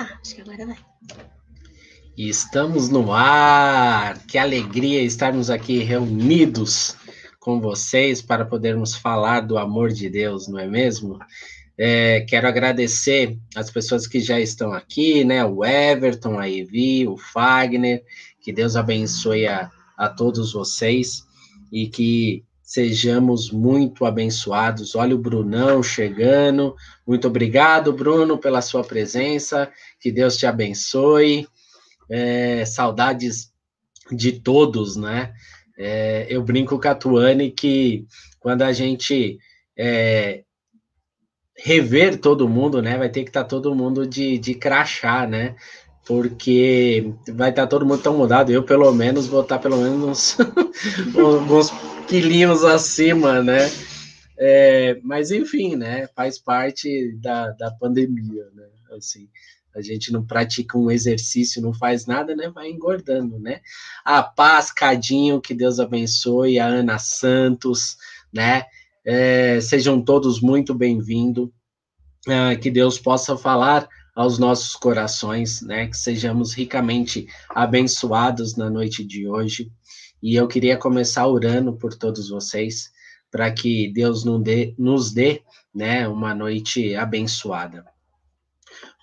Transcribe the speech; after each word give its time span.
Tá, 0.00 0.18
acho 0.22 0.34
que 0.34 0.40
agora 0.40 0.64
vai. 0.64 0.78
Estamos 2.16 2.88
no 2.88 3.12
ar! 3.12 4.18
Que 4.26 4.38
alegria 4.38 5.02
estarmos 5.02 5.50
aqui 5.50 5.80
reunidos 5.80 6.96
com 7.38 7.60
vocês 7.60 8.22
para 8.22 8.46
podermos 8.46 8.94
falar 8.94 9.40
do 9.40 9.58
amor 9.58 9.92
de 9.92 10.08
Deus, 10.08 10.48
não 10.48 10.58
é 10.58 10.66
mesmo? 10.66 11.18
É, 11.76 12.22
quero 12.22 12.48
agradecer 12.48 13.38
as 13.54 13.70
pessoas 13.70 14.06
que 14.06 14.20
já 14.20 14.40
estão 14.40 14.72
aqui, 14.72 15.22
né? 15.22 15.44
O 15.44 15.62
Everton, 15.62 16.38
a 16.38 16.48
Evi, 16.48 17.06
o 17.06 17.18
Fagner, 17.18 18.02
que 18.40 18.54
Deus 18.54 18.76
abençoe 18.76 19.46
a, 19.46 19.70
a 19.98 20.08
todos 20.08 20.54
vocês 20.54 21.26
e 21.70 21.86
que 21.88 22.42
sejamos 22.70 23.50
muito 23.50 24.06
abençoados. 24.06 24.94
Olha 24.94 25.16
o 25.16 25.18
Brunão 25.18 25.82
chegando. 25.82 26.76
Muito 27.04 27.26
obrigado, 27.26 27.92
Bruno, 27.92 28.38
pela 28.38 28.62
sua 28.62 28.84
presença. 28.84 29.68
Que 29.98 30.12
Deus 30.12 30.36
te 30.36 30.46
abençoe. 30.46 31.48
É, 32.08 32.64
saudades 32.64 33.52
de 34.12 34.38
todos, 34.38 34.94
né? 34.94 35.32
É, 35.76 36.28
eu 36.30 36.44
brinco 36.44 36.80
com 36.80 36.88
a 36.88 36.94
Tuane 36.94 37.50
que 37.50 38.06
quando 38.38 38.62
a 38.62 38.72
gente 38.72 39.36
é, 39.76 40.44
rever 41.56 42.20
todo 42.20 42.48
mundo, 42.48 42.80
né? 42.80 42.96
Vai 42.96 43.08
ter 43.08 43.24
que 43.24 43.30
estar 43.30 43.42
tá 43.42 43.48
todo 43.48 43.74
mundo 43.74 44.06
de, 44.06 44.38
de 44.38 44.54
crachá, 44.54 45.26
né? 45.26 45.56
Porque 46.06 47.12
vai 47.32 47.50
estar 47.50 47.62
tá 47.62 47.68
todo 47.68 47.84
mundo 47.84 48.00
tão 48.00 48.16
mudado. 48.16 48.52
Eu, 48.52 48.62
pelo 48.62 48.92
menos, 48.92 49.26
vou 49.26 49.40
estar 49.40 49.56
tá 49.56 49.62
pelo 49.62 49.78
menos 49.78 50.36
uns 51.16 51.72
quilinhos 52.06 52.64
acima, 52.64 53.42
né? 53.42 53.70
É, 54.38 54.98
mas 55.02 55.30
enfim, 55.30 55.76
né? 55.76 56.08
Faz 56.16 56.38
parte 56.38 57.12
da, 57.20 57.50
da 57.52 57.70
pandemia, 57.70 58.46
né? 58.54 58.66
Assim, 58.96 59.28
a 59.74 59.80
gente 59.80 60.12
não 60.12 60.24
pratica 60.24 60.76
um 60.76 60.90
exercício, 60.90 61.62
não 61.62 61.72
faz 61.72 62.06
nada, 62.06 62.34
né? 62.34 62.48
Vai 62.48 62.68
engordando, 62.68 63.38
né? 63.38 63.60
A 64.04 64.22
Paz 64.22 64.72
Cadinho, 64.72 65.40
que 65.40 65.54
Deus 65.54 65.78
abençoe, 65.78 66.58
a 66.58 66.66
Ana 66.66 66.98
Santos, 66.98 67.96
né? 68.32 68.64
É, 69.04 69.60
sejam 69.60 70.02
todos 70.02 70.40
muito 70.40 70.74
bem-vindos. 70.74 71.48
É, 72.28 72.54
que 72.56 72.70
Deus 72.70 72.98
possa 72.98 73.36
falar 73.36 73.88
aos 74.14 74.38
nossos 74.38 74.74
corações, 74.74 75.62
né? 75.62 75.86
Que 75.86 75.96
sejamos 75.96 76.52
ricamente 76.52 77.26
abençoados 77.48 78.56
na 78.56 78.68
noite 78.68 79.04
de 79.04 79.28
hoje. 79.28 79.70
E 80.22 80.34
eu 80.34 80.46
queria 80.46 80.76
começar 80.76 81.26
orando 81.26 81.72
por 81.72 81.94
todos 81.94 82.28
vocês, 82.28 82.90
para 83.30 83.50
que 83.50 83.92
Deus 83.92 84.24
nos 84.24 84.42
dê, 84.42 84.74
nos 84.78 85.12
dê 85.12 85.42
né, 85.74 86.06
uma 86.08 86.34
noite 86.34 86.94
abençoada. 86.94 87.84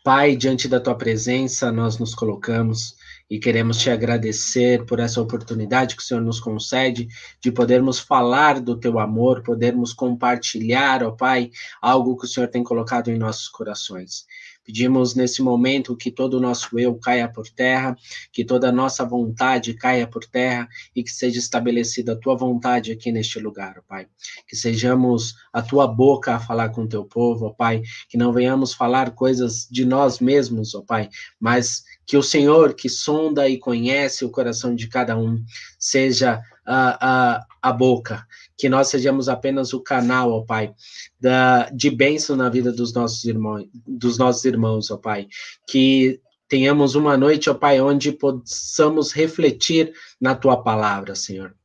Pai, 0.04 0.36
diante 0.36 0.68
da 0.68 0.80
tua 0.80 0.96
presença, 0.96 1.72
nós 1.72 1.98
nos 1.98 2.16
colocamos 2.16 2.96
e 3.30 3.40
queremos 3.40 3.78
te 3.78 3.90
agradecer 3.90 4.86
por 4.86 5.00
essa 5.00 5.22
oportunidade 5.22 5.96
que 5.96 6.02
o 6.02 6.06
Senhor 6.06 6.22
nos 6.22 6.40
concede 6.40 7.10
de 7.42 7.52
podermos 7.52 8.00
falar 8.00 8.62
do 8.62 8.80
teu 8.80 9.00
amor, 9.00 9.44
podermos 9.44 9.92
compartilhar, 9.92 11.04
ó 11.04 11.12
Pai, 11.12 11.52
algo 11.82 12.16
que 12.18 12.26
o 12.26 12.28
Senhor 12.28 12.48
tem 12.48 12.64
colocado 12.64 13.10
em 13.10 13.18
nossos 13.18 13.50
corações. 13.50 14.26
Pedimos 14.68 15.16
nesse 15.16 15.42
momento 15.42 15.96
que 15.96 16.12
todo 16.12 16.34
o 16.34 16.40
nosso 16.42 16.78
eu 16.78 16.94
caia 16.96 17.26
por 17.30 17.48
terra, 17.48 17.96
que 18.34 18.44
toda 18.44 18.68
a 18.68 18.72
nossa 18.72 19.06
vontade 19.06 19.74
caia 19.74 20.06
por 20.06 20.26
terra 20.26 20.68
e 20.94 21.02
que 21.02 21.10
seja 21.10 21.40
estabelecida 21.40 22.12
a 22.12 22.16
tua 22.18 22.36
vontade 22.36 22.92
aqui 22.92 23.10
neste 23.10 23.40
lugar, 23.40 23.82
Pai. 23.88 24.08
Que 24.46 24.58
sejamos 24.58 25.36
a 25.54 25.62
tua 25.62 25.88
boca 25.88 26.36
a 26.36 26.40
falar 26.42 26.68
com 26.68 26.82
o 26.82 26.88
teu 26.88 27.06
povo, 27.06 27.56
Pai. 27.56 27.82
Que 28.10 28.18
não 28.18 28.34
venhamos 28.34 28.74
falar 28.74 29.12
coisas 29.12 29.66
de 29.72 29.86
nós 29.86 30.20
mesmos, 30.20 30.76
ó 30.76 30.82
Pai, 30.82 31.10
mas 31.40 31.86
que 32.06 32.18
o 32.18 32.24
Senhor, 32.24 32.74
que 32.74 32.90
sonda 32.90 33.48
e 33.48 33.58
conhece 33.58 34.26
o 34.26 34.30
coração 34.30 34.76
de 34.76 34.90
cada 34.90 35.18
um, 35.18 35.42
seja 35.80 36.42
a, 36.68 37.38
a, 37.38 37.46
a 37.62 37.72
boca, 37.72 38.28
que 38.58 38.68
nós 38.68 38.90
sejamos 38.90 39.30
apenas 39.30 39.74
o 39.74 39.82
canal, 39.82 40.32
ó 40.32 40.42
Pai, 40.42 40.74
da, 41.20 41.70
de 41.70 41.90
bênção 41.90 42.36
na 42.36 42.50
vida 42.50 42.72
dos 42.72 42.94
nossos 42.94 43.24
irmãos, 43.24 43.66
dos 43.74 44.18
nossos 44.18 44.44
irmãos, 44.44 44.92
ó 44.92 44.98
Pai, 44.98 45.28
que 45.66 46.20
tenhamos 46.50 46.94
uma 46.94 47.18
noite, 47.18 47.50
ó 47.50 47.54
Pai, 47.54 47.80
onde 47.80 48.12
possamos 48.12 49.14
refletir 49.14 49.94
na 50.20 50.36
Tua 50.36 50.62
palavra, 50.62 51.16
Senhor. 51.16 51.56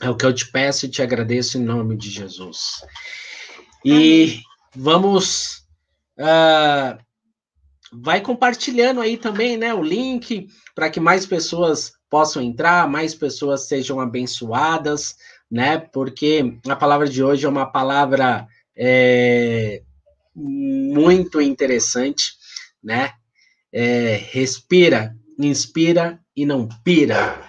É 0.00 0.10
o 0.10 0.16
que 0.16 0.26
eu 0.26 0.34
te 0.34 0.50
peço 0.50 0.86
e 0.86 0.88
te 0.88 1.02
agradeço 1.02 1.58
em 1.58 1.62
nome 1.62 1.96
de 1.96 2.10
Jesus. 2.10 2.82
E 3.84 4.40
vamos. 4.74 5.64
Uh, 6.18 6.98
vai 7.92 8.20
compartilhando 8.20 9.00
aí 9.00 9.16
também, 9.16 9.56
né, 9.56 9.74
o 9.74 9.82
link 9.82 10.48
para 10.74 10.88
que 10.88 11.00
mais 11.00 11.26
pessoas 11.26 11.92
possam 12.10 12.42
entrar, 12.42 12.88
mais 12.88 13.14
pessoas 13.14 13.68
sejam 13.68 14.00
abençoadas, 14.00 15.16
né? 15.50 15.78
Porque 15.78 16.58
a 16.68 16.76
palavra 16.76 17.08
de 17.08 17.22
hoje 17.22 17.46
é 17.46 17.48
uma 17.48 17.66
palavra 17.66 18.46
é, 18.76 19.82
muito 20.34 21.40
interessante, 21.40 22.32
né? 22.82 23.12
É, 23.72 24.20
respira, 24.32 25.14
inspira 25.38 26.20
e 26.36 26.44
não 26.44 26.68
pira. 26.82 27.40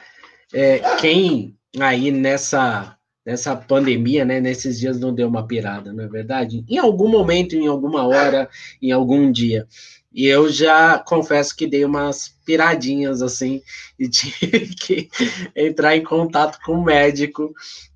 É, 0.54 0.80
quem 0.98 1.58
aí 1.80 2.12
nessa 2.12 2.96
nessa 3.26 3.56
pandemia, 3.56 4.26
né, 4.26 4.40
nesses 4.40 4.80
dias 4.80 5.00
não 5.00 5.14
deu 5.14 5.28
uma 5.28 5.46
pirada, 5.46 5.94
não 5.94 6.04
é 6.04 6.08
verdade? 6.08 6.64
Em 6.68 6.78
algum 6.78 7.08
momento, 7.08 7.56
em 7.56 7.68
alguma 7.68 8.08
hora, 8.08 8.50
em 8.82 8.92
algum 8.92 9.32
dia. 9.32 9.68
E 10.14 10.26
eu 10.26 10.50
já 10.50 11.00
confesso 11.00 11.56
que 11.56 11.68
dei 11.68 11.86
umas 11.86 12.36
piradinhas 12.46 13.22
assim 13.22 13.62
e 13.98 14.10
tive 14.10 14.68
que 14.76 15.10
entrar 15.56 15.96
em 15.96 16.04
contato 16.04 16.60
com 16.66 16.74
o 16.74 16.84
médico, 16.84 17.54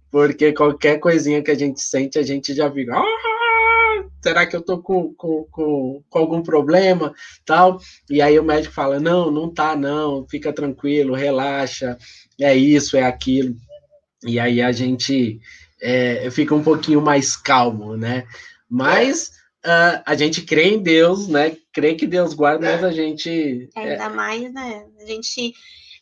porque 0.10 0.54
qualquer 0.54 1.00
coisinha 1.00 1.44
que 1.44 1.52
a 1.52 1.56
gente 1.56 1.82
sente, 1.82 2.18
a 2.18 2.24
gente 2.24 2.54
já 2.54 2.72
fica. 2.72 2.96
Ah, 2.96 4.06
será 4.24 4.46
que 4.46 4.56
eu 4.56 4.62
tô 4.62 4.78
com, 4.82 5.14
com, 5.16 5.46
com, 5.52 6.04
com 6.10 6.20
algum 6.20 6.42
problema? 6.42 7.14
Tal. 7.46 7.80
E 8.10 8.22
aí 8.22 8.40
o 8.40 8.44
médico 8.44 8.74
fala: 8.74 8.98
não, 8.98 9.30
não 9.30 9.54
tá, 9.54 9.76
não, 9.76 10.26
fica 10.30 10.54
tranquilo, 10.54 11.14
relaxa, 11.14 11.98
é 12.40 12.56
isso, 12.56 12.96
é 12.96 13.04
aquilo. 13.04 13.56
E 14.24 14.40
aí 14.40 14.62
a 14.62 14.72
gente 14.72 15.40
é, 15.82 16.30
fica 16.32 16.56
um 16.56 16.64
pouquinho 16.64 17.02
mais 17.02 17.36
calmo, 17.36 17.96
né? 17.96 18.26
Mas 18.70 19.32
uh, 19.66 20.02
a 20.06 20.16
gente 20.16 20.42
crê 20.42 20.70
em 20.70 20.82
Deus, 20.82 21.28
né? 21.28 21.58
Crê 21.72 21.96
que 21.96 22.08
Deus 22.08 22.34
guarda, 22.34 22.72
mas 22.72 22.84
a 22.84 22.92
gente. 22.92 23.70
É, 23.76 23.92
ainda 23.92 24.10
mais, 24.10 24.54
né? 24.54 24.86
A 25.00 25.06
gente. 25.06 25.54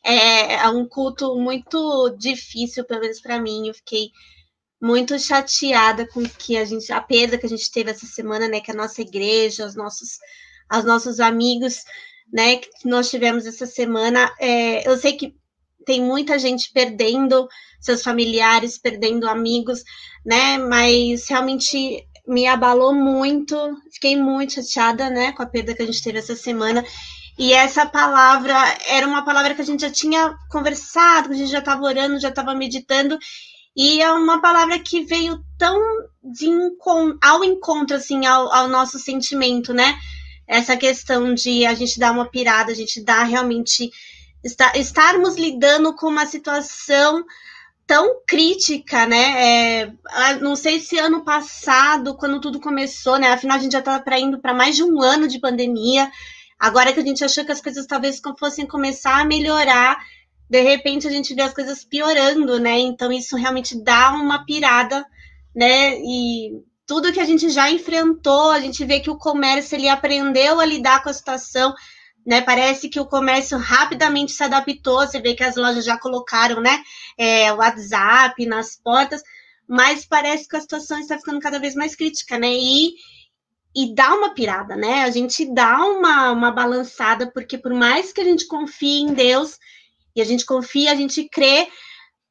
É, 0.06 0.56
é 0.56 0.70
um 0.70 0.86
culto 0.86 1.36
muito 1.38 2.10
difícil, 2.20 2.84
pelo 2.84 3.02
menos 3.02 3.22
para 3.22 3.40
mim. 3.40 3.68
Eu 3.68 3.74
fiquei 3.74 4.10
muito 4.82 5.18
chateada 5.18 6.06
com 6.06 6.24
que 6.24 6.58
a 6.58 6.66
gente, 6.66 6.92
a 6.92 7.00
perda 7.00 7.38
que 7.38 7.46
a 7.46 7.50
gente 7.50 7.72
teve 7.72 7.92
essa 7.92 8.06
semana, 8.06 8.48
né? 8.48 8.60
Que 8.60 8.72
a 8.72 8.76
nossa 8.76 9.02
igreja, 9.02 9.66
os 9.66 9.76
nossos, 9.76 10.18
os 10.72 10.84
nossos 10.84 11.20
amigos, 11.20 11.84
né? 12.32 12.58
Que 12.58 12.70
nós 12.86 13.10
tivemos 13.10 13.46
essa 13.46 13.66
semana. 13.66 14.30
É, 14.40 14.88
eu 14.88 14.98
sei 14.98 15.14
que 15.14 15.36
tem 15.86 16.02
muita 16.02 16.40
gente 16.40 16.72
perdendo 16.74 17.48
seus 17.80 18.02
familiares, 18.02 18.78
perdendo 18.78 19.28
amigos, 19.28 19.84
né? 20.26 20.58
Mas 20.58 21.28
realmente 21.28 22.06
me 22.28 22.48
abalou 22.48 22.94
muito, 22.94 23.56
fiquei 23.92 24.16
muito 24.16 24.54
chateada, 24.54 25.10
né, 25.10 25.34
com 25.34 25.44
a 25.44 25.46
perda 25.46 25.76
que 25.76 25.84
a 25.84 25.86
gente 25.86 26.02
teve 26.02 26.20
essa 26.20 26.36
semana. 26.36 26.84
E 27.38 27.52
essa 27.52 27.86
palavra 27.86 28.56
era 28.88 29.08
uma 29.08 29.26
palavra 29.26 29.56
que 29.56 29.62
a 29.62 29.66
gente 29.66 29.82
já 29.82 29.90
tinha 29.90 30.38
conversado, 30.50 31.30
que 31.30 31.34
a 31.34 31.38
gente 31.38 31.52
já 31.52 31.60
estava 31.60 31.84
orando, 31.84 32.20
já 32.20 32.30
estava 32.30 32.54
meditando, 32.54 33.18
e 33.76 34.02
é 34.02 34.12
uma 34.12 34.40
palavra 34.40 34.78
que 34.78 35.04
veio 35.04 35.44
tão 35.58 35.80
de 36.24 36.48
ao 37.22 37.44
encontro, 37.44 37.96
assim, 37.96 38.26
ao, 38.26 38.54
ao 38.54 38.68
nosso 38.68 39.00
sentimento, 39.00 39.74
né? 39.74 39.98
Essa 40.48 40.78
questão 40.78 41.34
de 41.34 41.66
a 41.66 41.74
gente 41.74 42.00
dar 42.00 42.12
uma 42.12 42.30
pirada, 42.30 42.72
a 42.72 42.76
gente 42.76 43.04
dar 43.04 43.24
realmente. 43.24 43.90
Estar, 44.44 44.76
estarmos 44.78 45.36
lidando 45.36 45.96
com 45.96 46.08
uma 46.08 46.26
situação 46.26 47.24
tão 47.86 48.22
crítica, 48.28 49.06
né? 49.06 49.84
É, 49.84 49.94
não 50.42 50.56
sei 50.56 50.80
se 50.80 50.98
ano 50.98 51.24
passado, 51.24 52.16
quando 52.16 52.40
tudo 52.40 52.60
começou, 52.60 53.18
né? 53.18 53.32
Afinal, 53.32 53.58
a 53.58 53.60
gente 53.60 53.74
já 53.74 53.80
estava 53.80 54.04
indo 54.20 54.40
para 54.40 54.54
mais 54.54 54.76
de 54.76 54.84
um 54.84 55.02
ano 55.02 55.28
de 55.28 55.40
pandemia. 55.40 56.10
Agora 56.60 56.94
que 56.94 57.00
a 57.00 57.06
gente 57.06 57.24
achou 57.24 57.44
que 57.44 57.52
as 57.52 57.62
coisas 57.62 57.86
talvez 57.86 58.22
fossem 58.40 58.66
começar 58.66 59.20
a 59.20 59.26
melhorar, 59.26 59.98
de 60.50 60.62
repente 60.62 61.08
a 61.08 61.12
gente 61.12 61.34
vê 61.34 61.42
as 61.42 61.54
coisas 61.54 61.84
piorando, 61.84 62.60
né? 62.60 62.80
Então 62.80 63.12
isso 63.12 63.36
realmente 63.36 63.82
dá 63.82 64.12
uma 64.12 64.46
pirada, 64.46 65.06
né? 65.54 65.98
E 66.00 66.64
tudo 66.86 67.12
que 67.12 67.20
a 67.20 67.26
gente 67.26 67.50
já 67.50 67.70
enfrentou, 67.70 68.52
a 68.52 68.60
gente 68.60 68.84
vê 68.86 69.00
que 69.00 69.10
o 69.10 69.18
comércio 69.18 69.76
ele 69.76 69.90
aprendeu 69.90 70.60
a 70.60 70.66
lidar 70.66 71.04
com 71.04 71.10
a 71.10 71.14
situação, 71.14 71.74
né? 72.26 72.42
Parece 72.42 72.90
que 72.90 73.00
o 73.00 73.06
comércio 73.06 73.58
rapidamente 73.58 74.32
se 74.32 74.44
adaptou. 74.44 75.00
Você 75.00 75.20
vê 75.20 75.34
que 75.34 75.44
as 75.44 75.56
lojas 75.56 75.86
já 75.86 75.98
colocaram, 75.98 76.62
né? 76.62 76.84
É, 77.18 77.52
WhatsApp 77.54 78.46
nas 78.46 78.76
portas, 78.76 79.22
mas 79.68 80.06
parece 80.06 80.48
que 80.48 80.56
a 80.56 80.62
situação 80.62 81.00
está 81.00 81.18
ficando 81.18 81.40
cada 81.40 81.60
vez 81.60 81.76
mais 81.76 81.96
crítica, 81.96 82.38
né? 82.38 82.52
E 82.52 82.94
e 83.76 83.94
dá 83.94 84.14
uma 84.14 84.34
pirada, 84.36 84.76
né? 84.76 85.04
A 85.04 85.10
gente 85.10 85.52
dá 85.52 85.84
uma, 85.84 86.32
uma 86.32 86.52
balançada, 86.52 87.32
porque 87.32 87.58
por 87.58 87.74
mais 87.74 88.14
que 88.14 88.22
a 88.22 88.24
gente 88.24 88.46
confie 88.46 89.02
em 89.02 89.14
Deus, 89.14 89.58
e 90.16 90.22
a 90.22 90.26
gente 90.26 90.46
confia, 90.46 90.92
a 90.92 90.96
gente 90.96 91.28
crê, 91.28 91.68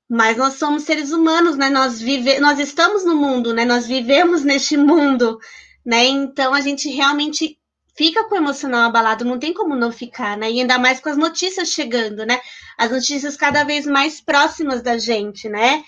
mas 0.08 0.36
nós 0.36 0.54
somos 0.54 0.84
seres 0.84 1.10
humanos, 1.10 1.56
né? 1.56 1.68
Nós, 1.68 2.00
vive, 2.00 2.38
nós 2.38 2.58
estamos 2.58 3.04
no 3.04 3.16
mundo, 3.16 3.52
né? 3.52 3.64
Nós 3.64 3.86
vivemos 3.86 4.44
neste 4.44 4.76
mundo, 4.76 5.38
né? 5.84 6.06
Então 6.06 6.54
a 6.54 6.60
gente 6.60 6.88
realmente 6.88 7.58
fica 7.94 8.24
com 8.24 8.34
o 8.34 8.38
emocional 8.38 8.82
abalado, 8.82 9.24
não 9.24 9.38
tem 9.38 9.52
como 9.52 9.74
não 9.74 9.92
ficar, 9.92 10.36
né? 10.36 10.50
E 10.50 10.60
ainda 10.60 10.78
mais 10.78 11.00
com 11.00 11.08
as 11.08 11.16
notícias 11.16 11.68
chegando, 11.68 12.24
né? 12.24 12.40
As 12.78 12.90
notícias 12.90 13.36
cada 13.36 13.64
vez 13.64 13.86
mais 13.86 14.20
próximas 14.20 14.82
da 14.82 14.98
gente, 14.98 15.48
né? 15.48 15.82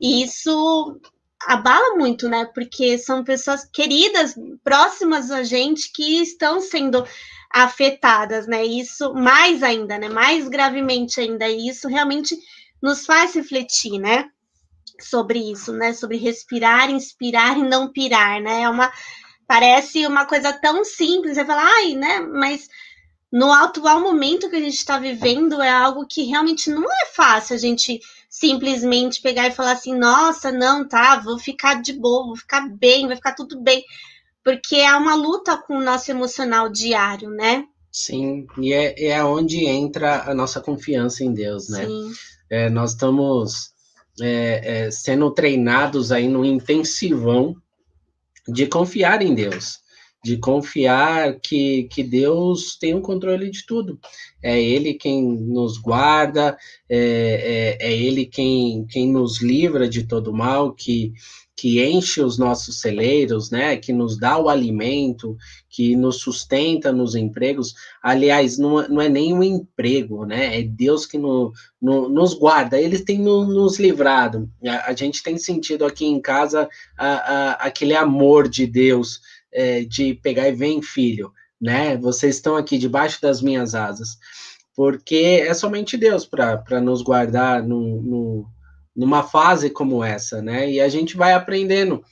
E 0.00 0.22
isso 0.22 1.00
abala 1.46 1.96
muito, 1.96 2.28
né? 2.28 2.44
Porque 2.54 2.98
são 2.98 3.22
pessoas 3.22 3.64
queridas, 3.64 4.34
próximas 4.62 5.30
a 5.30 5.42
gente, 5.42 5.92
que 5.92 6.22
estão 6.22 6.60
sendo 6.60 7.06
afetadas, 7.52 8.46
né? 8.46 8.64
Isso 8.64 9.14
mais 9.14 9.62
ainda, 9.62 9.96
né? 9.96 10.08
Mais 10.08 10.48
gravemente 10.48 11.20
ainda. 11.20 11.48
E 11.48 11.68
isso 11.68 11.86
realmente 11.88 12.36
nos 12.82 13.06
faz 13.06 13.34
refletir, 13.34 13.98
né? 13.98 14.28
Sobre 15.00 15.38
isso, 15.38 15.72
né? 15.72 15.92
Sobre 15.92 16.16
respirar, 16.16 16.90
inspirar 16.90 17.56
e 17.56 17.62
não 17.62 17.92
pirar, 17.92 18.40
né? 18.40 18.62
É 18.62 18.68
uma 18.68 18.92
parece 19.46 20.06
uma 20.06 20.26
coisa 20.26 20.52
tão 20.52 20.84
simples. 20.84 21.34
Você 21.34 21.44
fala, 21.44 21.62
ai, 21.62 21.94
né? 21.94 22.20
Mas 22.20 22.68
no 23.32 23.52
atual 23.52 24.00
momento 24.00 24.48
que 24.48 24.56
a 24.56 24.60
gente 24.60 24.76
está 24.76 24.98
vivendo 24.98 25.60
é 25.60 25.70
algo 25.70 26.06
que 26.06 26.22
realmente 26.22 26.70
não 26.70 26.84
é 26.84 27.06
fácil 27.14 27.56
a 27.56 27.58
gente 27.58 28.00
simplesmente 28.30 29.20
pegar 29.20 29.48
e 29.48 29.52
falar 29.52 29.72
assim, 29.72 29.96
nossa, 29.96 30.52
não, 30.52 30.86
tá, 30.86 31.20
vou 31.20 31.38
ficar 31.38 31.82
de 31.82 31.92
boa, 31.92 32.26
vou 32.26 32.36
ficar 32.36 32.68
bem, 32.68 33.06
vai 33.06 33.16
ficar 33.16 33.34
tudo 33.34 33.60
bem. 33.60 33.84
Porque 34.44 34.76
é 34.76 34.94
uma 34.94 35.14
luta 35.14 35.56
com 35.56 35.78
o 35.78 35.82
nosso 35.82 36.10
emocional 36.10 36.68
diário, 36.68 37.30
né? 37.30 37.64
Sim, 37.90 38.46
e 38.58 38.72
é, 38.72 39.06
é 39.06 39.24
onde 39.24 39.66
entra 39.66 40.30
a 40.30 40.34
nossa 40.34 40.60
confiança 40.60 41.24
em 41.24 41.32
Deus, 41.32 41.68
né? 41.68 41.86
Sim. 41.86 42.12
É, 42.50 42.68
nós 42.68 42.90
estamos 42.90 43.72
é, 44.20 44.86
é, 44.86 44.90
sendo 44.90 45.30
treinados 45.30 46.12
aí 46.12 46.28
no 46.28 46.44
intensivão 46.44 47.56
de 48.46 48.66
confiar 48.66 49.22
em 49.22 49.34
Deus 49.34 49.84
de 50.24 50.38
confiar 50.38 51.38
que, 51.38 51.84
que 51.84 52.02
Deus 52.02 52.78
tem 52.78 52.94
o 52.94 52.96
um 52.96 53.02
controle 53.02 53.50
de 53.50 53.66
tudo. 53.66 54.00
É 54.42 54.60
Ele 54.60 54.94
quem 54.94 55.22
nos 55.22 55.76
guarda, 55.76 56.56
é, 56.88 57.76
é, 57.78 57.88
é, 57.88 57.92
Ele 57.92 58.24
quem, 58.24 58.86
quem 58.86 59.06
nos 59.12 59.42
livra 59.42 59.86
de 59.86 60.04
todo 60.04 60.32
mal, 60.32 60.72
que, 60.72 61.12
que 61.56 61.84
enche 61.84 62.20
os 62.20 62.36
nossos 62.36 62.80
celeiros, 62.80 63.50
né? 63.50 63.76
Que 63.76 63.92
nos 63.92 64.18
dá 64.18 64.36
o 64.38 64.48
alimento, 64.48 65.36
que 65.68 65.94
nos 65.94 66.16
sustenta 66.20 66.92
nos 66.92 67.14
empregos. 67.14 67.74
Aliás, 68.02 68.58
não, 68.58 68.80
é, 68.80 68.88
não 68.88 69.00
é 69.00 69.08
nem 69.08 69.32
um 69.32 69.42
emprego, 69.42 70.24
né? 70.24 70.58
É 70.58 70.62
Deus 70.62 71.06
que 71.06 71.16
no, 71.16 71.52
no, 71.80 72.08
nos 72.08 72.34
guarda, 72.34 72.80
Ele 72.80 72.98
tem 72.98 73.18
no, 73.18 73.44
nos 73.46 73.78
livrado. 73.78 74.50
A, 74.66 74.90
a, 74.90 74.94
gente 74.94 75.22
tem 75.22 75.38
sentido 75.38 75.84
aqui 75.84 76.04
em 76.04 76.20
casa 76.20 76.68
a, 76.98 77.06
a, 77.06 77.52
aquele 77.52 77.94
amor 77.94 78.48
de 78.48 78.66
Deus 78.66 79.20
é, 79.52 79.84
de 79.84 80.14
pegar 80.14 80.48
e 80.48 80.52
vem, 80.52 80.82
filho, 80.82 81.32
né? 81.60 81.96
Vocês 81.96 82.36
estão 82.36 82.56
aqui 82.56 82.76
debaixo 82.78 83.22
das 83.22 83.40
minhas 83.40 83.74
asas. 83.74 84.18
Porque 84.76 85.40
é 85.46 85.54
somente 85.54 85.96
Deus 85.96 86.26
para 86.26 86.80
nos 86.80 87.00
guardar 87.00 87.62
no, 87.62 88.02
no, 88.02 88.46
numa 88.94 89.22
fase 89.22 89.70
como 89.70 90.04
essa, 90.04 90.40
né? 90.40 90.70
E 90.70 90.80
a 90.80 90.88
gente 90.88 91.16
vai 91.16 91.32
aprendendo 91.32 92.04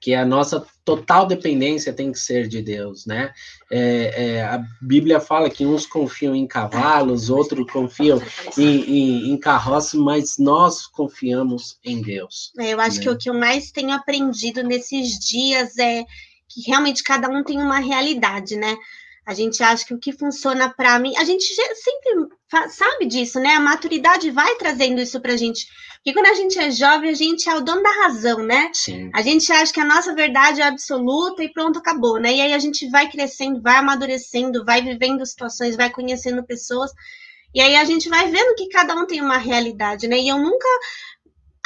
que 0.00 0.14
a 0.14 0.24
nossa 0.24 0.64
total 0.84 1.26
dependência 1.26 1.92
tem 1.92 2.12
que 2.12 2.18
ser 2.18 2.46
de 2.46 2.62
Deus, 2.62 3.04
né? 3.04 3.32
É, 3.70 4.36
é, 4.36 4.44
a 4.44 4.62
Bíblia 4.80 5.20
fala 5.20 5.50
que 5.50 5.66
uns 5.66 5.86
confiam 5.86 6.34
em 6.34 6.46
cavalos, 6.46 7.28
outros 7.30 7.70
confiam 7.70 8.22
em, 8.56 8.80
em, 8.80 9.30
em 9.30 9.36
carroças, 9.38 9.94
mas 9.94 10.38
nós 10.38 10.86
confiamos 10.86 11.78
em 11.84 12.00
Deus. 12.00 12.52
É, 12.58 12.72
eu 12.72 12.80
acho 12.80 12.98
né? 12.98 13.02
que 13.02 13.10
o 13.10 13.18
que 13.18 13.28
eu 13.28 13.34
mais 13.34 13.70
tenho 13.70 13.92
aprendido 13.92 14.62
nesses 14.62 15.18
dias 15.18 15.76
é 15.78 16.04
que 16.48 16.62
realmente 16.66 17.02
cada 17.02 17.28
um 17.28 17.42
tem 17.42 17.58
uma 17.60 17.78
realidade, 17.78 18.56
né? 18.56 18.76
A 19.28 19.34
gente 19.34 19.62
acha 19.62 19.84
que 19.84 19.92
o 19.92 19.98
que 19.98 20.10
funciona 20.10 20.72
para 20.74 20.98
mim, 20.98 21.14
a 21.18 21.22
gente 21.22 21.44
sempre 21.44 22.28
sabe 22.70 23.04
disso, 23.04 23.38
né? 23.38 23.50
A 23.50 23.60
maturidade 23.60 24.30
vai 24.30 24.54
trazendo 24.54 25.02
isso 25.02 25.20
pra 25.20 25.36
gente. 25.36 25.66
Porque 25.96 26.14
quando 26.14 26.28
a 26.28 26.34
gente 26.34 26.58
é 26.58 26.70
jovem, 26.70 27.10
a 27.10 27.14
gente 27.14 27.46
é 27.46 27.54
o 27.54 27.60
dono 27.60 27.82
da 27.82 27.90
razão, 28.04 28.38
né? 28.38 28.70
Sim. 28.72 29.10
A 29.14 29.20
gente 29.20 29.52
acha 29.52 29.70
que 29.70 29.80
a 29.80 29.84
nossa 29.84 30.14
verdade 30.14 30.62
é 30.62 30.64
absoluta 30.64 31.44
e 31.44 31.52
pronto, 31.52 31.78
acabou, 31.78 32.18
né? 32.18 32.36
E 32.36 32.40
aí 32.40 32.54
a 32.54 32.58
gente 32.58 32.88
vai 32.88 33.10
crescendo, 33.10 33.60
vai 33.60 33.76
amadurecendo, 33.76 34.64
vai 34.64 34.80
vivendo 34.80 35.26
situações, 35.26 35.76
vai 35.76 35.90
conhecendo 35.90 36.42
pessoas. 36.42 36.90
E 37.54 37.60
aí 37.60 37.76
a 37.76 37.84
gente 37.84 38.08
vai 38.08 38.30
vendo 38.30 38.54
que 38.54 38.70
cada 38.70 38.94
um 38.94 39.06
tem 39.06 39.20
uma 39.20 39.36
realidade, 39.36 40.08
né? 40.08 40.18
E 40.18 40.28
eu 40.28 40.38
nunca 40.38 40.68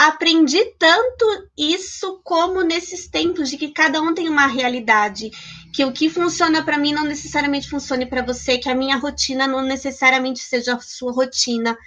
aprendi 0.08 0.64
tanto 0.78 1.24
isso 1.56 2.20
como 2.24 2.62
nesses 2.62 3.08
tempos 3.08 3.48
de 3.48 3.56
que 3.56 3.70
cada 3.70 4.00
um 4.02 4.12
tem 4.12 4.28
uma 4.28 4.46
realidade, 4.46 5.30
que 5.72 5.84
o 5.84 5.92
que 5.92 6.10
funciona 6.10 6.64
para 6.64 6.76
mim 6.76 6.92
não 6.92 7.04
necessariamente 7.04 7.68
funcione 7.68 8.04
para 8.06 8.22
você, 8.22 8.58
que 8.58 8.68
a 8.68 8.74
minha 8.74 8.96
rotina 8.96 9.46
não 9.46 9.62
necessariamente 9.62 10.40
seja 10.40 10.74
a 10.74 10.80
sua 10.80 11.12
rotina, 11.12 11.78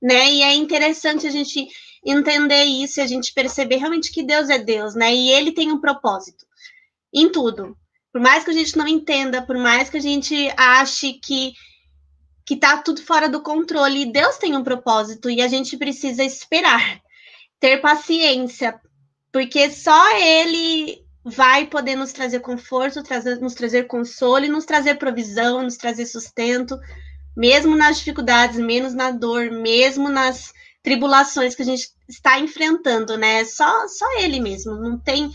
né? 0.00 0.30
E 0.32 0.42
é 0.42 0.54
interessante 0.54 1.26
a 1.26 1.30
gente 1.30 1.66
entender 2.04 2.64
isso, 2.64 3.00
a 3.00 3.06
gente 3.06 3.32
perceber 3.32 3.76
realmente 3.76 4.12
que 4.12 4.22
Deus 4.22 4.48
é 4.50 4.58
Deus, 4.58 4.94
né? 4.94 5.12
E 5.12 5.30
ele 5.30 5.50
tem 5.50 5.72
um 5.72 5.80
propósito 5.80 6.46
em 7.12 7.28
tudo. 7.28 7.76
Por 8.12 8.20
mais 8.20 8.44
que 8.44 8.50
a 8.50 8.54
gente 8.54 8.76
não 8.78 8.86
entenda, 8.86 9.42
por 9.42 9.58
mais 9.58 9.90
que 9.90 9.96
a 9.96 10.02
gente 10.02 10.48
ache 10.56 11.14
que 11.14 11.52
que 12.46 12.56
tá 12.56 12.76
tudo 12.76 13.02
fora 13.02 13.26
do 13.26 13.40
controle, 13.40 14.12
Deus 14.12 14.36
tem 14.36 14.54
um 14.54 14.62
propósito 14.62 15.30
e 15.30 15.40
a 15.40 15.48
gente 15.48 15.78
precisa 15.78 16.22
esperar 16.22 17.02
ter 17.60 17.78
paciência, 17.80 18.78
porque 19.32 19.70
só 19.70 20.16
ele 20.16 21.04
vai 21.24 21.66
poder 21.66 21.96
nos 21.96 22.12
trazer 22.12 22.40
conforto, 22.40 23.02
trazer, 23.02 23.40
nos 23.40 23.54
trazer 23.54 23.84
consolo 23.86 24.46
nos 24.46 24.66
trazer 24.66 24.96
provisão, 24.96 25.62
nos 25.62 25.76
trazer 25.76 26.04
sustento, 26.04 26.78
mesmo 27.34 27.74
nas 27.74 27.96
dificuldades, 27.98 28.58
menos 28.58 28.94
na 28.94 29.10
dor, 29.10 29.50
mesmo 29.50 30.08
nas 30.08 30.52
tribulações 30.82 31.54
que 31.54 31.62
a 31.62 31.64
gente 31.64 31.88
está 32.06 32.38
enfrentando, 32.38 33.16
né? 33.16 33.44
Só, 33.46 33.88
só 33.88 34.06
ele 34.18 34.38
mesmo, 34.38 34.74
não 34.74 34.98
tem 34.98 35.30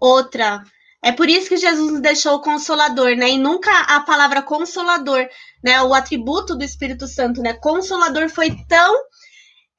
outra. 0.00 0.64
É 1.04 1.12
por 1.12 1.28
isso 1.28 1.50
que 1.50 1.56
Jesus 1.58 1.92
nos 1.92 2.00
deixou 2.00 2.36
o 2.36 2.40
consolador, 2.40 3.14
né? 3.14 3.30
E 3.30 3.38
nunca 3.38 3.70
a 3.82 4.00
palavra 4.00 4.40
consolador, 4.40 5.28
né? 5.62 5.82
O 5.82 5.92
atributo 5.92 6.56
do 6.56 6.64
Espírito 6.64 7.06
Santo, 7.06 7.42
né? 7.42 7.52
Consolador 7.52 8.30
foi 8.30 8.56
tão 8.66 8.96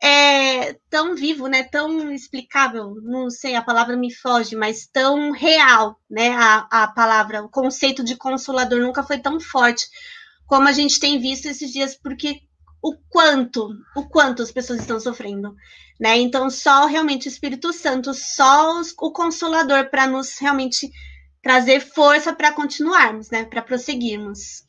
é 0.01 0.74
tão 0.89 1.16
vivo, 1.16 1.48
né? 1.48 1.63
Tão 1.63 2.12
explicável, 2.12 2.96
não 3.01 3.30
sei, 3.30 3.56
a 3.56 3.62
palavra 3.62 3.98
me 3.98 4.13
foge, 4.13 4.56
mas 4.56 4.88
tão 4.88 5.32
real, 5.32 6.00
né? 6.10 6.30
A, 6.30 6.68
a 6.84 6.88
palavra, 6.88 7.44
o 7.44 7.50
conceito 7.50 8.04
de 8.04 8.16
consolador 8.16 8.80
nunca 8.80 9.04
foi 9.04 9.20
tão 9.20 9.39
forte 9.39 9.86
como 10.46 10.68
a 10.68 10.72
gente 10.72 11.00
tem 11.00 11.20
visto 11.20 11.48
esses 11.48 11.72
dias, 11.72 11.98
porque 11.98 12.42
o 12.82 12.96
quanto, 13.10 13.70
o 13.96 14.08
quanto 14.08 14.42
as 14.42 14.51
pessoas 14.51 14.80
estão 14.80 15.00
sofrendo, 15.00 15.54
né? 16.00 16.18
Então, 16.18 16.50
só 16.50 16.86
realmente 16.86 17.27
o 17.27 17.30
Espírito 17.30 17.74
Santo, 17.74 18.13
só 18.13 18.80
os, 18.80 18.94
o 19.00 19.12
consolador 19.12 19.89
para 19.89 20.08
nos 20.08 20.38
realmente 20.38 20.89
trazer 21.42 21.82
força 21.82 22.34
para 22.34 22.51
continuarmos, 22.51 23.30
né? 23.30 23.46
Para 23.46 23.62
prosseguirmos. 23.62 24.63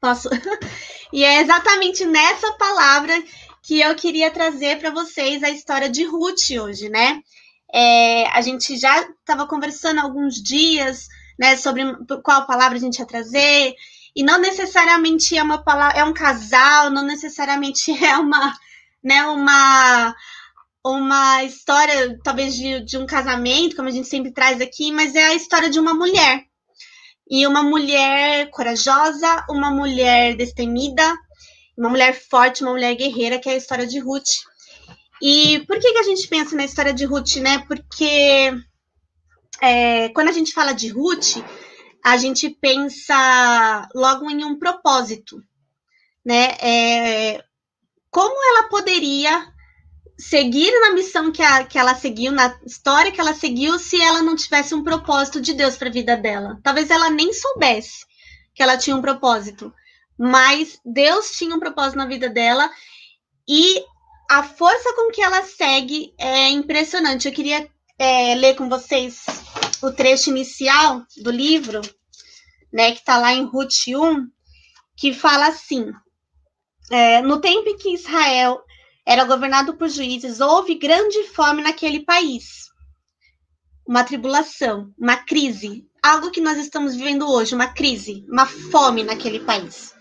Posso? 0.00 0.28
e 1.12 1.24
é 1.24 1.40
exatamente 1.40 2.04
nessa 2.04 2.52
palavra 2.54 3.14
que 3.62 3.80
eu 3.80 3.94
queria 3.94 4.30
trazer 4.30 4.78
para 4.78 4.90
vocês 4.90 5.42
a 5.42 5.50
história 5.50 5.88
de 5.88 6.04
Ruth 6.04 6.50
hoje, 6.60 6.88
né? 6.88 7.22
É, 7.72 8.26
a 8.28 8.40
gente 8.42 8.76
já 8.76 9.00
estava 9.00 9.46
conversando 9.46 10.00
há 10.00 10.02
alguns 10.02 10.34
dias, 10.42 11.06
né, 11.38 11.56
sobre 11.56 11.82
qual 12.22 12.46
palavra 12.46 12.76
a 12.76 12.80
gente 12.80 12.98
ia 12.98 13.06
trazer, 13.06 13.74
e 14.14 14.22
não 14.22 14.38
necessariamente 14.38 15.38
é 15.38 15.42
uma 15.42 15.62
palavra, 15.64 15.98
é 15.98 16.04
um 16.04 16.12
casal, 16.12 16.90
não 16.90 17.02
necessariamente 17.02 17.90
é 18.04 18.16
uma, 18.18 18.54
né, 19.02 19.24
uma 19.26 20.14
uma 20.84 21.44
história, 21.44 22.18
talvez, 22.24 22.56
de, 22.56 22.84
de 22.84 22.98
um 22.98 23.06
casamento, 23.06 23.76
como 23.76 23.88
a 23.88 23.92
gente 23.92 24.08
sempre 24.08 24.32
traz 24.32 24.60
aqui, 24.60 24.90
mas 24.90 25.14
é 25.14 25.26
a 25.26 25.34
história 25.34 25.70
de 25.70 25.78
uma 25.78 25.94
mulher. 25.94 26.44
E 27.30 27.46
uma 27.46 27.62
mulher 27.62 28.50
corajosa, 28.50 29.46
uma 29.48 29.70
mulher 29.70 30.36
destemida, 30.36 31.14
uma 31.82 31.90
mulher 31.90 32.14
forte, 32.14 32.62
uma 32.62 32.72
mulher 32.72 32.94
guerreira, 32.94 33.40
que 33.40 33.48
é 33.48 33.54
a 33.54 33.56
história 33.56 33.86
de 33.86 33.98
Ruth. 33.98 34.44
E 35.20 35.58
por 35.66 35.80
que, 35.80 35.92
que 35.92 35.98
a 35.98 36.04
gente 36.04 36.28
pensa 36.28 36.54
na 36.54 36.64
história 36.64 36.92
de 36.94 37.04
Ruth, 37.04 37.36
né? 37.36 37.64
Porque 37.66 38.52
é, 39.60 40.08
quando 40.10 40.28
a 40.28 40.32
gente 40.32 40.52
fala 40.52 40.72
de 40.72 40.88
Ruth, 40.88 41.44
a 42.04 42.16
gente 42.16 42.48
pensa 42.50 43.88
logo 43.96 44.30
em 44.30 44.44
um 44.44 44.56
propósito, 44.60 45.42
né? 46.24 46.56
É, 46.60 47.44
como 48.10 48.32
ela 48.50 48.68
poderia 48.68 49.52
seguir 50.16 50.70
na 50.82 50.92
missão 50.92 51.32
que, 51.32 51.42
a, 51.42 51.64
que 51.64 51.76
ela 51.76 51.96
seguiu, 51.96 52.30
na 52.30 52.56
história 52.64 53.10
que 53.10 53.20
ela 53.20 53.34
seguiu, 53.34 53.76
se 53.76 54.00
ela 54.00 54.22
não 54.22 54.36
tivesse 54.36 54.72
um 54.72 54.84
propósito 54.84 55.40
de 55.40 55.52
Deus 55.52 55.76
para 55.76 55.88
a 55.88 55.92
vida 55.92 56.16
dela. 56.16 56.60
Talvez 56.62 56.90
ela 56.90 57.10
nem 57.10 57.32
soubesse 57.32 58.06
que 58.54 58.62
ela 58.62 58.76
tinha 58.76 58.94
um 58.94 59.02
propósito, 59.02 59.72
mas 60.18 60.78
Deus 60.84 61.32
tinha 61.32 61.54
um 61.54 61.60
propósito 61.60 61.96
na 61.96 62.06
vida 62.06 62.28
dela 62.28 62.70
e 63.48 63.84
a 64.30 64.42
força 64.42 64.94
com 64.94 65.10
que 65.10 65.20
ela 65.20 65.42
segue 65.42 66.14
é 66.16 66.48
impressionante. 66.48 67.28
Eu 67.28 67.34
queria 67.34 67.68
é, 67.98 68.34
ler 68.34 68.54
com 68.54 68.68
vocês 68.68 69.24
o 69.82 69.90
trecho 69.90 70.30
inicial 70.30 71.04
do 71.18 71.30
livro, 71.30 71.80
né, 72.72 72.92
que 72.92 72.98
está 72.98 73.18
lá 73.18 73.32
em 73.32 73.44
Ruth 73.44 73.88
1, 73.88 74.26
que 74.96 75.12
fala 75.12 75.48
assim: 75.48 75.92
é, 76.90 77.20
No 77.20 77.40
tempo 77.40 77.68
em 77.68 77.76
que 77.76 77.94
Israel 77.94 78.62
era 79.04 79.24
governado 79.24 79.76
por 79.76 79.88
juízes, 79.88 80.40
houve 80.40 80.76
grande 80.76 81.24
fome 81.24 81.62
naquele 81.62 82.00
país. 82.00 82.70
Uma 83.86 84.04
tribulação, 84.04 84.92
uma 84.98 85.16
crise, 85.16 85.84
algo 86.02 86.30
que 86.30 86.40
nós 86.40 86.56
estamos 86.56 86.94
vivendo 86.94 87.28
hoje, 87.28 87.54
uma 87.54 87.66
crise, 87.66 88.24
uma 88.28 88.46
fome 88.46 89.02
naquele 89.02 89.40
país. 89.40 89.91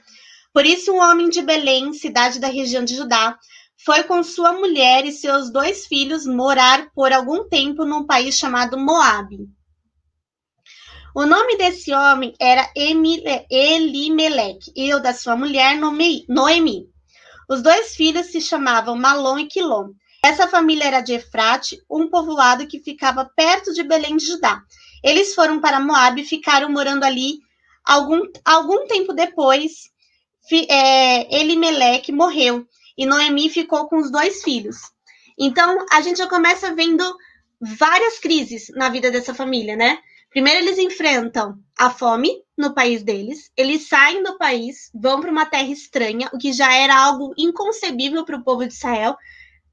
Por 0.54 0.66
isso, 0.66 0.92
um 0.92 1.00
homem 1.00 1.30
de 1.30 1.42
Belém, 1.42 1.94
cidade 1.94 2.40
da 2.40 2.48
região 2.48 2.84
de 2.84 2.96
Judá, 2.96 3.38
foi 3.84 4.04
com 4.04 4.22
sua 4.22 4.54
mulher 4.54 5.06
e 5.06 5.12
seus 5.12 5.52
dois 5.52 5.88
filhos 5.88 6.26
morar 6.26 6.92
por 6.94 7.12
algum 7.12 7.48
tempo 7.48 7.86
num 7.86 8.06
país 8.06 8.38
chamado 8.38 8.78
Moabe. 8.78 9.50
O 11.14 11.26
nome 11.26 11.58
desse 11.58 11.94
homem 11.94 12.34
era 12.40 12.72
Elimelec 12.76 14.72
e 14.76 14.94
o 14.94 15.00
da 15.00 15.14
sua 15.14 15.36
mulher 15.36 15.78
Noemi. 15.78 16.88
Os 17.50 17.62
dois 17.62 17.96
filhos 17.96 18.28
se 18.28 18.40
chamavam 18.40 18.96
Malom 18.96 19.40
e 19.40 19.46
Quilom. 19.46 19.90
Essa 20.24 20.48
família 20.48 20.86
era 20.86 21.02
de 21.02 21.14
Efrate, 21.14 21.82
um 21.90 22.08
povoado 22.10 22.66
que 22.66 22.80
ficava 22.80 23.30
perto 23.36 23.74
de 23.74 23.84
Belém 23.84 24.16
de 24.16 24.26
Judá. 24.26 24.62
Eles 25.04 25.36
foram 25.36 25.60
para 25.60 25.80
Moab 25.80 26.22
e 26.22 26.26
ficaram 26.26 26.70
morando 26.70 27.04
ali. 27.04 27.40
Algum, 27.84 28.22
algum 28.46 28.88
tempo 28.88 29.12
depois, 29.12 29.91
é, 30.70 31.36
Elimelec 31.36 32.12
morreu 32.12 32.66
e 32.98 33.06
Noemi 33.06 33.50
ficou 33.50 33.88
com 33.88 33.98
os 33.98 34.12
dois 34.12 34.44
filhos. 34.44 34.78
Então, 35.38 35.86
a 35.92 36.02
gente 36.02 36.18
já 36.18 36.28
começa 36.28 36.74
vendo 36.76 37.04
várias 37.60 38.20
crises 38.20 38.70
na 38.76 38.90
vida 38.90 39.12
dessa 39.12 39.34
família, 39.34 39.76
né? 39.76 40.00
Primeiro, 40.30 40.60
eles 40.60 40.78
enfrentam 40.78 41.60
a 41.78 41.90
fome 41.90 42.30
no 42.58 42.74
país 42.74 43.04
deles, 43.04 43.52
eles 43.58 43.88
saem 43.88 44.24
do 44.24 44.38
país, 44.38 44.90
vão 44.94 45.20
para 45.20 45.32
uma 45.32 45.46
terra 45.46 45.70
estranha, 45.70 46.30
o 46.34 46.38
que 46.38 46.54
já 46.54 46.74
era 46.74 46.96
algo 46.96 47.34
inconcebível 47.38 48.24
para 48.24 48.38
o 48.38 48.44
povo 48.44 48.66
de 48.66 48.74
Israel, 48.74 49.18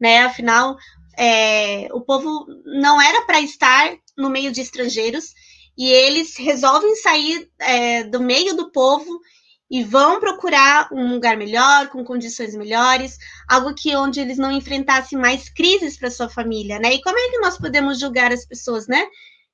né? 0.00 0.20
Afinal, 0.20 0.76
é, 1.16 1.88
o 1.92 2.00
povo 2.00 2.46
não 2.64 3.00
era 3.00 3.22
para 3.22 3.40
estar 3.40 3.96
no 4.16 4.30
meio 4.30 4.50
de 4.50 4.60
estrangeiros 4.60 5.32
e 5.76 5.88
eles 5.88 6.36
resolvem 6.36 6.96
sair 6.96 7.48
é, 7.58 8.04
do 8.04 8.20
meio 8.20 8.56
do 8.56 8.70
povo 8.72 9.20
e 9.70 9.84
vão 9.84 10.18
procurar 10.18 10.88
um 10.92 11.12
lugar 11.12 11.36
melhor, 11.36 11.88
com 11.88 12.04
condições 12.04 12.54
melhores, 12.54 13.18
algo 13.46 13.74
que 13.74 13.94
onde 13.94 14.18
eles 14.20 14.38
não 14.38 14.50
enfrentassem 14.50 15.18
mais 15.18 15.48
crises 15.48 15.96
para 15.96 16.10
sua 16.10 16.28
família, 16.28 16.78
né? 16.78 16.94
E 16.94 17.02
como 17.02 17.18
é 17.18 17.30
que 17.30 17.38
nós 17.38 17.58
podemos 17.58 18.00
julgar 18.00 18.32
as 18.32 18.46
pessoas, 18.46 18.86
né? 18.86 19.06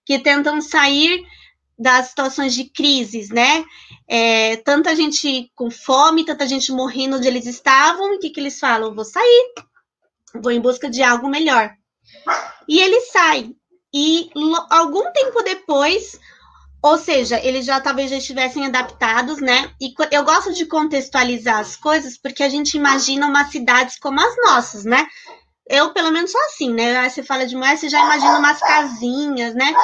que 0.04 0.18
tentam 0.18 0.60
sair 0.60 1.24
das 1.76 2.08
situações 2.08 2.54
de 2.54 2.64
crises, 2.64 3.30
né? 3.30 3.64
É, 4.06 4.56
tanta 4.58 4.94
gente 4.94 5.50
com 5.54 5.70
fome, 5.70 6.24
tanta 6.24 6.46
gente 6.46 6.70
morrendo 6.70 7.16
onde 7.16 7.26
eles 7.26 7.46
estavam, 7.46 8.14
o 8.14 8.18
que, 8.18 8.30
que 8.30 8.38
eles 8.38 8.60
falam? 8.60 8.94
Vou 8.94 9.04
sair, 9.04 9.54
vou 10.34 10.52
em 10.52 10.60
busca 10.60 10.88
de 10.88 11.02
algo 11.02 11.28
melhor. 11.28 11.74
E 12.68 12.80
eles 12.80 13.10
saem. 13.10 13.56
E 13.92 14.30
algum 14.70 15.12
tempo 15.12 15.42
depois, 15.42 16.20
ou 16.84 16.98
seja, 16.98 17.40
eles 17.42 17.64
já 17.64 17.80
talvez 17.80 18.10
já 18.10 18.18
estivessem 18.18 18.66
adaptados, 18.66 19.40
né? 19.40 19.70
E 19.80 19.94
eu 20.10 20.22
gosto 20.22 20.52
de 20.52 20.66
contextualizar 20.66 21.58
as 21.58 21.76
coisas 21.76 22.18
porque 22.18 22.42
a 22.42 22.48
gente 22.50 22.76
imagina 22.76 23.26
umas 23.26 23.50
cidades 23.50 23.98
como 23.98 24.20
as 24.20 24.36
nossas, 24.44 24.84
né? 24.84 25.06
Eu, 25.66 25.94
pelo 25.94 26.10
menos, 26.10 26.30
sou 26.30 26.40
assim, 26.42 26.74
né? 26.74 27.08
Você 27.08 27.22
fala 27.22 27.46
de 27.46 27.56
mulher, 27.56 27.78
você 27.78 27.88
já 27.88 28.04
imagina 28.04 28.38
umas 28.38 28.60
casinhas, 28.60 29.54
né? 29.54 29.74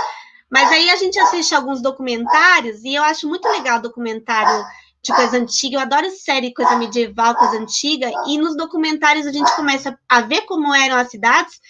Mas 0.50 0.71
aí 0.71 0.90
a 0.90 0.97
gente 0.97 1.19
assiste 1.19 1.54
alguns 1.54 1.80
documentários 1.80 2.85
e 2.85 2.97
eu 2.97 3.02
acho 3.02 3.26
muito 3.26 3.49
legal 3.49 3.80
documentário 3.80 4.62
de 5.02 5.14
coisa 5.14 5.38
antiga. 5.38 5.76
Eu 5.76 5.80
adoro 5.80 6.11
série, 6.11 6.52
coisa 6.52 6.76
medieval, 6.76 7.35
coisa 7.35 7.57
antiga. 7.57 8.11
E 8.26 8.37
nos 8.37 8.54
documentários 8.54 9.26
a 9.26 9.33
gente 9.33 9.50
começa 9.57 9.99
a 10.07 10.21
ver 10.21 10.42
como 10.42 10.75
eram 10.75 10.97
as 10.97 11.11
cidades. 11.11 11.62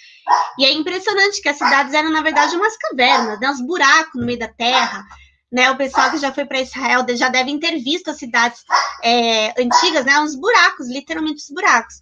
E 0.58 0.64
é 0.64 0.72
impressionante 0.72 1.40
que 1.40 1.48
as 1.48 1.58
cidades 1.58 1.94
eram, 1.94 2.10
na 2.10 2.22
verdade, 2.22 2.56
umas 2.56 2.76
cavernas, 2.76 3.40
né? 3.40 3.50
Uns 3.50 3.60
buracos 3.60 4.20
no 4.20 4.26
meio 4.26 4.38
da 4.38 4.48
terra. 4.48 5.04
Né, 5.52 5.68
o 5.68 5.76
pessoal 5.76 6.12
que 6.12 6.18
já 6.18 6.32
foi 6.32 6.44
para 6.44 6.60
Israel 6.60 7.04
já 7.16 7.28
devem 7.28 7.58
ter 7.58 7.76
visto 7.80 8.08
as 8.08 8.18
cidades 8.18 8.62
é, 9.02 9.48
antigas, 9.60 10.04
né? 10.04 10.20
Uns 10.20 10.36
buracos, 10.36 10.88
literalmente 10.88 11.42
os 11.42 11.50
buracos. 11.50 11.94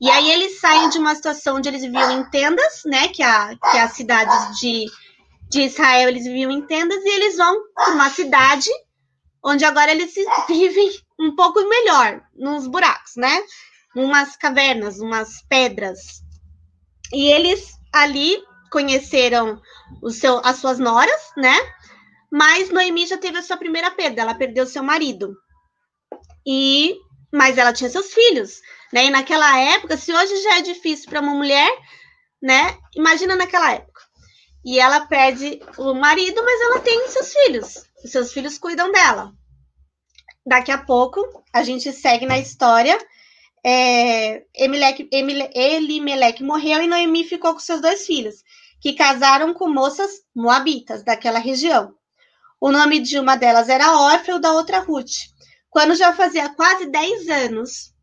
E 0.00 0.10
aí 0.10 0.30
eles 0.30 0.58
saem 0.58 0.88
de 0.88 0.98
uma 0.98 1.14
situação 1.14 1.58
onde 1.58 1.68
eles 1.68 1.82
viviam 1.82 2.10
em 2.10 2.24
tendas, 2.30 2.82
né? 2.86 3.06
Que, 3.08 3.22
a, 3.22 3.54
que 3.70 3.78
as 3.78 3.92
cidades 3.92 4.58
de, 4.58 4.86
de 5.48 5.62
Israel 5.66 6.08
eles 6.08 6.24
viviam 6.24 6.50
em 6.50 6.62
tendas, 6.62 7.04
e 7.04 7.08
eles 7.08 7.36
vão 7.36 7.56
para 7.74 7.92
uma 7.92 8.10
cidade 8.10 8.70
onde 9.44 9.64
agora 9.64 9.90
eles 9.90 10.12
vivem 10.48 10.90
um 11.18 11.34
pouco 11.34 11.60
melhor, 11.68 12.22
nos 12.34 12.66
buracos, 12.66 13.12
né? 13.16 13.42
Umas 13.94 14.36
cavernas, 14.36 15.00
umas 15.00 15.42
pedras. 15.48 16.19
E 17.12 17.28
eles 17.28 17.78
ali 17.92 18.42
conheceram 18.70 19.60
o 20.02 20.10
seu, 20.10 20.40
as 20.44 20.56
suas 20.56 20.78
noras, 20.78 21.32
né? 21.36 21.56
Mas 22.30 22.70
Noemi 22.70 23.06
já 23.06 23.18
teve 23.18 23.38
a 23.38 23.42
sua 23.42 23.56
primeira 23.56 23.90
perda, 23.90 24.22
ela 24.22 24.34
perdeu 24.34 24.66
seu 24.66 24.82
marido. 24.82 25.36
E 26.46 26.96
mas 27.32 27.58
ela 27.58 27.72
tinha 27.72 27.90
seus 27.90 28.12
filhos. 28.12 28.60
Né? 28.92 29.06
E 29.06 29.10
naquela 29.10 29.56
época, 29.58 29.96
se 29.96 30.12
hoje 30.12 30.42
já 30.42 30.58
é 30.58 30.62
difícil 30.62 31.08
para 31.08 31.20
uma 31.20 31.34
mulher, 31.34 31.70
né? 32.42 32.76
Imagina 32.94 33.36
naquela 33.36 33.72
época. 33.72 34.00
E 34.64 34.78
ela 34.78 35.06
perde 35.06 35.60
o 35.78 35.94
marido, 35.94 36.42
mas 36.44 36.60
ela 36.60 36.80
tem 36.80 37.08
seus 37.08 37.32
filhos. 37.32 37.86
Os 38.04 38.10
seus 38.10 38.32
filhos 38.32 38.58
cuidam 38.58 38.90
dela. 38.90 39.32
Daqui 40.44 40.72
a 40.72 40.78
pouco, 40.78 41.20
a 41.52 41.62
gente 41.62 41.92
segue 41.92 42.26
na 42.26 42.38
história. 42.38 42.98
É, 43.64 44.44
Emilek, 44.54 45.08
Emile, 45.12 45.50
Elimelec 45.54 46.42
morreu 46.42 46.82
e 46.82 46.86
Noemi 46.86 47.24
ficou 47.24 47.52
com 47.52 47.60
seus 47.60 47.80
dois 47.80 48.06
filhos, 48.06 48.36
que 48.80 48.94
casaram 48.94 49.52
com 49.52 49.68
moças 49.68 50.10
moabitas 50.34 51.04
daquela 51.04 51.38
região. 51.38 51.94
O 52.60 52.70
nome 52.70 53.00
de 53.00 53.18
uma 53.18 53.36
delas 53.36 53.68
era 53.68 53.96
Orfeu, 53.96 54.38
da 54.38 54.52
outra 54.52 54.80
Ruth. 54.80 55.12
Quando 55.68 55.94
já 55.94 56.12
fazia 56.12 56.48
quase 56.50 56.86
10 56.86 57.28
anos 57.28 57.94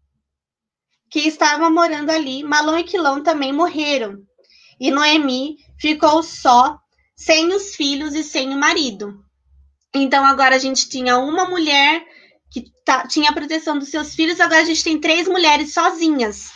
que 1.09 1.19
estavam 1.21 1.71
morando 1.71 2.09
ali, 2.09 2.43
Malom 2.43 2.77
e 2.77 2.83
Quilão 2.83 3.21
também 3.21 3.51
morreram. 3.51 4.17
E 4.79 4.91
Noemi 4.91 5.57
ficou 5.79 6.21
só, 6.21 6.79
sem 7.15 7.53
os 7.53 7.75
filhos 7.75 8.13
e 8.13 8.23
sem 8.23 8.53
o 8.53 8.57
marido. 8.57 9.23
Então 9.93 10.25
agora 10.25 10.55
a 10.55 10.59
gente 10.59 10.87
tinha 10.87 11.17
uma 11.17 11.45
mulher 11.45 12.05
que 12.51 12.65
tá, 12.85 13.07
tinha 13.07 13.29
a 13.29 13.33
proteção 13.33 13.77
dos 13.77 13.89
seus 13.89 14.15
filhos, 14.15 14.39
agora 14.39 14.61
a 14.61 14.65
gente 14.65 14.83
tem 14.83 14.99
três 14.99 15.27
mulheres 15.27 15.73
sozinhas. 15.73 16.51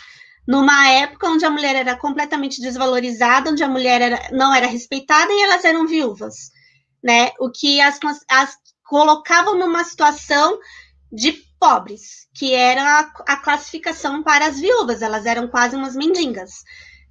Numa 0.48 0.90
época 0.90 1.30
onde 1.30 1.46
a 1.46 1.50
mulher 1.50 1.76
era 1.76 1.96
completamente 1.96 2.62
desvalorizada, 2.62 3.52
onde 3.52 3.64
a 3.64 3.68
mulher 3.70 4.02
era, 4.02 4.30
não 4.32 4.54
era 4.54 4.68
respeitada 4.68 5.32
e 5.32 5.44
elas 5.44 5.64
eram 5.64 5.86
viúvas, 5.86 6.52
né? 7.04 7.32
O 7.40 7.52
que 7.52 7.80
as, 7.80 8.00
as 8.28 8.58
colocavam 8.84 9.58
numa 9.58 9.84
situação 9.84 10.60
de 11.12 11.34
pobres, 11.60 12.28
que 12.34 12.54
era 12.54 13.00
a, 13.00 13.34
a 13.34 13.38
classificação 13.38 14.24
para 14.24 14.48
as 14.48 14.60
viúvas, 14.60 15.02
elas 15.02 15.26
eram 15.26 15.48
quase 15.48 15.76
umas 15.76 15.96
mendigas. 15.96 16.64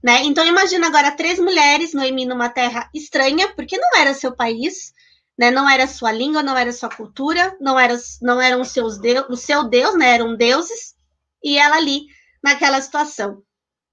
Né? 0.02 0.24
Então 0.24 0.44
imagina 0.46 0.86
agora 0.86 1.10
três 1.12 1.38
mulheres 1.38 1.92
Noemi 1.92 2.24
numa 2.24 2.48
terra 2.48 2.88
estranha, 2.92 3.48
porque 3.54 3.78
não 3.78 3.96
era 3.96 4.14
seu 4.14 4.34
país, 4.34 4.92
né? 5.40 5.50
Não 5.50 5.68
era 5.68 5.88
sua 5.88 6.12
língua, 6.12 6.42
não 6.42 6.56
era 6.56 6.72
sua 6.72 6.88
cultura, 6.88 7.56
não 7.60 7.78
era 7.78 7.96
não 8.22 8.40
eram 8.40 8.62
seus 8.62 8.98
deus, 8.98 9.26
o 9.28 9.36
seu 9.36 9.64
Deus, 9.64 9.96
né? 9.96 10.14
Eram 10.14 10.36
deuses, 10.36 10.94
e 11.42 11.58
ela 11.58 11.76
ali 11.76 12.02
naquela 12.44 12.80
situação 12.80 13.42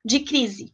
de 0.06 0.20
crise. 0.20 0.74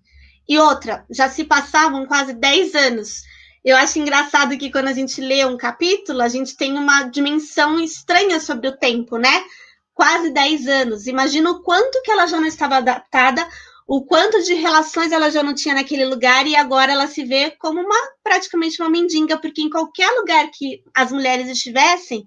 E 0.49 0.57
outra, 0.59 1.05
já 1.09 1.29
se 1.29 1.45
passavam 1.45 2.05
quase 2.05 2.33
10 2.33 2.75
anos 2.75 3.23
eu 3.63 3.77
acho 3.77 3.97
engraçado 3.97 4.57
que 4.57 4.69
quando 4.69 4.89
a 4.89 4.93
gente 4.93 5.21
lê 5.21 5.45
um 5.45 5.55
capítulo, 5.55 6.21
a 6.21 6.27
gente 6.27 6.57
tem 6.57 6.77
uma 6.77 7.03
dimensão 7.03 7.79
estranha 7.79 8.39
sobre 8.39 8.67
o 8.67 8.75
tempo, 8.75 9.17
né? 9.17 9.45
Quase 9.93 10.31
10 10.31 10.67
anos. 10.67 11.07
Imagina 11.07 11.49
o 11.49 11.61
quanto 11.61 12.01
que 12.01 12.11
ela 12.11 12.27
já 12.27 12.41
não 12.41 12.47
estava 12.47 12.77
adaptada, 12.77 13.47
o 13.87 14.05
quanto 14.05 14.41
de 14.43 14.53
relações 14.53 15.11
ela 15.11 15.29
já 15.29 15.43
não 15.43 15.53
tinha 15.53 15.75
naquele 15.75 16.05
lugar 16.05 16.47
e 16.47 16.55
agora 16.55 16.91
ela 16.91 17.07
se 17.07 17.23
vê 17.23 17.51
como 17.51 17.81
uma 17.81 17.95
praticamente 18.23 18.81
uma 18.81 18.89
mendiga, 18.89 19.37
porque 19.37 19.61
em 19.61 19.69
qualquer 19.69 20.09
lugar 20.11 20.49
que 20.51 20.83
as 20.95 21.11
mulheres 21.11 21.49
estivessem, 21.49 22.25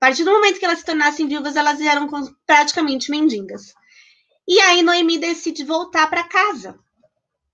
a 0.00 0.06
partir 0.06 0.24
do 0.24 0.30
momento 0.30 0.58
que 0.58 0.64
elas 0.64 0.78
se 0.78 0.84
tornassem 0.84 1.26
viúvas, 1.26 1.56
elas 1.56 1.80
eram 1.80 2.08
praticamente 2.46 3.10
mendigas. 3.10 3.74
E 4.46 4.60
aí 4.60 4.82
Noemi 4.82 5.18
decide 5.18 5.64
voltar 5.64 6.08
para 6.08 6.22
casa 6.22 6.78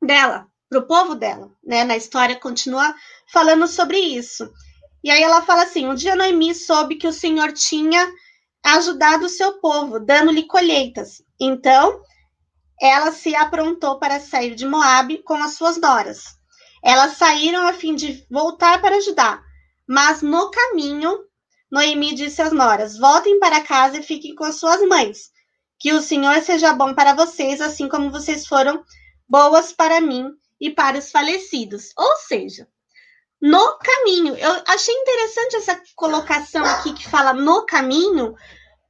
dela, 0.02 0.46
para 0.68 0.80
o 0.80 0.86
povo 0.86 1.14
dela, 1.14 1.50
né? 1.64 1.84
Na 1.84 1.96
história 1.96 2.36
continua 2.36 2.94
falando 3.32 3.66
sobre 3.66 3.98
isso. 3.98 4.50
E 5.02 5.10
aí 5.10 5.22
ela 5.22 5.42
fala 5.42 5.62
assim: 5.62 5.86
um 5.86 5.94
dia 5.94 6.14
Noemi 6.14 6.54
soube 6.54 6.96
que 6.96 7.06
o 7.06 7.12
Senhor 7.12 7.52
tinha 7.52 8.06
ajudado 8.62 9.26
o 9.26 9.30
seu 9.30 9.58
povo, 9.60 9.98
dando-lhe 9.98 10.46
colheitas. 10.46 11.22
Então, 11.40 12.02
ela 12.80 13.12
se 13.12 13.34
aprontou 13.34 13.98
para 13.98 14.20
sair 14.20 14.54
de 14.54 14.66
Moabe 14.66 15.22
com 15.22 15.34
as 15.34 15.54
suas 15.54 15.76
noras. 15.76 16.24
Elas 16.82 17.16
saíram 17.16 17.66
a 17.66 17.72
fim 17.72 17.94
de 17.94 18.26
voltar 18.30 18.80
para 18.80 19.00
Judá, 19.00 19.40
mas 19.86 20.22
no 20.22 20.50
caminho, 20.50 21.24
Noemi 21.70 22.14
disse 22.14 22.42
às 22.42 22.52
noras: 22.52 22.98
Voltem 22.98 23.38
para 23.38 23.60
casa 23.60 23.98
e 23.98 24.02
fiquem 24.02 24.34
com 24.34 24.44
as 24.44 24.56
suas 24.56 24.80
mães. 24.88 25.30
Que 25.78 25.92
o 25.92 26.02
Senhor 26.02 26.40
seja 26.42 26.72
bom 26.72 26.94
para 26.94 27.14
vocês, 27.14 27.60
assim 27.60 27.88
como 27.88 28.10
vocês 28.10 28.46
foram 28.46 28.84
boas 29.28 29.72
para 29.72 30.00
mim 30.00 30.30
e 30.60 30.70
para 30.70 30.98
os 30.98 31.10
falecidos. 31.10 31.90
Ou 31.96 32.16
seja, 32.16 32.68
no 33.42 33.76
caminho. 33.78 34.36
Eu 34.36 34.62
achei 34.68 34.94
interessante 34.94 35.56
essa 35.56 35.82
colocação 35.96 36.64
aqui 36.64 36.94
que 36.94 37.08
fala 37.08 37.32
no 37.32 37.66
caminho, 37.66 38.36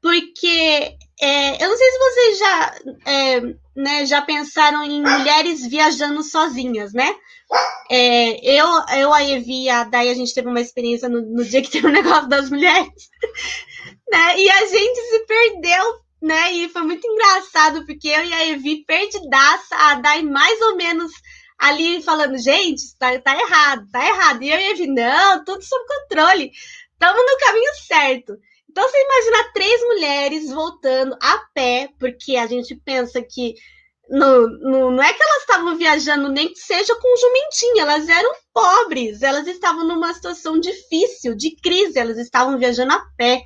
porque 0.03 0.97
é, 1.21 1.65
eu 1.65 1.69
não 1.69 1.77
sei 1.77 1.91
se 1.91 1.99
vocês 1.99 2.39
já, 2.39 2.75
é, 3.07 3.41
né, 3.75 4.05
já 4.07 4.21
pensaram 4.21 4.85
em 4.85 5.01
mulheres 5.01 5.67
viajando 5.67 6.23
sozinhas, 6.23 6.93
né? 6.93 7.15
É, 7.91 8.61
eu, 8.61 8.67
eu, 8.97 9.13
a 9.13 9.23
Evi 9.23 9.65
e 9.65 9.69
a 9.69 9.85
Dai, 9.85 10.09
a 10.09 10.15
gente 10.15 10.33
teve 10.33 10.49
uma 10.49 10.61
experiência 10.61 11.09
no, 11.09 11.21
no 11.23 11.45
dia 11.45 11.61
que 11.63 11.71
teve 11.71 11.87
o 11.87 11.91
um 11.91 11.93
negócio 11.93 12.29
das 12.29 12.51
mulheres, 12.51 13.11
né? 14.11 14.39
E 14.39 14.51
a 14.51 14.67
gente 14.67 15.01
se 15.01 15.27
perdeu, 15.27 15.85
né? 16.21 16.53
E 16.53 16.69
foi 16.69 16.83
muito 16.83 17.07
engraçado, 17.07 17.85
porque 17.87 18.09
eu 18.09 18.25
e 18.25 18.33
a 18.33 18.47
Evi 18.47 18.85
perdidaça, 18.85 19.75
a 19.77 19.95
Dai 19.97 20.23
mais 20.23 20.61
ou 20.63 20.77
menos 20.77 21.13
ali 21.59 22.03
falando, 22.03 22.37
gente, 22.39 22.97
tá, 22.99 23.19
tá 23.21 23.39
errado, 23.39 23.87
tá 23.91 24.07
errado. 24.07 24.43
E 24.43 24.51
eu 24.51 24.59
ia 24.59 24.75
vir, 24.75 24.89
não, 24.89 25.45
tudo 25.45 25.63
sob 25.63 25.85
controle. 25.87 26.51
Estamos 26.93 27.23
no 27.25 27.39
caminho 27.39 27.75
certo. 27.87 28.33
Então 28.73 28.89
você 28.89 29.05
imagina 29.05 29.53
três 29.53 29.81
mulheres 29.83 30.51
voltando 30.51 31.15
a 31.21 31.39
pé, 31.55 31.91
porque 32.01 32.37
a 32.37 32.47
gente 32.47 32.75
pensa 32.75 33.23
que 33.23 33.55
no, 34.09 34.49
no, 34.61 34.91
não 34.91 35.03
é 35.03 35.13
que 35.13 35.23
elas 35.23 35.43
estavam 35.43 35.77
viajando 35.77 36.31
nem 36.31 36.49
que 36.49 36.59
seja 36.59 36.95
com 36.97 37.17
jumentinho, 37.17 37.81
elas 37.81 38.09
eram 38.09 38.33
pobres, 38.53 39.23
elas 39.23 39.47
estavam 39.47 39.87
numa 39.87 40.13
situação 40.15 40.59
difícil, 40.59 41.35
de 41.35 41.55
crise, 41.57 41.99
elas 41.99 42.17
estavam 42.19 42.59
viajando 42.59 42.95
a 42.95 43.05
pé. 43.17 43.43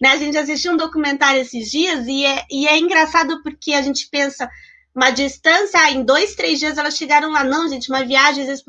Né? 0.00 0.08
A 0.08 0.16
gente 0.16 0.38
assistiu 0.38 0.72
um 0.72 0.78
documentário 0.78 1.42
esses 1.42 1.70
dias 1.70 2.06
e 2.06 2.24
é, 2.24 2.44
e 2.50 2.66
é 2.66 2.78
engraçado 2.78 3.42
porque 3.42 3.74
a 3.74 3.82
gente 3.82 4.08
pensa, 4.10 4.48
uma 4.94 5.10
distância, 5.10 5.78
ah, 5.78 5.90
em 5.90 6.02
dois, 6.02 6.34
três 6.34 6.58
dias 6.58 6.78
elas 6.78 6.96
chegaram 6.96 7.30
lá. 7.30 7.44
Não, 7.44 7.68
gente, 7.68 7.90
uma 7.90 8.02
viagem 8.02 8.42
às 8.42 8.48
vezes 8.48 8.64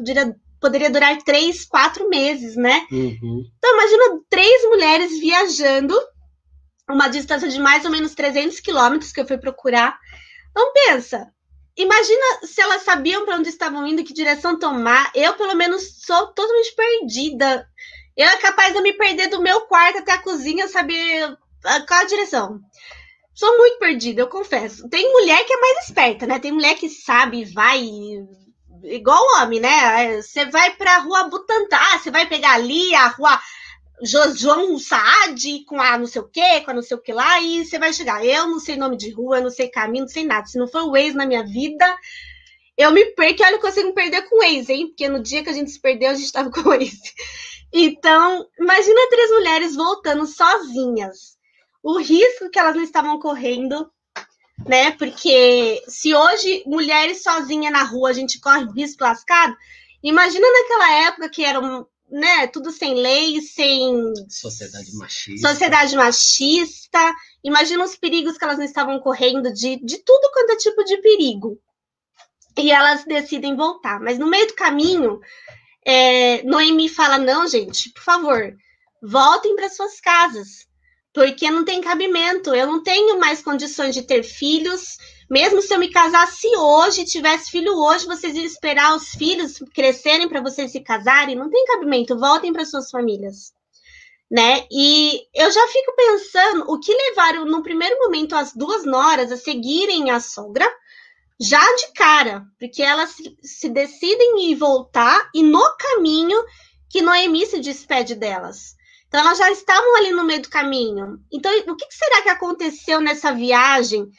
poderia 0.61 0.89
durar 0.89 1.17
três, 1.23 1.65
quatro 1.65 2.07
meses, 2.07 2.55
né? 2.55 2.85
Uhum. 2.91 3.43
Então, 3.57 3.73
imagina 3.73 4.21
três 4.29 4.63
mulheres 4.65 5.19
viajando 5.19 5.99
uma 6.89 7.07
distância 7.07 7.49
de 7.49 7.59
mais 7.59 7.83
ou 7.83 7.91
menos 7.91 8.13
300 8.13 8.59
quilômetros 8.59 9.11
que 9.11 9.19
eu 9.19 9.27
fui 9.27 9.37
procurar. 9.37 9.97
Então, 10.51 10.71
pensa, 10.73 11.27
imagina 11.75 12.45
se 12.45 12.61
elas 12.61 12.83
sabiam 12.83 13.25
para 13.25 13.37
onde 13.37 13.49
estavam 13.49 13.85
indo, 13.87 14.03
que 14.03 14.13
direção 14.13 14.59
tomar. 14.59 15.11
Eu, 15.15 15.33
pelo 15.33 15.55
menos, 15.55 16.03
sou 16.05 16.27
totalmente 16.27 16.75
perdida. 16.75 17.67
Eu 18.15 18.27
é 18.27 18.37
capaz 18.37 18.73
de 18.73 18.81
me 18.81 18.93
perder 18.93 19.27
do 19.27 19.41
meu 19.41 19.61
quarto 19.61 19.99
até 19.99 20.11
a 20.11 20.21
cozinha, 20.21 20.67
saber 20.67 21.35
qual 21.87 22.01
a 22.01 22.05
direção. 22.05 22.59
Sou 23.33 23.57
muito 23.57 23.79
perdida, 23.79 24.21
eu 24.21 24.27
confesso. 24.27 24.87
Tem 24.89 25.11
mulher 25.11 25.43
que 25.45 25.53
é 25.53 25.57
mais 25.57 25.85
esperta, 25.85 26.27
né? 26.27 26.37
Tem 26.37 26.51
mulher 26.51 26.75
que 26.75 26.89
sabe, 26.89 27.45
vai. 27.45 27.81
Igual 28.83 29.23
homem, 29.37 29.59
né? 29.59 30.21
Você 30.21 30.45
vai 30.45 30.75
pra 30.75 30.99
rua 30.99 31.25
Butantá, 31.25 31.97
você 31.97 32.11
vai 32.11 32.27
pegar 32.27 32.53
ali 32.53 32.93
a 32.95 33.07
rua 33.07 33.39
João 34.03 34.79
Saad 34.79 35.65
com 35.65 35.79
a 35.79 35.97
não 35.97 36.07
sei 36.07 36.21
o 36.21 36.27
que, 36.27 36.61
com 36.61 36.71
a 36.71 36.73
não 36.73 36.81
sei 36.81 36.97
o 36.97 37.01
que 37.01 37.13
lá, 37.13 37.39
e 37.41 37.65
você 37.65 37.77
vai 37.77 37.93
chegar. 37.93 38.25
Eu 38.25 38.47
não 38.47 38.59
sei 38.59 38.75
nome 38.75 38.97
de 38.97 39.11
rua, 39.11 39.41
não 39.41 39.49
sei 39.49 39.69
caminho, 39.69 40.05
não 40.05 40.09
sei 40.09 40.25
nada. 40.25 40.47
Se 40.47 40.57
não 40.57 40.67
for 40.67 40.83
o 40.83 40.97
ex 40.97 41.13
na 41.13 41.25
minha 41.25 41.43
vida, 41.43 41.97
eu 42.77 42.91
me 42.91 43.05
perco 43.13 43.41
e 43.41 43.45
olha 43.45 43.55
eu 43.55 43.59
consigo 43.59 43.89
me 43.89 43.93
perder 43.93 44.23
com 44.23 44.39
o 44.39 44.43
ex, 44.43 44.69
hein? 44.69 44.87
Porque 44.87 45.07
no 45.07 45.21
dia 45.21 45.43
que 45.43 45.49
a 45.49 45.53
gente 45.53 45.71
se 45.71 45.79
perdeu, 45.79 46.09
a 46.09 46.15
gente 46.15 46.31
tava 46.31 46.49
com 46.51 46.69
o 46.69 46.73
ex. 46.73 46.99
Então, 47.73 48.45
imagina 48.59 49.09
três 49.09 49.31
mulheres 49.31 49.75
voltando 49.75 50.25
sozinhas 50.25 51.39
o 51.83 51.97
risco 51.97 52.49
que 52.49 52.59
elas 52.59 52.75
não 52.75 52.83
estavam 52.83 53.19
correndo, 53.19 53.91
né? 54.67 54.91
Porque 54.91 55.81
se 55.87 56.13
hoje 56.13 56.63
mulheres 56.65 57.23
sozinhas 57.23 57.71
na 57.71 57.83
rua 57.83 58.09
a 58.09 58.13
gente 58.13 58.39
corre 58.39 58.65
risco 58.73 59.03
lascado, 59.03 59.55
imagina 60.03 60.45
naquela 60.47 61.07
época 61.07 61.29
que 61.29 61.43
era 61.43 61.59
né, 62.09 62.47
tudo 62.47 62.71
sem 62.71 62.93
lei, 62.95 63.41
sem 63.41 64.13
sociedade 64.29 64.93
machista. 64.95 65.49
Sociedade 65.49 65.95
machista. 65.95 67.15
Imagina 67.43 67.85
os 67.85 67.95
perigos 67.95 68.37
que 68.37 68.43
elas 68.43 68.57
não 68.57 68.65
estavam 68.65 68.99
correndo 68.99 69.51
de, 69.53 69.77
de 69.77 69.97
tudo 69.99 70.31
quanto 70.33 70.51
é 70.51 70.57
tipo 70.57 70.83
de 70.83 70.97
perigo. 70.97 71.57
E 72.57 72.69
elas 72.69 73.05
decidem 73.05 73.55
voltar. 73.55 74.01
Mas 74.01 74.19
no 74.19 74.27
meio 74.27 74.45
do 74.47 74.53
caminho, 74.53 75.21
é, 75.85 76.43
Noemi 76.43 76.89
fala: 76.89 77.17
não, 77.17 77.47
gente, 77.47 77.89
por 77.91 78.03
favor, 78.03 78.55
voltem 79.01 79.55
para 79.55 79.69
suas 79.69 80.01
casas 80.01 80.67
porque 81.13 81.49
não 81.49 81.65
tem 81.65 81.81
cabimento. 81.81 82.53
Eu 82.55 82.67
não 82.67 82.83
tenho 82.83 83.19
mais 83.19 83.41
condições 83.41 83.93
de 83.93 84.03
ter 84.03 84.23
filhos. 84.23 84.97
Mesmo 85.29 85.61
se 85.61 85.73
eu 85.73 85.79
me 85.79 85.89
casasse 85.89 86.47
hoje, 86.57 87.05
tivesse 87.05 87.51
filho 87.51 87.73
hoje, 87.73 88.05
vocês 88.05 88.35
iam 88.35 88.45
esperar 88.45 88.95
os 88.95 89.09
filhos 89.09 89.59
crescerem 89.73 90.27
para 90.27 90.41
vocês 90.41 90.71
se 90.71 90.81
casarem? 90.81 91.35
Não 91.35 91.49
tem 91.49 91.65
cabimento. 91.65 92.17
Voltem 92.17 92.51
para 92.51 92.65
suas 92.65 92.89
famílias. 92.89 93.53
Né? 94.29 94.65
E 94.71 95.21
eu 95.33 95.51
já 95.51 95.67
fico 95.67 95.93
pensando 95.93 96.63
o 96.71 96.79
que 96.79 96.93
levaram 96.93 97.43
no 97.45 97.61
primeiro 97.61 97.97
momento 97.99 98.33
as 98.33 98.53
duas 98.53 98.85
noras 98.85 99.29
a 99.29 99.35
seguirem 99.35 100.09
a 100.09 100.21
sogra, 100.21 100.65
já 101.37 101.61
de 101.75 101.91
cara, 101.93 102.45
porque 102.57 102.81
elas 102.81 103.13
se, 103.41 103.67
decidem 103.67 104.49
ir 104.49 104.55
voltar 104.55 105.29
e 105.33 105.43
no 105.43 105.61
caminho 105.77 106.41
que 106.89 107.01
Noemi 107.01 107.45
se 107.45 107.59
despede 107.59 108.15
delas. 108.15 108.75
Então, 109.11 109.19
elas 109.19 109.37
já 109.37 109.51
estavam 109.51 109.97
ali 109.97 110.11
no 110.11 110.23
meio 110.23 110.41
do 110.41 110.49
caminho. 110.49 111.19
Então, 111.29 111.51
o 111.67 111.75
que 111.75 111.85
será 111.91 112.21
que 112.21 112.29
aconteceu 112.29 113.01
nessa 113.01 113.33
viagem 113.33 114.09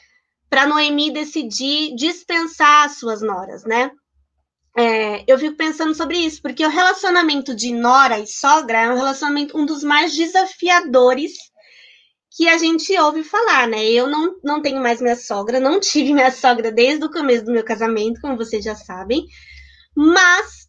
para 0.50 0.66
Noemi 0.66 1.10
decidir 1.10 1.94
dispensar 1.94 2.84
as 2.84 2.98
suas 2.98 3.22
noras, 3.22 3.64
né? 3.64 3.90
É, 4.76 5.24
eu 5.26 5.38
fico 5.38 5.56
pensando 5.56 5.94
sobre 5.94 6.18
isso, 6.18 6.42
porque 6.42 6.64
o 6.64 6.68
relacionamento 6.68 7.54
de 7.54 7.72
nora 7.72 8.18
e 8.18 8.26
sogra 8.26 8.82
é 8.82 8.90
um 8.90 8.96
relacionamento 8.96 9.56
um 9.56 9.64
dos 9.64 9.82
mais 9.82 10.14
desafiadores 10.14 11.32
que 12.36 12.46
a 12.46 12.58
gente 12.58 12.94
ouve 12.98 13.24
falar, 13.24 13.66
né? 13.66 13.82
Eu 13.82 14.06
não, 14.10 14.34
não 14.44 14.60
tenho 14.60 14.82
mais 14.82 15.00
minha 15.00 15.16
sogra, 15.16 15.58
não 15.58 15.80
tive 15.80 16.12
minha 16.12 16.30
sogra 16.30 16.70
desde 16.70 17.06
o 17.06 17.10
começo 17.10 17.46
do 17.46 17.52
meu 17.52 17.64
casamento, 17.64 18.20
como 18.20 18.36
vocês 18.36 18.62
já 18.62 18.74
sabem, 18.74 19.24
mas 19.96 20.61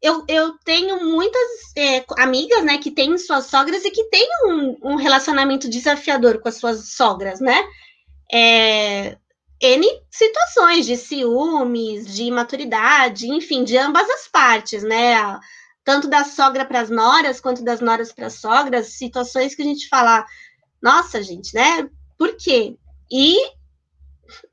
eu, 0.00 0.24
eu 0.28 0.56
tenho 0.64 1.04
muitas 1.04 1.48
é, 1.76 2.04
amigas, 2.18 2.62
né, 2.64 2.78
que 2.78 2.90
têm 2.90 3.16
suas 3.18 3.46
sogras 3.46 3.84
e 3.84 3.90
que 3.90 4.04
têm 4.04 4.28
um, 4.44 4.76
um 4.92 4.96
relacionamento 4.96 5.68
desafiador 5.68 6.40
com 6.40 6.48
as 6.48 6.56
suas 6.56 6.90
sogras, 6.90 7.40
né? 7.40 7.64
É, 8.32 9.16
N 9.60 9.86
situações 10.10 10.86
de 10.86 10.96
ciúmes, 10.96 12.06
de 12.14 12.24
imaturidade, 12.24 13.26
enfim, 13.28 13.64
de 13.64 13.76
ambas 13.76 14.08
as 14.08 14.28
partes, 14.28 14.84
né? 14.84 15.38
Tanto 15.84 16.08
da 16.08 16.22
sogra 16.22 16.64
para 16.64 16.80
as 16.80 16.90
noras, 16.90 17.40
quanto 17.40 17.64
das 17.64 17.80
noras 17.80 18.12
para 18.12 18.26
as 18.26 18.34
sogras, 18.34 18.98
situações 18.98 19.54
que 19.54 19.62
a 19.62 19.64
gente 19.64 19.88
fala, 19.88 20.24
nossa, 20.80 21.22
gente, 21.22 21.52
né? 21.54 21.88
Por 22.16 22.36
quê? 22.36 22.76
E 23.10 23.36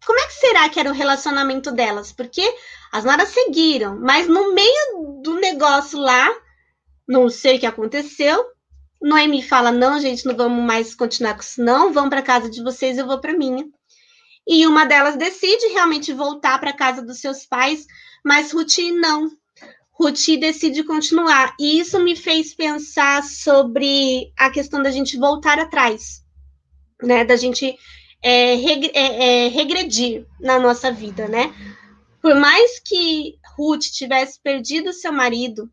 como 0.06 0.20
é 0.20 0.28
que 0.28 0.34
será 0.34 0.70
que 0.70 0.80
era 0.80 0.90
o 0.90 0.94
relacionamento 0.94 1.72
delas? 1.72 2.12
Porque 2.12 2.42
as 2.96 3.04
noras 3.04 3.28
seguiram, 3.28 4.00
mas 4.00 4.26
no 4.26 4.54
meio 4.54 5.20
do 5.22 5.36
negócio 5.36 6.00
lá, 6.00 6.34
não 7.06 7.30
sei 7.30 7.58
o 7.58 7.60
que 7.60 7.66
aconteceu. 7.66 8.42
Noemi 9.02 9.44
fala: 9.44 9.70
Não, 9.70 10.00
gente, 10.00 10.26
não 10.26 10.34
vamos 10.34 10.64
mais 10.64 10.96
continuar 10.96 11.34
com 11.34 11.42
isso, 11.42 11.62
não. 11.62 11.92
Vão 11.92 12.10
para 12.10 12.22
casa 12.22 12.50
de 12.50 12.64
vocês, 12.64 12.98
eu 12.98 13.06
vou 13.06 13.20
para 13.20 13.38
minha. 13.38 13.66
E 14.48 14.66
uma 14.66 14.86
delas 14.86 15.18
decide 15.18 15.68
realmente 15.74 16.14
voltar 16.14 16.58
para 16.58 16.72
casa 16.72 17.02
dos 17.02 17.20
seus 17.20 17.46
pais, 17.46 17.86
mas 18.24 18.54
Ruth 18.54 18.78
não. 18.94 19.30
Ruth 19.92 20.40
decide 20.40 20.82
continuar. 20.86 21.54
E 21.60 21.78
isso 21.78 22.00
me 22.00 22.16
fez 22.16 22.56
pensar 22.56 23.26
sobre 23.26 24.32
a 24.38 24.50
questão 24.50 24.82
da 24.82 24.90
gente 24.90 25.18
voltar 25.18 25.60
atrás, 25.60 26.24
né? 27.04 27.26
Da 27.26 27.36
gente 27.36 27.78
é, 28.24 28.56
regredir 29.50 30.26
na 30.40 30.58
nossa 30.58 30.94
vida, 30.94 31.28
né? 31.28 31.54
Por 32.26 32.34
mais 32.34 32.80
que 32.80 33.38
Ruth 33.56 33.84
tivesse 33.84 34.42
perdido 34.42 34.92
seu 34.92 35.14
marido 35.14 35.72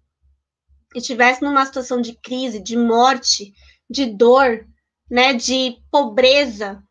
e 0.95 1.01
tivesse 1.01 1.41
numa 1.41 1.65
situação 1.65 1.99
de 1.99 2.12
crise, 2.12 2.62
de 2.62 2.77
morte, 2.77 3.55
de 3.88 4.05
dor, 4.05 4.67
né, 5.11 5.33
de 5.33 5.79
pobreza, 5.91 6.83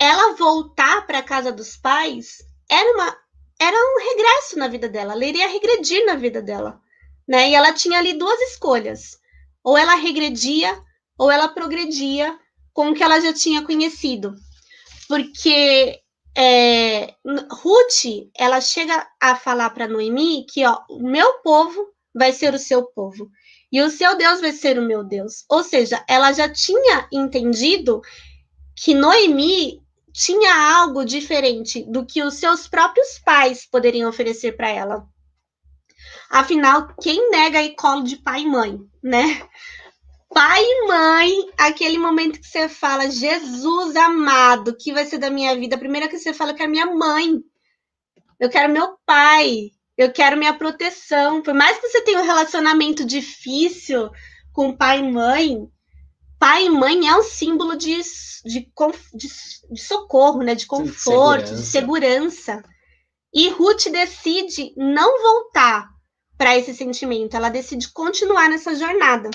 ela 0.00 0.34
voltar 0.34 1.06
para 1.06 1.18
a 1.18 1.22
casa 1.22 1.52
dos 1.52 1.76
pais 1.76 2.38
era 2.70 2.94
uma 2.94 3.14
era 3.60 3.76
um 3.76 3.98
regresso 4.02 4.58
na 4.58 4.66
vida 4.66 4.88
dela, 4.88 5.12
ela 5.12 5.26
iria 5.26 5.48
regredir 5.48 6.06
na 6.06 6.14
vida 6.14 6.40
dela, 6.40 6.80
né? 7.28 7.50
E 7.50 7.54
ela 7.54 7.74
tinha 7.74 7.98
ali 7.98 8.14
duas 8.14 8.40
escolhas: 8.50 9.18
ou 9.62 9.76
ela 9.76 9.94
regredia, 9.96 10.82
ou 11.18 11.30
ela 11.30 11.48
progredia 11.48 12.34
com 12.72 12.92
o 12.92 12.94
que 12.94 13.02
ela 13.02 13.20
já 13.20 13.34
tinha 13.34 13.60
conhecido. 13.60 14.34
Porque 15.06 16.01
é, 16.36 17.14
Ruth, 17.50 18.30
ela 18.36 18.60
chega 18.60 19.06
a 19.20 19.36
falar 19.36 19.70
para 19.70 19.88
Noemi 19.88 20.46
que 20.46 20.64
ó, 20.64 20.80
o 20.88 21.02
meu 21.02 21.40
povo 21.40 21.88
vai 22.14 22.32
ser 22.32 22.54
o 22.54 22.58
seu 22.58 22.84
povo 22.86 23.30
e 23.70 23.80
o 23.80 23.90
seu 23.90 24.16
Deus 24.16 24.40
vai 24.40 24.52
ser 24.52 24.78
o 24.78 24.86
meu 24.86 25.02
Deus. 25.02 25.44
Ou 25.48 25.62
seja, 25.62 26.04
ela 26.08 26.32
já 26.32 26.48
tinha 26.48 27.08
entendido 27.12 28.00
que 28.76 28.94
Noemi 28.94 29.82
tinha 30.12 30.54
algo 30.76 31.04
diferente 31.04 31.82
do 31.90 32.04
que 32.04 32.22
os 32.22 32.34
seus 32.34 32.68
próprios 32.68 33.18
pais 33.18 33.66
poderiam 33.66 34.08
oferecer 34.08 34.52
para 34.56 34.68
ela. 34.68 35.06
Afinal, 36.30 36.94
quem 37.00 37.30
nega 37.30 37.58
aí 37.58 37.74
colo 37.74 38.02
de 38.02 38.16
pai 38.16 38.42
e 38.42 38.46
mãe, 38.46 38.78
né? 39.02 39.42
Pai 40.32 40.62
e 40.62 40.86
mãe, 40.86 41.50
aquele 41.58 41.98
momento 41.98 42.40
que 42.40 42.46
você 42.46 42.68
fala, 42.68 43.10
Jesus 43.10 43.94
amado, 43.96 44.76
que 44.76 44.92
vai 44.92 45.04
ser 45.04 45.18
da 45.18 45.30
minha 45.30 45.54
vida? 45.56 45.76
A 45.76 45.78
primeira 45.78 46.08
que 46.08 46.18
você 46.18 46.32
fala 46.32 46.54
que 46.54 46.62
é 46.62 46.66
minha 46.66 46.86
mãe. 46.86 47.38
Eu 48.40 48.48
quero 48.48 48.72
meu 48.72 48.96
pai. 49.04 49.70
Eu 49.96 50.10
quero 50.10 50.38
minha 50.38 50.54
proteção. 50.54 51.42
Por 51.42 51.52
mais 51.54 51.78
que 51.78 51.88
você 51.88 52.00
tenha 52.02 52.20
um 52.20 52.24
relacionamento 52.24 53.04
difícil 53.04 54.10
com 54.52 54.76
pai 54.76 55.00
e 55.00 55.12
mãe, 55.12 55.68
pai 56.38 56.66
e 56.66 56.70
mãe 56.70 57.08
é 57.08 57.16
um 57.16 57.22
símbolo 57.22 57.76
de, 57.76 58.00
de, 58.44 58.72
de, 59.14 59.28
de 59.70 59.80
socorro, 59.80 60.42
né? 60.42 60.54
de 60.54 60.66
conforto, 60.66 61.54
de 61.54 61.62
segurança. 61.62 61.62
de 61.62 61.66
segurança. 61.66 62.72
E 63.34 63.48
Ruth 63.50 63.88
decide 63.90 64.74
não 64.76 65.22
voltar 65.22 65.88
para 66.36 66.56
esse 66.58 66.74
sentimento, 66.74 67.36
ela 67.36 67.48
decide 67.48 67.90
continuar 67.92 68.48
nessa 68.48 68.74
jornada. 68.74 69.30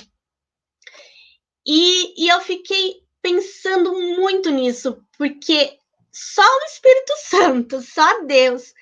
E, 1.68 2.24
e 2.24 2.30
eu 2.30 2.40
fiquei 2.40 3.02
pensando 3.22 3.92
muito 3.94 4.50
nisso, 4.50 5.04
porque 5.18 5.78
só 6.14 6.42
o 6.42 6.64
Espírito 6.64 7.14
Santo, 7.28 7.82
só 7.82 8.24
Deus, 8.24 8.74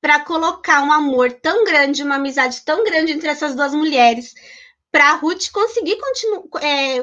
para 0.00 0.20
colocar 0.20 0.82
um 0.82 0.92
amor 0.92 1.32
tão 1.32 1.64
grande, 1.64 2.02
uma 2.02 2.16
amizade 2.16 2.62
tão 2.64 2.82
grande 2.82 3.12
entre 3.12 3.28
essas 3.28 3.54
duas 3.54 3.74
mulheres, 3.74 4.34
para 4.90 5.14
Ruth 5.16 5.50
conseguir 5.50 5.98
é, 6.62 7.02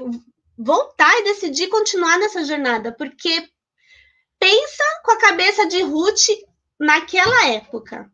voltar 0.57 1.11
e 1.19 1.23
decidir 1.23 1.67
continuar 1.67 2.17
nessa 2.17 2.43
jornada, 2.43 2.91
porque 2.91 3.47
pensa 4.39 4.83
com 5.03 5.11
a 5.11 5.19
cabeça 5.19 5.67
de 5.67 5.81
Ruth 5.81 6.29
naquela 6.79 7.47
época. 7.49 8.09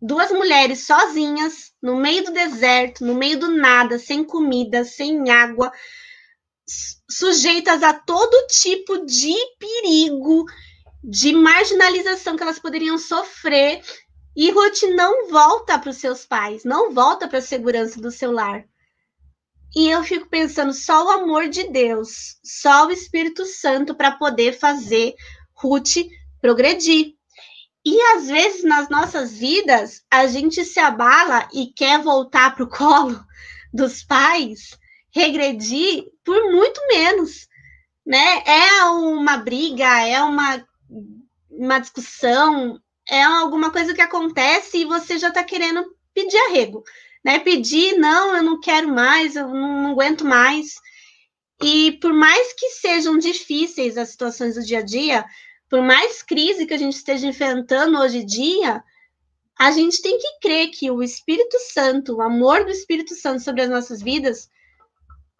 Duas 0.00 0.30
mulheres 0.30 0.86
sozinhas, 0.86 1.72
no 1.82 1.96
meio 1.96 2.24
do 2.24 2.32
deserto, 2.32 3.04
no 3.04 3.14
meio 3.14 3.38
do 3.38 3.50
nada, 3.50 3.98
sem 3.98 4.22
comida, 4.24 4.84
sem 4.84 5.28
água, 5.30 5.72
sujeitas 7.08 7.82
a 7.82 7.92
todo 7.92 8.46
tipo 8.48 9.04
de 9.06 9.34
perigo, 9.58 10.44
de 11.02 11.32
marginalização 11.32 12.36
que 12.36 12.42
elas 12.42 12.58
poderiam 12.58 12.98
sofrer. 12.98 13.82
E 14.36 14.50
Ruth 14.50 14.82
não 14.94 15.28
volta 15.28 15.78
para 15.78 15.90
os 15.90 15.96
seus 15.96 16.24
pais, 16.24 16.64
não 16.64 16.92
volta 16.92 17.26
para 17.26 17.38
a 17.38 17.42
segurança 17.42 18.00
do 18.00 18.10
seu 18.10 18.30
lar. 18.30 18.64
E 19.74 19.88
eu 19.88 20.02
fico 20.02 20.28
pensando, 20.28 20.72
só 20.72 21.04
o 21.06 21.10
amor 21.10 21.48
de 21.48 21.68
Deus, 21.68 22.38
só 22.42 22.86
o 22.86 22.90
Espírito 22.90 23.44
Santo 23.44 23.94
para 23.94 24.12
poder 24.12 24.58
fazer 24.58 25.14
Ruth 25.54 25.96
progredir. 26.40 27.14
E 27.84 28.00
às 28.14 28.28
vezes 28.28 28.64
nas 28.64 28.88
nossas 28.88 29.32
vidas, 29.32 30.02
a 30.10 30.26
gente 30.26 30.64
se 30.64 30.78
abala 30.78 31.48
e 31.52 31.72
quer 31.74 32.00
voltar 32.00 32.54
para 32.54 32.64
o 32.64 32.68
colo 32.68 33.18
dos 33.72 34.02
pais, 34.02 34.78
regredir 35.10 36.04
por 36.24 36.52
muito 36.52 36.80
menos, 36.88 37.48
né? 38.04 38.42
É 38.46 38.84
uma 38.84 39.36
briga, 39.36 40.06
é 40.06 40.22
uma, 40.22 40.64
uma 41.50 41.78
discussão, 41.78 42.80
é 43.08 43.22
alguma 43.22 43.70
coisa 43.70 43.94
que 43.94 44.02
acontece 44.02 44.78
e 44.78 44.84
você 44.84 45.18
já 45.18 45.28
está 45.28 45.42
querendo 45.42 45.84
pedir 46.14 46.36
arrego 46.48 46.82
né? 47.24 47.38
Pedir, 47.38 47.98
não, 47.98 48.36
eu 48.36 48.42
não 48.42 48.60
quero 48.60 48.88
mais, 48.88 49.36
eu 49.36 49.48
não, 49.48 49.88
aguento 49.88 50.24
mais. 50.24 50.74
E 51.62 51.92
por 52.00 52.12
mais 52.12 52.52
que 52.54 52.70
sejam 52.70 53.18
difíceis 53.18 53.98
as 53.98 54.10
situações 54.10 54.54
do 54.54 54.64
dia 54.64 54.78
a 54.78 54.82
dia, 54.82 55.24
por 55.68 55.82
mais 55.82 56.22
crise 56.22 56.66
que 56.66 56.74
a 56.74 56.78
gente 56.78 56.94
esteja 56.94 57.26
enfrentando 57.26 57.98
hoje 57.98 58.18
em 58.18 58.26
dia, 58.26 58.82
a 59.58 59.70
gente 59.72 60.00
tem 60.00 60.16
que 60.18 60.38
crer 60.40 60.70
que 60.70 60.90
o 60.90 61.02
Espírito 61.02 61.58
Santo, 61.72 62.16
o 62.16 62.22
amor 62.22 62.64
do 62.64 62.70
Espírito 62.70 63.14
Santo 63.14 63.42
sobre 63.42 63.62
as 63.62 63.68
nossas 63.68 64.00
vidas, 64.00 64.48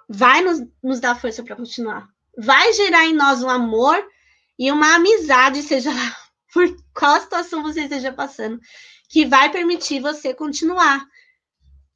vai 0.09 0.40
nos, 0.40 0.61
nos 0.83 1.01
dar 1.01 1.21
força 1.21 1.42
para 1.42 1.57
continuar. 1.57 2.09
Vai 2.37 2.73
gerar 2.73 3.05
em 3.05 3.12
nós 3.12 3.42
um 3.42 3.51
amor 3.51 4.03
e 4.59 4.73
uma 4.73 4.94
amizade, 4.94 5.62
seja 5.62 5.92
lá 5.92 6.16
por 6.53 6.75
qual 6.94 7.21
situação 7.21 7.62
você 7.62 7.83
esteja 7.83 8.12
passando, 8.12 8.59
que 9.09 9.27
vai 9.27 9.51
permitir 9.51 10.01
você 10.01 10.33
continuar. 10.33 11.05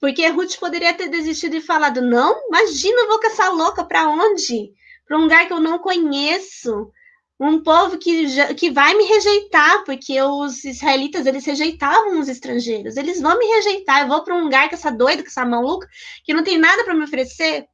Porque 0.03 0.27
Ruth 0.27 0.59
poderia 0.59 0.93
ter 0.95 1.09
desistido 1.09 1.55
e 1.55 1.61
falado: 1.61 2.03
não, 2.03 2.49
imagina, 2.49 3.03
eu 3.03 3.09
vou 3.09 3.21
com 3.21 3.27
essa 3.29 3.49
louca 3.51 3.85
para 3.85 4.09
onde? 4.09 4.73
Para 5.07 5.17
um 5.17 5.23
lugar 5.23 5.47
que 5.47 5.53
eu 5.53 5.61
não 5.61 5.79
conheço. 5.79 6.91
Um 7.39 7.61
povo 7.61 7.99
que, 7.99 8.55
que 8.55 8.71
vai 8.71 8.95
me 8.95 9.05
rejeitar, 9.05 9.85
porque 9.85 10.21
os 10.23 10.65
israelitas 10.65 11.27
eles 11.27 11.45
rejeitavam 11.45 12.21
os 12.21 12.29
estrangeiros. 12.29 12.97
Eles 12.97 13.21
vão 13.21 13.37
me 13.37 13.47
rejeitar. 13.47 14.03
Eu 14.03 14.09
vou 14.09 14.23
para 14.23 14.35
um 14.35 14.45
lugar 14.45 14.69
com 14.69 14.77
essa 14.77 14.93
doida, 14.93 15.23
com 15.23 15.29
essa 15.29 15.45
maluca, 15.45 15.89
que 16.25 16.33
não 16.33 16.45
tem 16.45 16.57
nada 16.59 16.85
para 16.85 16.95
me 16.95 17.03
oferecer. 17.05 17.67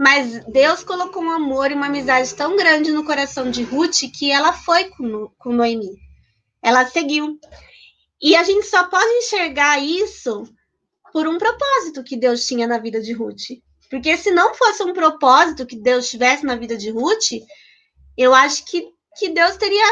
Mas 0.00 0.42
Deus 0.46 0.82
colocou 0.82 1.22
um 1.22 1.30
amor 1.30 1.70
e 1.70 1.74
uma 1.74 1.84
amizade 1.84 2.34
tão 2.34 2.56
grande 2.56 2.90
no 2.90 3.04
coração 3.04 3.50
de 3.50 3.62
Ruth 3.62 4.10
que 4.16 4.32
ela 4.32 4.50
foi 4.50 4.84
com, 4.84 5.30
Noemi. 5.44 5.90
Ela 6.62 6.86
seguiu. 6.86 7.38
E 8.18 8.34
a 8.34 8.42
gente 8.42 8.66
só 8.66 8.84
pode 8.88 9.12
enxergar 9.18 9.78
isso 9.78 10.44
por 11.12 11.28
um 11.28 11.36
propósito 11.36 12.02
que 12.02 12.16
Deus 12.16 12.46
tinha 12.46 12.66
na 12.66 12.78
vida 12.78 12.98
de 12.98 13.12
Ruth. 13.12 13.60
Porque 13.90 14.16
se 14.16 14.30
não 14.30 14.54
fosse 14.54 14.82
um 14.82 14.94
propósito 14.94 15.66
que 15.66 15.76
Deus 15.76 16.08
tivesse 16.08 16.46
na 16.46 16.56
vida 16.56 16.78
de 16.78 16.88
Ruth, 16.88 17.32
eu 18.16 18.32
acho 18.32 18.64
que, 18.64 18.88
que 19.18 19.28
Deus 19.28 19.58
teria 19.58 19.84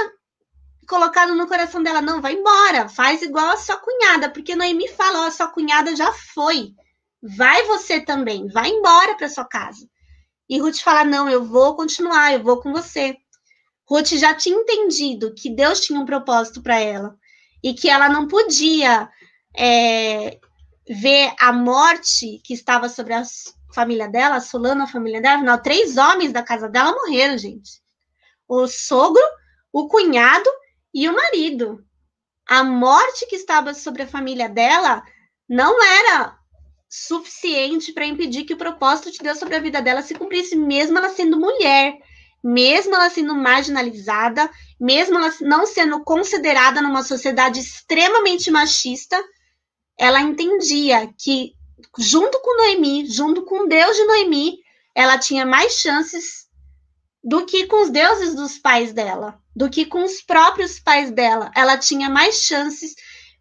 colocado 0.89 1.35
no 1.35 1.47
coração 1.47 1.83
dela: 1.83 2.01
não, 2.01 2.23
vai 2.23 2.33
embora, 2.33 2.89
faz 2.89 3.21
igual 3.21 3.51
a 3.51 3.59
sua 3.59 3.77
cunhada, 3.77 4.31
porque 4.31 4.57
Noemi 4.57 4.89
fala: 4.89 5.27
a 5.27 5.31
sua 5.31 5.49
cunhada 5.49 5.95
já 5.95 6.11
foi, 6.15 6.71
vai 7.23 7.65
você 7.65 8.01
também, 8.01 8.49
vai 8.49 8.71
embora 8.71 9.15
para 9.15 9.29
sua 9.29 9.45
casa. 9.45 9.87
E 10.49 10.59
Ruth 10.59 10.79
fala: 10.79 11.05
não, 11.05 11.29
eu 11.29 11.45
vou 11.45 11.77
continuar, 11.77 12.33
eu 12.33 12.43
vou 12.43 12.61
com 12.61 12.73
você. 12.73 13.17
Ruth 13.89 14.09
já 14.15 14.35
tinha 14.35 14.57
entendido 14.57 15.35
que 15.35 15.51
Deus 15.51 15.81
tinha 15.81 15.99
um 15.99 16.07
propósito 16.07 16.63
para 16.63 16.79
ela 16.79 17.17
e 17.63 17.75
que 17.75 17.89
ela 17.89 18.09
não 18.09 18.29
podia 18.29 19.09
é, 19.57 20.39
ver 20.89 21.35
a 21.39 21.53
morte 21.53 22.41
que 22.45 22.55
estava 22.55 22.89
sobre 22.89 23.15
a 23.15 23.23
família 23.73 24.09
dela, 24.09 24.37
assolando 24.37 24.83
a 24.83 24.87
família 24.87 25.21
dela. 25.21 25.37
Afinal, 25.37 25.63
três 25.63 25.97
homens 25.97 26.33
da 26.33 26.43
casa 26.43 26.69
dela 26.69 26.93
morreram, 26.93 27.37
gente. 27.37 27.83
O 28.47 28.67
sogro, 28.67 29.23
o 29.73 29.89
cunhado 29.89 30.49
e 30.93 31.09
o 31.09 31.15
marido. 31.15 31.85
A 32.47 32.65
morte 32.65 33.27
que 33.27 33.37
estava 33.37 33.75
sobre 33.75 34.03
a 34.03 34.07
família 34.07 34.49
dela 34.49 35.03
não 35.49 35.83
era 35.83 36.38
suficiente 36.89 37.93
para 37.93 38.07
impedir 38.07 38.45
que 38.45 38.55
o 38.55 38.59
propósito 38.59 39.11
de 39.11 39.19
Deus 39.19 39.39
sobre 39.39 39.57
a 39.57 39.61
vida 39.61 39.83
dela 39.83 40.03
se 40.03 40.15
cumprisse, 40.15 40.57
mesmo 40.57 40.97
ela 40.97 41.11
sendo 41.11 41.39
mulher, 41.39 41.99
mesmo 42.43 42.95
ela 42.95 43.11
sendo 43.11 43.35
marginalizada, 43.35 44.49
mesmo 44.81 45.19
ela 45.19 45.33
não 45.43 45.67
sendo 45.67 46.03
considerada 46.03 46.81
numa 46.81 47.03
sociedade 47.03 47.61
extremamente 47.61 48.51
machista, 48.51 49.23
ela 49.99 50.21
entendia 50.21 51.13
que, 51.19 51.53
junto 51.99 52.41
com 52.41 52.57
Noemi, 52.57 53.07
junto 53.07 53.45
com 53.45 53.67
Deus 53.67 53.97
de 53.97 54.05
Noemi, 54.05 54.59
ela 54.95 55.19
tinha 55.19 55.45
mais 55.45 55.75
chances 55.75 56.49
do 57.23 57.45
que 57.45 57.67
com 57.67 57.83
os 57.83 57.91
deuses 57.91 58.35
dos 58.35 58.59
pais 58.59 58.93
dela, 58.93 59.39
do 59.55 59.69
que 59.69 59.85
com 59.85 60.05
os 60.05 60.23
próprios 60.23 60.79
pais 60.79 61.11
dela. 61.11 61.51
Ela 61.55 61.77
tinha 61.77 62.09
mais 62.09 62.43
chances 62.43 62.95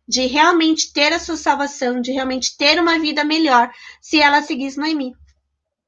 de 0.08 0.26
realmente 0.26 0.93
ter 0.93 1.12
a 1.12 1.20
sua 1.20 1.36
salvação, 1.36 2.00
de 2.00 2.12
realmente 2.12 2.56
ter 2.56 2.80
uma 2.80 2.98
vida 2.98 3.24
melhor, 3.24 3.70
se 4.02 4.22
ela 4.22 4.41
seguisse 4.41 4.78
Noemi. 4.78 5.13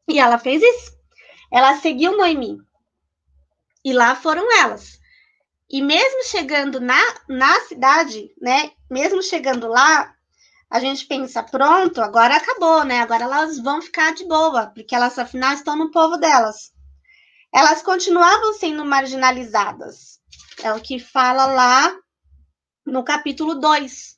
E 0.08 0.20
ela 0.20 0.38
fez 0.38 0.62
isso. 0.62 0.92
Ela 1.52 1.78
seguiu 1.78 2.18
Noemi. 2.18 2.58
E 3.84 3.94
lá 3.94 4.16
foram 4.16 4.46
elas. 4.60 5.00
E 5.70 5.82
mesmo 5.82 6.26
chegando 6.26 6.82
na, 6.82 7.02
na 7.28 7.60
cidade, 7.62 8.30
né? 8.42 8.72
Mesmo 8.90 9.22
chegando 9.22 9.68
lá, 9.68 10.14
a 10.70 10.80
gente 10.80 11.06
pensa, 11.06 11.42
pronto, 11.42 12.02
agora 12.02 12.36
acabou, 12.36 12.84
né? 12.84 13.00
Agora 13.00 13.24
elas 13.24 13.60
vão 13.60 13.82
ficar 13.82 14.14
de 14.14 14.26
boa, 14.26 14.68
porque 14.68 14.94
elas 14.94 15.18
afinal 15.18 15.54
estão 15.54 15.76
no 15.76 15.92
povo 15.92 16.18
delas. 16.18 16.74
Elas 17.54 17.82
continuavam 17.82 18.54
sendo 18.54 18.84
marginalizadas. 18.84 20.20
É 20.62 20.74
o 20.74 20.82
que 20.82 21.00
fala 21.00 21.46
lá 21.46 21.96
no 22.86 23.04
capítulo 23.04 23.56
2, 23.56 24.18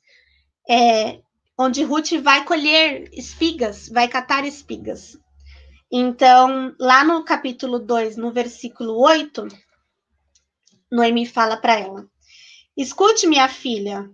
é, 0.68 1.20
onde 1.58 1.82
Ruth 1.82 2.12
vai 2.22 2.44
colher 2.44 3.08
espigas, 3.12 3.88
vai 3.88 4.08
catar 4.08 4.44
espigas. 4.44 5.18
Então, 5.90 6.74
lá 6.80 7.04
no 7.04 7.24
capítulo 7.24 7.78
2, 7.78 8.16
no 8.16 8.32
versículo 8.32 8.98
8, 8.98 9.46
Noemi 10.90 11.26
fala 11.26 11.56
para 11.56 11.78
ela: 11.78 12.06
Escute, 12.76 13.26
minha 13.26 13.48
filha. 13.48 14.10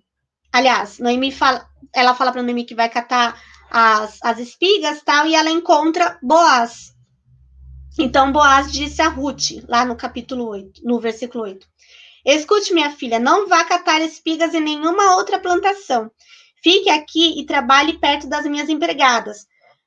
Aliás, 0.52 0.98
Noemi 0.98 1.30
fala, 1.30 1.68
ela 1.94 2.14
fala 2.14 2.32
para 2.32 2.42
Noemi 2.42 2.64
que 2.64 2.74
vai 2.74 2.88
catar 2.88 3.40
as, 3.70 4.18
as 4.22 4.38
espigas 4.38 5.02
tal, 5.02 5.26
e 5.26 5.34
ela 5.34 5.50
encontra 5.50 6.18
Boaz. 6.22 6.94
Então, 7.98 8.32
Boaz 8.32 8.72
disse 8.72 9.02
a 9.02 9.08
Ruth, 9.08 9.62
lá 9.68 9.84
no 9.84 9.96
capítulo 9.96 10.48
8, 10.48 10.82
no 10.84 11.00
versículo 11.00 11.44
8: 11.44 11.66
Escute, 12.30 12.74
minha 12.74 12.90
filha, 12.90 13.18
não 13.18 13.48
vá 13.48 13.64
catar 13.64 14.02
espigas 14.02 14.52
em 14.52 14.60
nenhuma 14.60 15.16
outra 15.16 15.38
plantação. 15.38 16.10
Fique 16.62 16.90
aqui 16.90 17.40
e 17.40 17.46
trabalhe 17.46 17.98
perto 17.98 18.28
das 18.28 18.44
minhas 18.44 18.68
empregadas. 18.68 19.46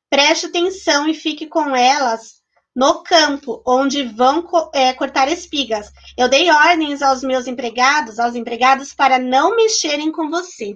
Preste 0.10 0.48
atenção 0.48 1.08
e 1.08 1.14
fique 1.14 1.46
com 1.46 1.76
elas 1.76 2.42
no 2.76 3.04
campo, 3.04 3.62
onde 3.64 4.06
vão 4.06 4.44
é, 4.74 4.92
cortar 4.92 5.32
espigas. 5.32 5.92
Eu 6.18 6.28
dei 6.28 6.50
ordens 6.50 7.04
aos 7.04 7.22
meus 7.22 7.46
empregados, 7.46 8.18
aos 8.18 8.34
empregados, 8.34 8.92
para 8.92 9.20
não 9.20 9.56
mexerem 9.56 10.12
com 10.12 10.28
você. 10.28 10.76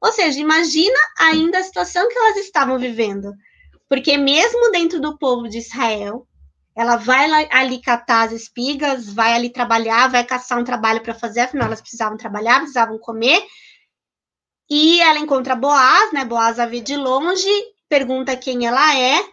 Ou 0.00 0.10
seja, 0.10 0.40
imagina 0.40 0.98
ainda 1.18 1.58
a 1.58 1.64
situação 1.64 2.08
que 2.08 2.16
elas 2.16 2.38
estavam 2.38 2.78
vivendo. 2.78 3.30
Porque 3.90 4.16
mesmo 4.16 4.70
dentro 4.70 4.98
do 5.02 5.18
povo 5.18 5.50
de 5.50 5.58
Israel, 5.58 6.26
ela 6.76 6.96
vai 6.96 7.28
lá, 7.28 7.46
ali 7.50 7.80
catar 7.80 8.26
as 8.26 8.32
espigas, 8.32 9.12
vai 9.12 9.32
ali 9.32 9.50
trabalhar, 9.50 10.08
vai 10.08 10.24
caçar 10.24 10.58
um 10.58 10.64
trabalho 10.64 11.00
para 11.00 11.14
fazer, 11.14 11.40
afinal 11.40 11.66
elas 11.66 11.80
precisavam 11.80 12.16
trabalhar, 12.16 12.58
precisavam 12.58 12.98
comer. 12.98 13.42
E 14.68 15.00
ela 15.00 15.18
encontra 15.18 15.54
Boaz, 15.54 16.12
né? 16.12 16.24
Boaz 16.24 16.58
a 16.58 16.66
vê 16.66 16.80
de 16.80 16.96
longe, 16.96 17.48
pergunta 17.88 18.36
quem 18.36 18.66
ela 18.66 18.98
é, 18.98 19.24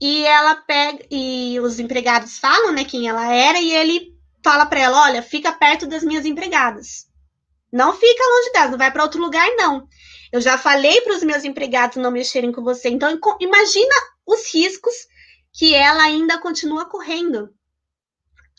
e 0.00 0.24
ela 0.24 0.54
pega 0.54 1.04
e 1.10 1.58
os 1.60 1.78
empregados 1.78 2.38
falam, 2.38 2.72
né, 2.72 2.84
quem 2.84 3.08
ela 3.08 3.32
era, 3.32 3.60
e 3.60 3.72
ele 3.72 4.14
fala 4.42 4.64
para 4.64 4.80
ela, 4.80 5.02
olha, 5.02 5.22
fica 5.22 5.52
perto 5.52 5.86
das 5.86 6.02
minhas 6.02 6.24
empregadas. 6.24 7.06
Não 7.70 7.92
fica 7.92 8.22
longe 8.22 8.52
delas, 8.52 8.70
não 8.70 8.78
vai 8.78 8.90
para 8.90 9.02
outro 9.02 9.20
lugar 9.20 9.46
não. 9.56 9.86
Eu 10.32 10.40
já 10.40 10.56
falei 10.56 11.00
para 11.02 11.14
os 11.14 11.22
meus 11.22 11.44
empregados 11.44 11.96
não 11.96 12.10
mexerem 12.10 12.52
com 12.52 12.62
você. 12.62 12.88
Então 12.88 13.18
imagina 13.40 13.94
os 14.26 14.52
riscos 14.52 14.94
que 15.52 15.74
ela 15.74 16.02
ainda 16.02 16.38
continua 16.38 16.84
correndo. 16.84 17.50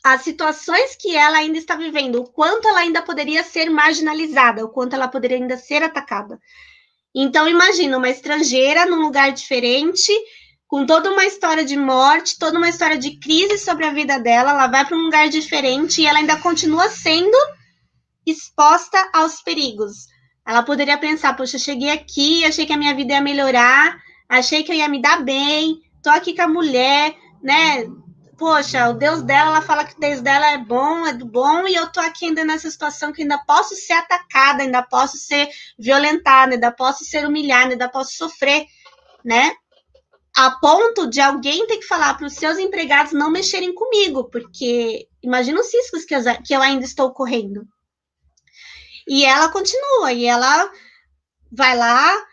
As 0.04 0.22
situações 0.22 0.96
que 0.96 1.16
ela 1.16 1.38
ainda 1.38 1.58
está 1.58 1.76
vivendo, 1.76 2.22
o 2.22 2.32
quanto 2.32 2.68
ela 2.68 2.80
ainda 2.80 3.02
poderia 3.02 3.44
ser 3.44 3.70
marginalizada, 3.70 4.66
o 4.66 4.70
quanto 4.70 4.96
ela 4.96 5.08
poderia 5.08 5.38
ainda 5.38 5.58
ser 5.58 5.84
atacada. 5.84 6.40
Então, 7.14 7.48
imagina 7.48 7.98
uma 7.98 8.10
estrangeira 8.10 8.86
num 8.86 9.02
lugar 9.02 9.32
diferente, 9.32 10.12
com 10.66 10.86
toda 10.86 11.12
uma 11.12 11.26
história 11.26 11.66
de 11.66 11.76
morte, 11.76 12.40
toda 12.40 12.58
uma 12.58 12.70
história 12.70 12.98
de 12.98 13.20
crise 13.20 13.58
sobre 13.58 13.86
a 13.86 13.92
vida 13.92 14.18
dela. 14.18 14.52
Ela 14.52 14.68
vai 14.68 14.86
para 14.86 14.98
um 14.98 15.02
lugar 15.02 15.30
diferente 15.30 16.02
e 16.02 16.06
ela 16.08 16.20
ainda 16.20 16.38
continua 16.38 16.90
sendo 16.90 17.38
exposta 18.26 19.10
aos 19.14 19.42
perigos. 19.42 20.08
Ela 20.48 20.64
poderia 20.64 20.98
pensar: 20.98 21.36
poxa, 21.36 21.58
cheguei 21.58 21.90
aqui, 21.90 22.46
achei 22.46 22.66
que 22.66 22.74
a 22.74 22.78
minha 22.78 22.96
vida 22.96 23.14
ia 23.14 23.22
melhorar, 23.22 23.98
achei 24.30 24.64
que 24.64 24.72
eu 24.72 24.76
ia 24.76 24.88
me 24.88 25.02
dar 25.02 25.24
bem, 25.24 25.80
tô 26.02 26.10
aqui 26.10 26.36
com 26.36 26.42
a 26.42 26.48
mulher, 26.48 27.16
né? 27.42 27.86
Poxa, 28.38 28.90
o 28.90 28.94
Deus 28.94 29.22
dela, 29.22 29.52
ela 29.52 29.62
fala 29.62 29.86
que 29.86 29.96
o 29.96 30.00
Deus 30.00 30.20
dela 30.20 30.50
é 30.50 30.58
bom, 30.58 31.06
é 31.06 31.14
do 31.14 31.26
bom, 31.26 31.68
e 31.68 31.76
eu 31.76 31.92
tô 31.92 32.00
aqui 32.00 32.26
ainda 32.26 32.44
nessa 32.44 32.72
situação 32.72 33.14
que 33.14 33.22
ainda 33.22 33.38
posso 33.46 33.76
ser 33.76 33.94
atacada, 33.94 34.64
ainda 34.64 34.82
posso 34.82 35.18
ser 35.18 35.48
violentada, 35.78 36.54
ainda 36.54 36.72
posso 36.72 37.06
ser 37.06 37.28
humilhada, 37.28 37.74
ainda 37.74 37.88
posso 37.88 38.16
sofrer, 38.16 38.66
né? 39.24 39.56
A 40.36 40.50
ponto 40.52 41.08
de 41.08 41.22
alguém 41.22 41.68
ter 41.68 41.78
que 41.78 41.86
falar 41.86 42.16
para 42.16 42.26
os 42.26 42.34
seus 42.34 42.58
empregados 42.58 43.12
não 43.12 43.30
mexerem 43.30 43.76
comigo, 43.76 44.24
porque 44.24 45.08
imagina 45.22 45.60
os 45.60 45.72
riscos 45.72 46.04
que 46.04 46.16
eu, 46.16 46.22
que 46.44 46.56
eu 46.56 46.62
ainda 46.62 46.84
estou 46.84 47.12
correndo. 47.12 47.68
E 49.08 49.24
ela 49.24 49.50
continua, 49.50 50.14
e 50.14 50.26
ela 50.26 50.72
vai 51.52 51.78
lá 51.78 52.26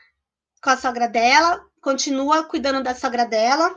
com 0.63 0.71
a 0.71 0.77
sogra 0.77 1.07
dela, 1.07 1.68
continua 1.83 2.45
cuidando 2.45 2.83
da 2.83 2.95
sogra 2.95 3.25
dela. 3.25 3.75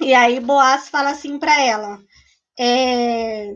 E 0.00 0.14
aí 0.14 0.40
Boaz 0.40 0.88
fala 0.88 1.10
assim 1.10 1.38
para 1.38 1.60
ela: 1.60 1.98
é, 2.58 3.54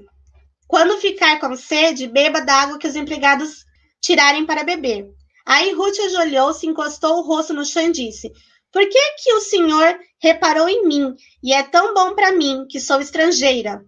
quando 0.67 0.99
ficar 0.99 1.39
com 1.41 1.57
sede, 1.57 2.09
beba 2.09 2.41
da 2.41 2.55
água 2.55 2.79
que 2.79 2.89
os 2.89 2.97
empregados 2.97 3.65
tirarem 4.01 4.45
para 4.45 4.65
beber. 4.65 5.07
Aí 5.45 5.73
Ruth 5.73 5.99
ajoelhou-se, 5.99 6.67
encostou 6.67 7.19
o 7.19 7.23
rosto 7.23 7.55
no 7.55 7.65
chão 7.65 7.85
e 7.85 7.93
disse: 7.93 8.33
Por 8.73 8.83
que 8.89 9.13
que 9.23 9.33
o 9.35 9.41
senhor 9.41 9.99
reparou 10.21 10.69
em 10.69 10.87
mim 10.87 11.15
e 11.43 11.53
é 11.53 11.63
tão 11.63 11.95
bom 11.95 12.15
para 12.15 12.33
mim 12.33 12.67
que 12.69 12.81
sou 12.81 13.01
estrangeira? 13.01 13.83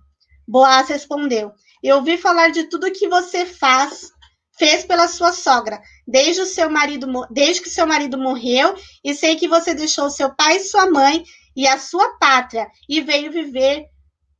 Boaz 0.46 0.88
respondeu: 0.88 1.52
Eu 1.82 1.96
ouvi 1.96 2.16
falar 2.16 2.50
de 2.50 2.64
tudo 2.64 2.92
que 2.92 3.08
você 3.08 3.44
faz 3.44 4.10
fez 4.58 4.84
pela 4.84 5.08
sua 5.08 5.32
sogra, 5.32 5.80
desde 6.06 6.42
o 6.42 6.46
seu 6.46 6.68
marido, 6.68 7.06
desde 7.30 7.62
que 7.62 7.70
seu 7.70 7.86
marido 7.86 8.18
morreu, 8.18 8.74
e 9.04 9.14
sei 9.14 9.36
que 9.36 9.48
você 9.48 9.74
deixou 9.74 10.10
seu 10.10 10.34
pai 10.34 10.56
e 10.56 10.64
sua 10.64 10.90
mãe 10.90 11.24
e 11.56 11.66
a 11.66 11.78
sua 11.78 12.18
pátria 12.18 12.68
e 12.88 13.00
veio 13.00 13.32
viver. 13.32 13.86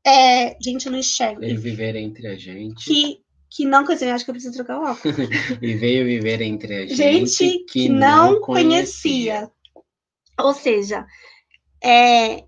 É, 0.06 0.56
gente, 0.62 0.86
eu 0.86 0.92
não 0.92 0.98
enxergo. 0.98 1.40
Veio 1.40 1.60
viver 1.60 1.96
entre 1.96 2.26
a 2.28 2.36
gente. 2.36 2.84
Que, 2.84 3.18
que 3.50 3.64
não 3.64 3.84
conhecia, 3.84 4.14
acho 4.14 4.24
que 4.24 4.30
eu 4.30 4.34
preciso 4.34 4.54
trocar 4.54 4.78
o 4.78 4.84
óculos. 4.84 5.16
e 5.62 5.74
veio 5.74 6.04
viver 6.04 6.40
entre 6.40 6.74
a 6.74 6.86
gente, 6.86 7.26
gente 7.26 7.58
que, 7.58 7.64
que 7.64 7.88
não, 7.88 8.40
conhecia. 8.40 8.70
conhecia. 8.70 9.50
Ou 10.40 10.54
seja, 10.54 11.04
é, 11.82 12.44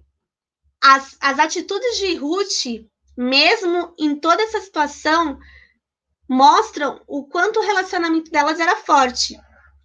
as, 0.82 1.16
as 1.20 1.38
atitudes 1.38 1.98
de 1.98 2.14
Ruth, 2.14 2.86
mesmo 3.16 3.94
em 3.98 4.16
toda 4.16 4.42
essa 4.42 4.60
situação, 4.60 5.38
mostram 6.30 7.00
o 7.08 7.24
quanto 7.24 7.58
o 7.58 7.62
relacionamento 7.62 8.30
delas 8.30 8.60
era 8.60 8.76
forte, 8.76 9.36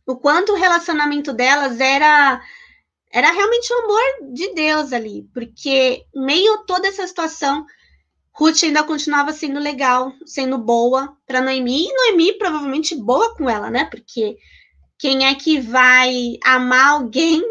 o 0.06 0.16
quanto 0.16 0.52
o 0.52 0.56
relacionamento 0.56 1.34
delas 1.34 1.80
era 1.80 2.40
era 3.12 3.32
realmente 3.32 3.74
o 3.74 3.78
amor 3.78 4.34
de 4.34 4.54
Deus 4.54 4.94
ali, 4.94 5.28
porque 5.34 6.06
meio 6.14 6.66
toda 6.66 6.88
essa 6.88 7.08
situação, 7.08 7.66
Ruth 8.32 8.64
ainda 8.64 8.84
continuava 8.84 9.32
sendo 9.32 9.60
legal, 9.60 10.12
sendo 10.26 10.58
boa 10.58 11.18
para 11.26 11.42
Noemi, 11.42 11.88
e 11.88 11.94
Noemi 11.94 12.34
provavelmente 12.34 12.94
boa 12.94 13.34
com 13.36 13.50
ela, 13.50 13.72
né? 13.72 13.86
Porque 13.86 14.38
quem 15.00 15.26
é 15.26 15.34
que 15.34 15.60
vai 15.60 16.38
amar 16.44 16.90
alguém 16.90 17.42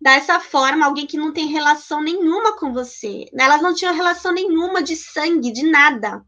dessa 0.00 0.38
forma, 0.38 0.86
alguém 0.86 1.06
que 1.06 1.18
não 1.18 1.32
tem 1.32 1.48
relação 1.48 2.00
nenhuma 2.02 2.56
com 2.56 2.72
você? 2.72 3.26
Elas 3.36 3.60
não 3.60 3.74
tinham 3.74 3.92
relação 3.92 4.32
nenhuma 4.32 4.80
de 4.80 4.94
sangue, 4.94 5.52
de 5.52 5.68
nada. 5.68 6.24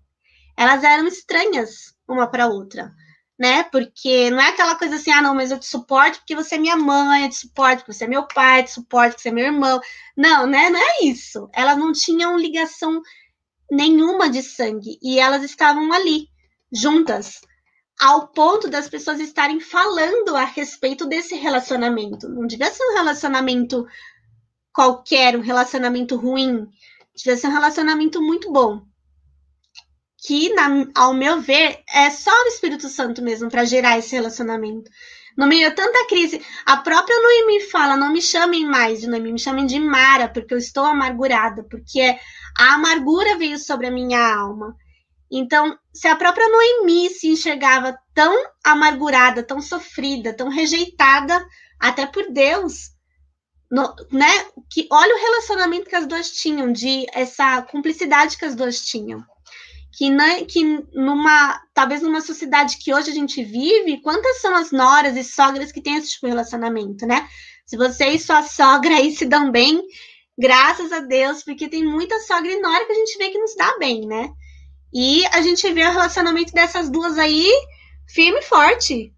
Elas 0.56 0.82
eram 0.82 1.06
estranhas 1.06 1.91
uma 2.12 2.26
para 2.26 2.46
outra, 2.46 2.92
né? 3.38 3.64
Porque 3.64 4.30
não 4.30 4.40
é 4.40 4.48
aquela 4.48 4.76
coisa 4.76 4.96
assim, 4.96 5.10
ah, 5.10 5.22
não, 5.22 5.34
mas 5.34 5.50
eu 5.50 5.58
te 5.58 5.66
suporto 5.66 6.18
porque 6.18 6.34
você 6.34 6.56
é 6.56 6.58
minha 6.58 6.76
mãe, 6.76 7.24
eu 7.24 7.28
te 7.30 7.36
suporto 7.36 7.78
porque 7.78 7.92
você 7.92 8.04
é 8.04 8.08
meu 8.08 8.26
pai, 8.26 8.60
eu 8.60 8.64
te 8.64 8.70
suporto 8.72 9.10
porque 9.10 9.22
você 9.22 9.28
é 9.30 9.32
meu 9.32 9.46
irmão. 9.46 9.80
Não, 10.16 10.46
né? 10.46 10.70
Não 10.70 10.80
é 10.80 11.04
isso. 11.04 11.48
Elas 11.52 11.76
não 11.76 11.92
tinham 11.92 12.36
ligação 12.36 13.00
nenhuma 13.70 14.30
de 14.30 14.42
sangue 14.42 14.98
e 15.02 15.18
elas 15.18 15.42
estavam 15.42 15.92
ali, 15.92 16.28
juntas, 16.72 17.40
ao 18.00 18.28
ponto 18.28 18.68
das 18.68 18.88
pessoas 18.88 19.20
estarem 19.20 19.60
falando 19.60 20.36
a 20.36 20.44
respeito 20.44 21.06
desse 21.06 21.34
relacionamento. 21.34 22.28
Não 22.28 22.46
devia 22.46 22.70
ser 22.70 22.84
um 22.84 22.94
relacionamento 22.94 23.86
qualquer, 24.72 25.36
um 25.36 25.40
relacionamento 25.40 26.16
ruim. 26.16 26.66
Devia 27.16 27.36
ser 27.36 27.48
um 27.48 27.52
relacionamento 27.52 28.20
muito 28.20 28.52
bom 28.52 28.91
que, 30.22 30.54
na, 30.54 30.86
ao 30.94 31.12
meu 31.12 31.40
ver, 31.40 31.82
é 31.92 32.08
só 32.10 32.30
o 32.30 32.48
Espírito 32.48 32.88
Santo 32.88 33.20
mesmo 33.20 33.50
para 33.50 33.64
gerar 33.64 33.98
esse 33.98 34.14
relacionamento. 34.14 34.88
No 35.36 35.46
meio 35.46 35.68
de 35.68 35.74
tanta 35.74 36.06
crise, 36.06 36.44
a 36.64 36.76
própria 36.76 37.20
Noemi 37.20 37.60
fala: 37.64 37.96
não 37.96 38.12
me 38.12 38.22
chamem 38.22 38.64
mais 38.64 39.00
de 39.00 39.08
Noemi, 39.08 39.32
me 39.32 39.38
chamem 39.38 39.66
de 39.66 39.80
Mara, 39.80 40.28
porque 40.28 40.54
eu 40.54 40.58
estou 40.58 40.84
amargurada, 40.84 41.64
porque 41.68 42.16
a 42.56 42.74
amargura 42.74 43.36
veio 43.36 43.58
sobre 43.58 43.86
a 43.86 43.90
minha 43.90 44.34
alma. 44.36 44.76
Então, 45.30 45.76
se 45.92 46.06
a 46.06 46.14
própria 46.14 46.46
Noemi 46.48 47.08
se 47.08 47.28
enxergava 47.28 47.98
tão 48.14 48.36
amargurada, 48.62 49.42
tão 49.42 49.60
sofrida, 49.60 50.34
tão 50.34 50.50
rejeitada, 50.50 51.44
até 51.80 52.06
por 52.06 52.30
Deus, 52.30 52.90
no, 53.70 53.94
né? 54.12 54.30
Que 54.70 54.86
olha 54.92 55.16
o 55.16 55.20
relacionamento 55.20 55.88
que 55.88 55.96
as 55.96 56.06
duas 56.06 56.30
tinham, 56.30 56.70
de 56.70 57.06
essa 57.12 57.62
cumplicidade 57.62 58.36
que 58.36 58.44
as 58.44 58.54
duas 58.54 58.82
tinham 58.82 59.24
que, 59.92 60.10
que 60.46 60.64
numa, 60.94 61.60
talvez 61.74 62.02
numa 62.02 62.20
sociedade 62.20 62.78
que 62.78 62.94
hoje 62.94 63.10
a 63.10 63.14
gente 63.14 63.44
vive, 63.44 64.00
quantas 64.00 64.40
são 64.40 64.54
as 64.54 64.72
noras 64.72 65.16
e 65.16 65.22
sogras 65.22 65.70
que 65.70 65.82
têm 65.82 65.96
esse 65.96 66.12
tipo 66.12 66.26
de 66.26 66.32
relacionamento, 66.32 67.06
né? 67.06 67.28
Se 67.66 67.76
você 67.76 68.06
e 68.08 68.18
sua 68.18 68.42
sogra 68.42 68.96
aí 68.96 69.14
se 69.14 69.26
dão 69.26 69.50
bem, 69.50 69.82
graças 70.38 70.90
a 70.92 71.00
Deus, 71.00 71.44
porque 71.44 71.68
tem 71.68 71.84
muita 71.84 72.18
sogra 72.20 72.50
e 72.50 72.60
nora 72.60 72.86
que 72.86 72.92
a 72.92 72.96
gente 72.96 73.18
vê 73.18 73.30
que 73.30 73.38
nos 73.38 73.54
dá 73.54 73.76
bem, 73.78 74.06
né? 74.06 74.30
E 74.92 75.24
a 75.26 75.42
gente 75.42 75.70
vê 75.72 75.86
o 75.86 75.92
relacionamento 75.92 76.52
dessas 76.52 76.90
duas 76.90 77.18
aí 77.18 77.50
firme 78.08 78.40
e 78.40 78.42
forte, 78.42 79.12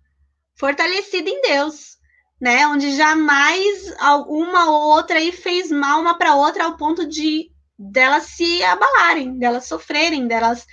fortalecida 0.56 1.28
em 1.28 1.40
Deus, 1.40 1.96
né? 2.40 2.66
Onde 2.66 2.96
jamais 2.96 3.94
uma 4.26 4.70
ou 4.70 4.82
outra 4.96 5.18
aí 5.18 5.30
fez 5.30 5.70
mal 5.70 6.00
uma 6.00 6.18
para 6.18 6.34
outra 6.34 6.64
ao 6.64 6.76
ponto 6.76 7.08
de 7.08 7.53
delas 7.78 8.24
se 8.24 8.62
abalarem, 8.62 9.38
delas 9.38 9.66
sofrerem, 9.66 10.26
delas 10.26 10.66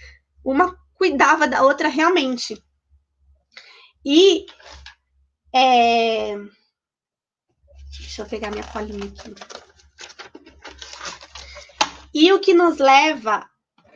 uma 0.44 0.76
cuidava 0.94 1.48
da 1.48 1.64
outra 1.64 1.88
realmente. 1.88 2.62
E 4.06 4.46
é... 5.54 6.36
deixa 8.00 8.22
eu 8.22 8.26
pegar 8.26 8.52
minha 8.52 8.64
colinha 8.64 9.06
aqui. 9.06 9.36
E 12.14 12.32
o 12.34 12.40
que 12.40 12.54
nos 12.54 12.78
leva 12.78 13.50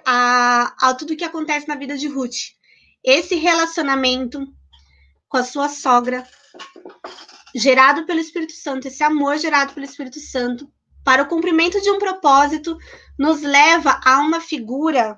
a, 0.05 0.73
a 0.79 0.93
tudo 0.93 1.15
que 1.15 1.23
acontece 1.23 1.67
na 1.67 1.75
vida 1.75 1.97
de 1.97 2.07
Ruth. 2.07 2.53
Esse 3.03 3.35
relacionamento 3.35 4.47
com 5.27 5.37
a 5.37 5.43
sua 5.43 5.67
sogra, 5.67 6.27
gerado 7.55 8.05
pelo 8.05 8.19
Espírito 8.19 8.53
Santo, 8.53 8.87
esse 8.87 9.03
amor 9.03 9.37
gerado 9.37 9.73
pelo 9.73 9.85
Espírito 9.85 10.19
Santo, 10.19 10.71
para 11.05 11.23
o 11.23 11.27
cumprimento 11.27 11.79
de 11.79 11.89
um 11.91 11.99
propósito, 11.99 12.77
nos 13.17 13.41
leva 13.41 14.01
a 14.03 14.19
uma 14.19 14.41
figura 14.41 15.17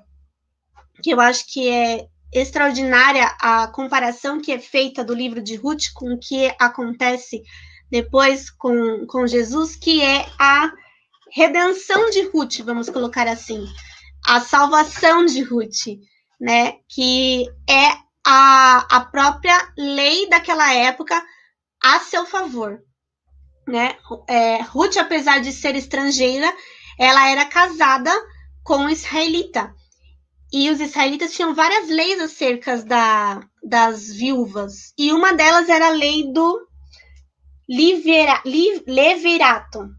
que 1.02 1.10
eu 1.10 1.20
acho 1.20 1.44
que 1.50 1.68
é 1.68 2.06
extraordinária 2.32 3.24
a 3.40 3.66
comparação 3.68 4.40
que 4.40 4.52
é 4.52 4.58
feita 4.58 5.02
do 5.02 5.14
livro 5.14 5.42
de 5.42 5.56
Ruth 5.56 5.86
com 5.94 6.12
o 6.12 6.18
que 6.18 6.54
acontece 6.60 7.42
depois 7.90 8.50
com, 8.50 9.06
com 9.06 9.26
Jesus, 9.26 9.74
que 9.74 10.02
é 10.02 10.26
a 10.38 10.70
redenção 11.32 12.10
de 12.10 12.22
Ruth, 12.28 12.58
vamos 12.58 12.90
colocar 12.90 13.26
assim, 13.26 13.66
a 14.26 14.40
salvação 14.40 15.24
de 15.24 15.42
Ruth, 15.42 15.98
né? 16.38 16.74
Que 16.86 17.46
é 17.68 17.96
a, 18.26 18.96
a 18.96 19.00
própria 19.06 19.72
lei 19.76 20.28
daquela 20.28 20.70
época 20.74 21.24
a 21.82 22.00
seu 22.00 22.26
favor, 22.26 22.82
né? 23.68 23.96
É, 24.26 24.62
Ruth, 24.62 24.96
apesar 24.96 25.40
de 25.40 25.52
ser 25.52 25.76
estrangeira, 25.76 26.52
ela 26.98 27.28
era 27.28 27.44
casada 27.44 28.10
com 28.64 28.78
um 28.78 28.88
israelita. 28.88 29.74
E 30.52 30.70
os 30.70 30.80
israelitas 30.80 31.32
tinham 31.32 31.54
várias 31.54 31.88
leis 31.88 32.20
acerca 32.20 32.78
da, 32.78 33.40
das 33.62 34.08
viúvas. 34.10 34.92
E 34.98 35.12
uma 35.12 35.34
delas 35.34 35.68
era 35.68 35.88
a 35.88 35.90
lei 35.90 36.32
do 36.32 36.66
livera, 37.68 38.40
li, 38.46 38.82
levirato, 38.86 39.90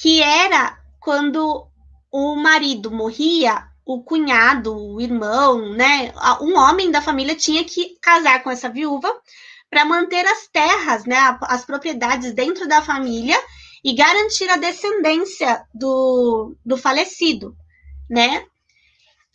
que 0.00 0.22
era 0.22 0.78
quando 1.00 1.66
o 2.10 2.36
marido 2.36 2.90
morria, 2.90 3.66
o 3.84 4.02
cunhado, 4.04 4.76
o 4.76 5.00
irmão, 5.00 5.72
né, 5.72 6.12
um 6.40 6.56
homem 6.56 6.90
da 6.90 7.02
família 7.02 7.34
tinha 7.34 7.64
que 7.64 7.98
casar 8.00 8.42
com 8.42 8.50
essa 8.50 8.68
viúva 8.68 9.12
para 9.70 9.84
manter 9.84 10.26
as 10.26 10.48
terras, 10.48 11.04
né, 11.04 11.16
as 11.42 11.64
propriedades 11.64 12.32
dentro 12.34 12.66
da 12.66 12.82
família 12.82 13.38
e 13.84 13.94
garantir 13.94 14.48
a 14.48 14.56
descendência 14.56 15.62
do, 15.74 16.56
do 16.64 16.76
falecido, 16.76 17.54
né? 18.08 18.44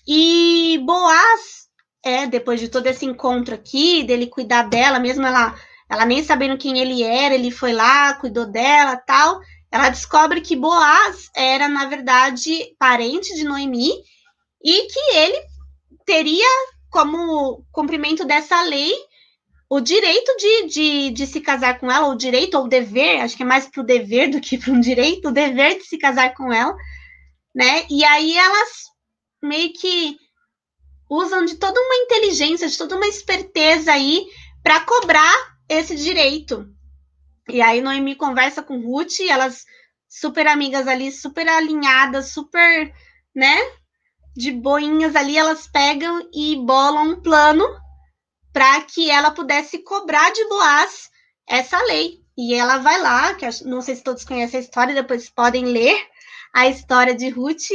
E 0.08 0.80
Boaz, 0.86 1.70
é, 2.04 2.28
depois 2.28 2.60
de 2.60 2.68
todo 2.68 2.88
esse 2.88 3.06
encontro 3.06 3.56
aqui, 3.56 4.04
dele 4.04 4.28
cuidar 4.28 4.64
dela, 4.64 5.00
mesmo 5.00 5.26
ela, 5.26 5.56
ela 5.90 6.06
nem 6.06 6.22
sabendo 6.24 6.58
quem 6.58 6.78
ele 6.80 7.04
era, 7.04 7.34
ele 7.34 7.52
foi 7.52 7.72
lá, 7.72 8.14
cuidou 8.16 8.46
dela, 8.46 8.98
tal. 8.98 9.40
Ela 9.72 9.90
descobre 9.90 10.42
que 10.42 10.56
Boaz 10.56 11.30
era, 11.36 11.70
na 11.70 11.86
verdade, 11.86 12.76
parente 12.78 13.34
de 13.34 13.44
Noemi 13.44 13.92
e 14.64 14.88
que 14.88 15.16
ele 15.16 15.42
teria 16.06 16.48
como 16.90 17.66
cumprimento 17.72 18.26
dessa 18.26 18.62
lei 18.64 18.94
o 19.76 19.82
direito 19.82 20.36
de, 20.38 20.68
de, 20.68 21.10
de 21.10 21.26
se 21.26 21.42
casar 21.42 21.80
com 21.80 21.92
ela, 21.92 22.06
o 22.06 22.16
direito 22.16 22.56
ou 22.56 22.66
o 22.66 22.68
dever, 22.68 23.22
acho 23.22 23.36
que 23.36 23.42
é 23.42 23.46
mais 23.46 23.66
para 23.66 23.82
o 23.82 23.84
dever 23.84 24.30
do 24.30 24.40
que 24.40 24.56
para 24.56 24.70
um 24.72 24.80
direito, 24.80 25.30
o 25.30 25.32
dever 25.32 25.80
de 25.80 25.86
se 25.86 25.98
casar 25.98 26.36
com 26.36 26.54
ela, 26.54 26.76
né? 27.56 27.84
E 27.90 28.06
aí 28.06 28.38
elas 28.38 28.70
meio 29.42 29.74
que 29.74 30.16
usam 31.10 31.44
de 31.44 31.56
toda 31.56 31.82
uma 31.82 31.96
inteligência, 32.04 32.68
de 32.68 32.78
toda 32.78 32.96
uma 32.96 33.08
esperteza 33.08 33.92
aí 33.92 34.28
para 34.62 34.82
cobrar 34.82 35.34
esse 35.68 35.96
direito. 35.96 36.70
E 37.50 37.60
aí 37.60 37.82
Noemi 37.82 38.14
conversa 38.14 38.62
com 38.62 38.80
Ruth, 38.80 39.22
elas 39.28 39.66
super 40.08 40.46
amigas 40.46 40.88
ali, 40.88 41.12
super 41.12 41.48
alinhadas, 41.50 42.28
super, 42.28 42.94
né? 43.36 43.58
De 44.36 44.52
boinhas 44.52 45.16
ali, 45.16 45.36
elas 45.36 45.66
pegam 45.66 46.30
e 46.32 46.58
bolam 46.58 47.10
um 47.10 47.22
plano 47.24 47.66
para 48.54 48.82
que 48.82 49.10
ela 49.10 49.32
pudesse 49.32 49.80
cobrar 49.80 50.32
de 50.32 50.47
Boaz 50.47 51.10
essa 51.47 51.82
lei. 51.84 52.22
E 52.38 52.54
ela 52.54 52.78
vai 52.78 53.01
lá, 53.01 53.34
que 53.34 53.45
não 53.66 53.82
sei 53.82 53.95
se 53.95 54.04
todos 54.04 54.24
conhecem 54.24 54.60
a 54.60 54.64
história, 54.64 54.95
depois 54.95 55.30
podem 55.30 55.66
ler 55.66 55.97
a 56.54 56.68
história 56.68 57.14
de 57.14 57.30
Ruth. 57.30 57.70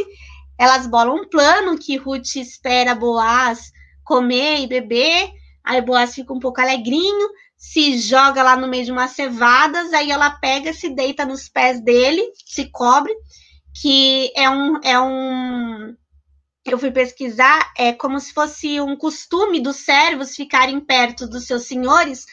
Elas 0.57 0.87
bolam 0.87 1.17
um 1.17 1.29
plano 1.29 1.79
que 1.79 1.97
Ruth 1.97 2.37
espera 2.37 2.95
Boaz 2.95 3.73
comer 4.05 4.61
e 4.61 4.67
beber. 4.67 5.31
Aí 5.63 5.83
Boaz 5.83 6.15
fica 6.15 6.33
um 6.33 6.41
pouco 6.41 6.61
alegrinho, 6.61 7.29
se 7.57 7.99
joga 7.99 8.43
lá 8.43 8.57
no 8.57 8.67
meio 8.67 8.87
de 8.87 8.93
umas 8.93 9.11
cevadas, 9.11 9.93
aí 9.93 10.11
ela 10.11 10.31
pega, 10.31 10.73
se 10.73 10.89
deita 10.89 11.27
nos 11.27 11.49
pés 11.49 11.81
dele, 11.83 12.23
se 12.47 12.71
cobre, 12.71 13.13
que 13.81 14.33
é 14.35 14.49
um, 14.49 14.81
é 14.83 14.99
um 14.99 15.95
eu 16.75 16.79
fui 16.79 16.91
pesquisar, 16.91 17.73
é 17.77 17.93
como 17.93 18.19
se 18.21 18.33
fosse 18.33 18.81
um 18.81 18.97
costume 18.97 19.61
dos 19.61 19.77
servos 19.77 20.35
ficarem 20.35 20.81
perto 20.81 21.27
dos 21.27 21.47
seus 21.47 21.65
senhores 21.65 22.27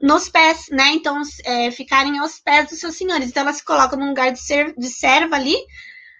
nos 0.00 0.28
pés, 0.28 0.66
né? 0.70 0.90
Então, 0.92 1.20
é, 1.44 1.70
ficarem 1.70 2.18
aos 2.18 2.38
pés 2.38 2.68
dos 2.68 2.78
seus 2.78 2.96
senhores. 2.96 3.28
Então, 3.28 3.42
ela 3.42 3.52
se 3.52 3.64
coloca 3.64 3.96
num 3.96 4.08
lugar 4.08 4.30
de, 4.32 4.40
ser, 4.40 4.74
de 4.76 4.88
serva 4.88 5.36
ali. 5.36 5.56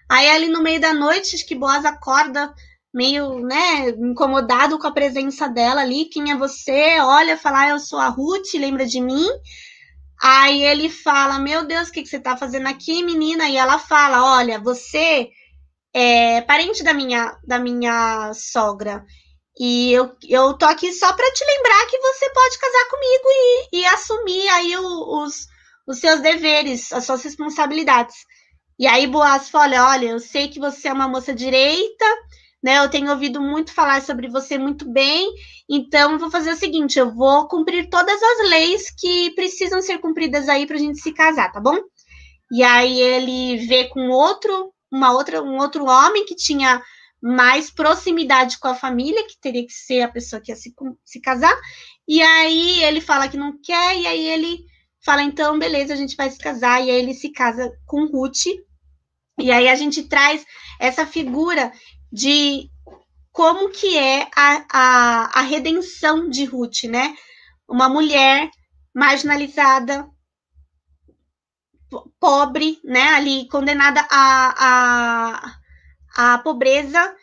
Aí, 0.09 0.27
ali 0.29 0.47
no 0.47 0.63
meio 0.63 0.79
da 0.79 0.93
noite, 0.93 1.35
acho 1.35 1.45
que 1.45 1.55
Boaz 1.55 1.85
acorda 1.85 2.53
meio, 2.93 3.39
né, 3.39 3.89
incomodado 3.89 4.79
com 4.79 4.87
a 4.87 4.91
presença 4.91 5.47
dela 5.47 5.81
ali. 5.81 6.05
Quem 6.05 6.31
é 6.31 6.35
você? 6.35 6.99
Olha, 6.99 7.37
fala, 7.37 7.61
ah, 7.61 7.69
eu 7.69 7.79
sou 7.79 7.99
a 7.99 8.07
Ruth, 8.07 8.53
lembra 8.55 8.85
de 8.85 8.99
mim? 8.99 9.27
Aí 10.21 10.63
ele 10.63 10.89
fala, 10.89 11.37
meu 11.37 11.65
Deus, 11.65 11.89
o 11.89 11.91
que, 11.91 12.01
que 12.01 12.09
você 12.09 12.19
tá 12.19 12.35
fazendo 12.35 12.67
aqui, 12.67 13.03
menina? 13.03 13.47
E 13.47 13.55
ela 13.55 13.77
fala, 13.77 14.37
olha, 14.37 14.59
você 14.59 15.29
é 15.99 16.41
parente 16.41 16.83
da 16.83 16.93
minha, 16.93 17.35
da 17.43 17.57
minha 17.57 18.31
sogra. 18.35 19.03
E 19.59 19.91
eu, 19.91 20.15
eu 20.29 20.53
tô 20.55 20.65
aqui 20.65 20.93
só 20.93 21.11
para 21.11 21.33
te 21.33 21.43
lembrar 21.43 21.87
que 21.87 21.97
você 21.97 22.29
pode 22.29 22.59
casar 22.59 22.89
comigo 22.89 23.23
e, 23.25 23.79
e 23.79 23.85
assumir 23.87 24.47
aí 24.49 24.77
o, 24.77 25.23
os, 25.23 25.47
os 25.87 25.97
seus 25.99 26.21
deveres, 26.21 26.93
as 26.93 27.03
suas 27.03 27.23
responsabilidades. 27.23 28.15
E 28.77 28.85
aí 28.85 29.07
Boaz 29.07 29.49
fala, 29.49 29.89
olha, 29.89 30.09
eu 30.09 30.19
sei 30.19 30.49
que 30.49 30.59
você 30.59 30.87
é 30.87 30.93
uma 30.93 31.07
moça 31.07 31.33
direita, 31.33 32.05
né? 32.63 32.77
Eu 32.77 32.91
tenho 32.91 33.09
ouvido 33.09 33.41
muito 33.41 33.73
falar 33.73 34.03
sobre 34.03 34.29
você 34.29 34.55
muito 34.55 34.87
bem, 34.87 35.27
então 35.67 36.19
vou 36.19 36.29
fazer 36.29 36.51
o 36.51 36.57
seguinte, 36.57 36.99
eu 36.99 37.11
vou 37.11 37.47
cumprir 37.47 37.89
todas 37.89 38.21
as 38.21 38.49
leis 38.49 38.91
que 38.95 39.31
precisam 39.31 39.81
ser 39.81 39.97
cumpridas 39.97 40.47
aí 40.47 40.67
para 40.67 40.75
a 40.75 40.79
gente 40.79 40.99
se 40.99 41.11
casar, 41.11 41.51
tá 41.51 41.59
bom? 41.59 41.75
E 42.51 42.61
aí 42.61 43.01
ele 43.01 43.65
vê 43.65 43.85
com 43.85 44.09
outro 44.09 44.71
uma 44.91 45.11
outra, 45.11 45.41
um 45.41 45.57
outro 45.57 45.85
homem 45.85 46.25
que 46.25 46.35
tinha 46.35 46.81
mais 47.21 47.71
proximidade 47.71 48.59
com 48.59 48.67
a 48.67 48.75
família, 48.75 49.27
que 49.27 49.39
teria 49.39 49.65
que 49.65 49.73
ser 49.73 50.01
a 50.01 50.07
pessoa 50.07 50.41
que 50.41 50.51
ia 50.51 50.55
se, 50.55 50.73
se 51.03 51.19
casar, 51.19 51.55
e 52.07 52.21
aí 52.21 52.83
ele 52.83 53.01
fala 53.01 53.27
que 53.27 53.37
não 53.37 53.59
quer, 53.61 53.97
e 53.97 54.07
aí 54.07 54.25
ele 54.27 54.59
fala, 55.03 55.23
então, 55.23 55.57
beleza, 55.57 55.93
a 55.93 55.97
gente 55.97 56.15
vai 56.15 56.29
se 56.29 56.37
casar, 56.37 56.81
e 56.81 56.91
aí 56.91 56.97
ele 56.97 57.13
se 57.13 57.31
casa 57.31 57.71
com 57.85 58.05
Ruth, 58.05 58.45
e 59.39 59.51
aí 59.51 59.67
a 59.67 59.75
gente 59.75 60.03
traz 60.03 60.45
essa 60.79 61.05
figura 61.05 61.71
de 62.11 62.69
como 63.31 63.69
que 63.69 63.97
é 63.97 64.27
a, 64.35 64.65
a, 64.71 65.39
a 65.39 65.41
redenção 65.41 66.29
de 66.29 66.45
Ruth, 66.45 66.83
né? 66.85 67.15
Uma 67.69 67.87
mulher 67.87 68.49
marginalizada, 68.95 70.09
pobre, 72.19 72.79
né, 72.83 73.09
ali 73.09 73.47
condenada 73.47 74.05
à, 74.09 75.55
à, 76.15 76.33
à 76.33 76.37
pobreza, 76.39 77.15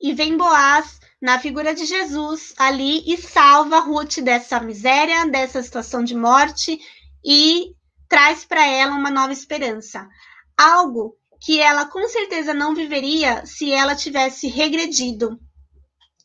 e 0.00 0.12
vem 0.12 0.36
Boaz 0.36 0.98
na 1.20 1.38
figura 1.38 1.74
de 1.74 1.84
Jesus 1.84 2.54
ali 2.56 3.02
e 3.06 3.16
salva 3.16 3.80
Ruth 3.80 4.20
dessa 4.20 4.58
miséria, 4.58 5.26
dessa 5.26 5.62
situação 5.62 6.02
de 6.02 6.14
morte 6.14 6.78
e 7.24 7.74
traz 8.08 8.44
para 8.44 8.66
ela 8.66 8.92
uma 8.92 9.10
nova 9.10 9.32
esperança. 9.32 10.08
Algo 10.56 11.16
que 11.40 11.60
ela 11.60 11.84
com 11.84 12.08
certeza 12.08 12.54
não 12.54 12.74
viveria 12.74 13.44
se 13.44 13.70
ela 13.70 13.94
tivesse 13.94 14.48
regredido, 14.48 15.38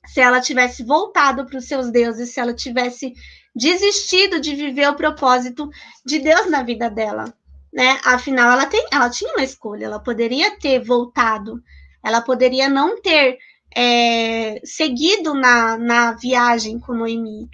se 0.05 0.21
ela 0.21 0.39
tivesse 0.39 0.83
voltado 0.83 1.45
para 1.45 1.57
os 1.57 1.67
seus 1.67 1.91
deuses, 1.91 2.33
se 2.33 2.39
ela 2.39 2.53
tivesse 2.53 3.13
desistido 3.53 4.39
de 4.39 4.55
viver 4.55 4.89
o 4.89 4.95
propósito 4.95 5.69
de 6.05 6.19
Deus 6.19 6.49
na 6.49 6.63
vida 6.63 6.89
dela 6.89 7.33
né? 7.75 7.99
Afinal, 8.05 8.53
ela, 8.53 8.65
tem, 8.65 8.87
ela 8.89 9.09
tinha 9.09 9.33
uma 9.33 9.43
escolha, 9.43 9.85
ela 9.85 9.99
poderia 9.99 10.57
ter 10.57 10.79
voltado, 10.79 11.61
ela 12.01 12.21
poderia 12.21 12.69
não 12.69 13.01
ter 13.01 13.37
é, 13.75 14.61
seguido 14.63 15.33
na, 15.33 15.77
na 15.77 16.13
viagem 16.13 16.79
com 16.79 16.93
Noemi, 16.93 17.49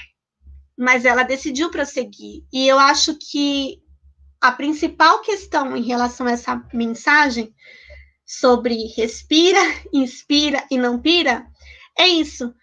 mas 0.78 1.06
ela 1.06 1.24
decidiu 1.24 1.72
prosseguir. 1.72 2.44
E 2.54 2.68
eu 2.68 2.78
acho 2.78 3.18
que 3.18 3.82
a 4.40 4.52
principal 4.52 5.22
questão 5.22 5.76
em 5.76 5.82
relação 5.82 6.28
a 6.28 6.32
essa 6.32 6.64
mensagem 6.72 7.52
sobre 8.24 8.94
respira, 8.96 9.60
inspira 9.92 10.64
e 10.70 10.78
não 10.78 11.02
pira 11.02 11.48
é 11.98 12.08
isso, 12.08 12.54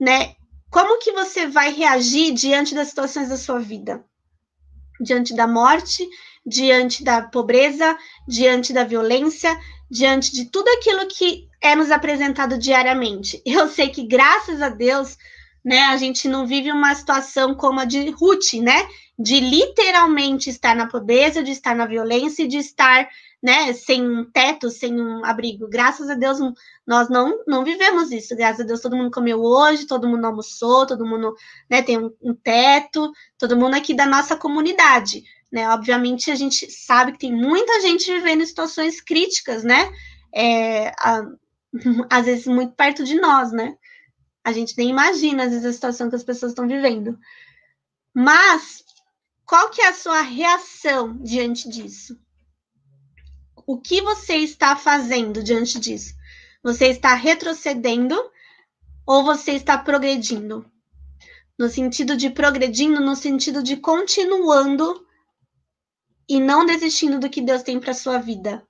né? 0.00 0.34
Como 0.70 0.98
que 0.98 1.12
você 1.12 1.46
vai 1.46 1.72
reagir 1.72 2.32
diante 2.32 2.74
das 2.74 2.88
situações 2.88 3.28
da 3.28 3.36
sua 3.36 3.60
vida? 3.60 4.04
Diante 5.00 5.34
da 5.34 5.46
morte, 5.46 6.06
diante 6.46 7.02
da 7.02 7.22
pobreza, 7.22 7.96
diante 8.26 8.72
da 8.72 8.84
violência, 8.84 9.58
diante 9.90 10.32
de 10.32 10.44
tudo 10.46 10.68
aquilo 10.68 11.06
que 11.08 11.48
é 11.60 11.74
nos 11.74 11.90
apresentado 11.90 12.56
diariamente. 12.56 13.42
Eu 13.44 13.68
sei 13.68 13.88
que, 13.88 14.06
graças 14.06 14.62
a 14.62 14.68
Deus, 14.68 15.16
né, 15.64 15.80
a 15.80 15.96
gente 15.96 16.28
não 16.28 16.46
vive 16.46 16.70
uma 16.70 16.94
situação 16.94 17.54
como 17.54 17.80
a 17.80 17.84
de 17.84 18.10
Ruth, 18.10 18.54
né? 18.54 18.86
De 19.18 19.40
literalmente 19.40 20.48
estar 20.50 20.76
na 20.76 20.86
pobreza, 20.86 21.42
de 21.42 21.50
estar 21.50 21.74
na 21.74 21.86
violência 21.86 22.44
e 22.44 22.48
de 22.48 22.58
estar 22.58 23.08
né, 23.42 23.72
sem 23.72 24.02
um 24.02 24.24
teto, 24.24 24.70
sem 24.70 25.00
um 25.00 25.24
abrigo. 25.24 25.68
Graças 25.68 26.08
a 26.08 26.14
Deus, 26.14 26.38
nós 26.86 27.08
não, 27.08 27.42
não 27.46 27.64
vivemos 27.64 28.10
isso. 28.10 28.36
Graças 28.36 28.60
a 28.60 28.64
Deus, 28.64 28.80
todo 28.80 28.96
mundo 28.96 29.10
comeu 29.10 29.42
hoje, 29.42 29.86
todo 29.86 30.08
mundo 30.08 30.24
almoçou, 30.24 30.86
todo 30.86 31.06
mundo 31.06 31.34
né, 31.70 31.82
tem 31.82 31.98
um, 31.98 32.12
um 32.22 32.34
teto, 32.34 33.10
todo 33.38 33.56
mundo 33.56 33.74
aqui 33.74 33.94
da 33.94 34.06
nossa 34.06 34.36
comunidade. 34.36 35.24
Né? 35.52 35.68
Obviamente, 35.68 36.30
a 36.30 36.34
gente 36.34 36.70
sabe 36.70 37.12
que 37.12 37.18
tem 37.18 37.32
muita 37.32 37.80
gente 37.80 38.12
vivendo 38.12 38.44
situações 38.44 39.00
críticas, 39.00 39.62
né? 39.62 39.92
É, 40.34 40.88
a, 40.98 41.22
às 42.10 42.26
vezes 42.26 42.46
muito 42.46 42.74
perto 42.74 43.04
de 43.04 43.14
nós, 43.14 43.52
né? 43.52 43.76
A 44.44 44.52
gente 44.52 44.76
nem 44.76 44.90
imagina, 44.90 45.44
às 45.44 45.50
vezes, 45.50 45.66
a 45.66 45.72
situação 45.72 46.08
que 46.08 46.16
as 46.16 46.24
pessoas 46.24 46.52
estão 46.52 46.68
vivendo. 46.68 47.18
Mas, 48.14 48.84
qual 49.44 49.70
que 49.70 49.82
é 49.82 49.88
a 49.88 49.94
sua 49.94 50.20
reação 50.20 51.16
diante 51.18 51.68
disso? 51.68 52.18
O 53.66 53.80
que 53.80 54.00
você 54.00 54.36
está 54.36 54.76
fazendo 54.76 55.42
diante 55.42 55.78
disso? 55.80 56.14
Você 56.62 56.86
está 56.86 57.14
retrocedendo 57.14 58.16
ou 59.06 59.24
você 59.24 59.52
está 59.52 59.78
progredindo? 59.78 60.64
No 61.58 61.68
sentido 61.68 62.16
de 62.16 62.30
progredindo, 62.30 63.00
no 63.00 63.16
sentido 63.16 63.62
de 63.62 63.76
continuando 63.76 65.05
e 66.28 66.40
não 66.40 66.66
desistindo 66.66 67.18
do 67.18 67.30
que 67.30 67.40
Deus 67.40 67.62
tem 67.62 67.78
para 67.78 67.94
sua 67.94 68.18
vida. 68.18 68.62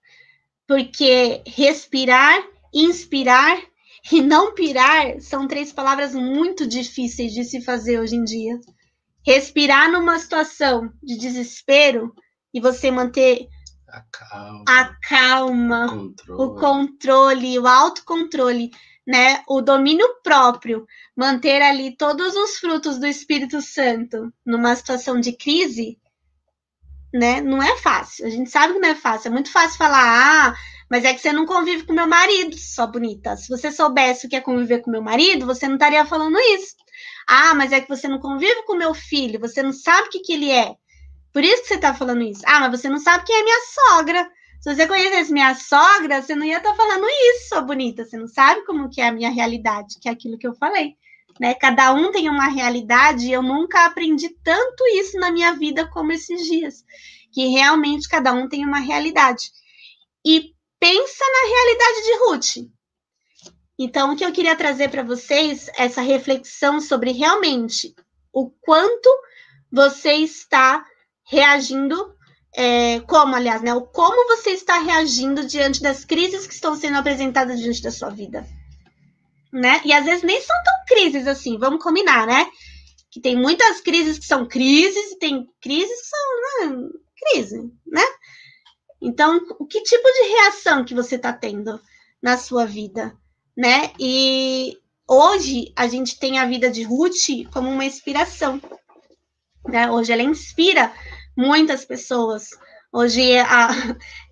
Porque 0.66 1.42
respirar, 1.46 2.42
inspirar 2.72 3.58
e 4.12 4.20
não 4.20 4.54
pirar 4.54 5.20
são 5.20 5.48
três 5.48 5.72
palavras 5.72 6.14
muito 6.14 6.66
difíceis 6.66 7.32
de 7.32 7.44
se 7.44 7.60
fazer 7.60 7.98
hoje 7.98 8.16
em 8.16 8.24
dia. 8.24 8.60
Respirar 9.24 9.90
numa 9.90 10.18
situação 10.18 10.92
de 11.02 11.16
desespero 11.16 12.14
e 12.52 12.60
você 12.60 12.90
manter 12.90 13.48
a 13.88 14.00
calma, 14.10 14.64
a 14.68 14.94
calma 15.08 15.88
controle. 15.88 16.42
o 16.42 16.54
controle, 16.54 17.58
o 17.58 17.66
autocontrole, 17.66 18.70
né? 19.06 19.42
O 19.48 19.60
domínio 19.60 20.06
próprio, 20.22 20.86
manter 21.16 21.62
ali 21.62 21.96
todos 21.96 22.34
os 22.34 22.58
frutos 22.58 22.98
do 22.98 23.06
Espírito 23.06 23.60
Santo 23.60 24.32
numa 24.44 24.74
situação 24.74 25.20
de 25.20 25.32
crise 25.32 25.98
né? 27.16 27.40
Não 27.40 27.62
é 27.62 27.76
fácil. 27.78 28.26
A 28.26 28.30
gente 28.30 28.50
sabe 28.50 28.74
que 28.74 28.78
não 28.78 28.88
é 28.88 28.94
fácil. 28.94 29.28
É 29.28 29.30
muito 29.30 29.50
fácil 29.50 29.78
falar, 29.78 30.50
ah, 30.50 30.54
mas 30.90 31.04
é 31.04 31.12
que 31.12 31.20
você 31.20 31.32
não 31.32 31.46
convive 31.46 31.84
com 31.84 31.92
meu 31.92 32.06
marido, 32.06 32.56
só 32.56 32.86
bonita. 32.86 33.36
Se 33.36 33.48
você 33.48 33.72
soubesse 33.72 34.26
o 34.26 34.28
que 34.28 34.36
é 34.36 34.40
conviver 34.40 34.80
com 34.80 34.90
meu 34.90 35.02
marido, 35.02 35.46
você 35.46 35.66
não 35.66 35.74
estaria 35.74 36.04
falando 36.06 36.38
isso. 36.38 36.76
Ah, 37.26 37.54
mas 37.54 37.72
é 37.72 37.80
que 37.80 37.88
você 37.88 38.06
não 38.06 38.20
convive 38.20 38.62
com 38.64 38.76
meu 38.76 38.94
filho, 38.94 39.40
você 39.40 39.62
não 39.62 39.72
sabe 39.72 40.08
o 40.08 40.10
que, 40.10 40.20
que 40.20 40.32
ele 40.32 40.50
é. 40.50 40.74
Por 41.32 41.42
isso 41.42 41.62
que 41.62 41.68
você 41.68 41.74
está 41.74 41.92
falando 41.92 42.22
isso. 42.22 42.42
Ah, 42.46 42.60
mas 42.60 42.80
você 42.80 42.88
não 42.88 42.98
sabe 42.98 43.24
quem 43.24 43.36
é 43.36 43.42
minha 43.42 43.60
sogra. 43.74 44.30
Se 44.60 44.74
você 44.74 44.86
conhecesse 44.86 45.32
minha 45.32 45.54
sogra, 45.54 46.22
você 46.22 46.34
não 46.34 46.46
ia 46.46 46.58
estar 46.58 46.70
tá 46.70 46.76
falando 46.76 47.06
isso, 47.08 47.48
sua 47.48 47.60
bonita. 47.60 48.04
Você 48.04 48.16
não 48.16 48.28
sabe 48.28 48.64
como 48.64 48.88
que 48.88 49.00
é 49.00 49.08
a 49.08 49.12
minha 49.12 49.30
realidade, 49.30 49.98
que 50.00 50.08
é 50.08 50.12
aquilo 50.12 50.38
que 50.38 50.46
eu 50.46 50.54
falei. 50.54 50.96
Né? 51.40 51.54
Cada 51.54 51.92
um 51.92 52.10
tem 52.10 52.28
uma 52.28 52.48
realidade 52.48 53.26
e 53.26 53.32
eu 53.32 53.42
nunca 53.42 53.84
aprendi 53.84 54.30
tanto 54.42 54.86
isso 54.88 55.18
na 55.18 55.30
minha 55.30 55.52
vida 55.52 55.88
como 55.88 56.12
esses 56.12 56.46
dias, 56.46 56.84
que 57.32 57.48
realmente 57.48 58.08
cada 58.08 58.32
um 58.32 58.48
tem 58.48 58.64
uma 58.64 58.78
realidade. 58.78 59.50
E 60.24 60.54
pensa 60.80 61.24
na 61.24 61.48
realidade 61.48 62.02
de 62.02 62.18
Ruth. 62.18 62.70
Então, 63.78 64.12
o 64.12 64.16
que 64.16 64.24
eu 64.24 64.32
queria 64.32 64.56
trazer 64.56 64.88
para 64.88 65.02
vocês 65.02 65.68
é 65.76 65.84
essa 65.84 66.00
reflexão 66.00 66.80
sobre 66.80 67.12
realmente 67.12 67.94
o 68.32 68.50
quanto 68.50 69.10
você 69.70 70.12
está 70.14 70.84
reagindo, 71.28 72.14
é, 72.54 73.00
como, 73.00 73.34
aliás, 73.34 73.60
né? 73.60 73.74
O 73.74 73.82
como 73.82 74.34
você 74.34 74.50
está 74.50 74.78
reagindo 74.78 75.46
diante 75.46 75.82
das 75.82 76.04
crises 76.04 76.46
que 76.46 76.54
estão 76.54 76.74
sendo 76.74 76.96
apresentadas 76.96 77.60
diante 77.60 77.82
da 77.82 77.90
sua 77.90 78.08
vida 78.08 78.46
né? 79.52 79.80
E 79.84 79.92
às 79.92 80.04
vezes 80.04 80.22
nem 80.22 80.40
são 80.40 80.56
tão 80.64 80.74
crises 80.86 81.26
assim, 81.26 81.58
vamos 81.58 81.82
combinar, 81.82 82.26
né? 82.26 82.46
Que 83.10 83.20
tem 83.20 83.36
muitas 83.36 83.80
crises 83.80 84.18
que 84.18 84.26
são 84.26 84.46
crises 84.46 85.12
e 85.12 85.18
tem 85.18 85.48
crises 85.60 86.00
que 86.00 86.08
são 86.08 86.70
né, 86.70 86.88
crise, 87.16 87.72
né? 87.86 88.02
Então, 89.00 89.40
o 89.58 89.66
que 89.66 89.82
tipo 89.82 90.02
de 90.02 90.28
reação 90.28 90.84
que 90.84 90.94
você 90.94 91.16
está 91.16 91.32
tendo 91.32 91.80
na 92.22 92.36
sua 92.38 92.66
vida, 92.66 93.16
né? 93.56 93.92
E 93.98 94.78
hoje 95.08 95.72
a 95.76 95.86
gente 95.86 96.18
tem 96.18 96.38
a 96.38 96.46
vida 96.46 96.70
de 96.70 96.82
Ruth 96.82 97.46
como 97.52 97.70
uma 97.70 97.84
inspiração, 97.84 98.60
né? 99.68 99.90
Hoje 99.90 100.12
ela 100.12 100.22
inspira 100.22 100.92
muitas 101.36 101.84
pessoas. 101.84 102.50
Hoje 102.96 103.38
a, 103.38 103.68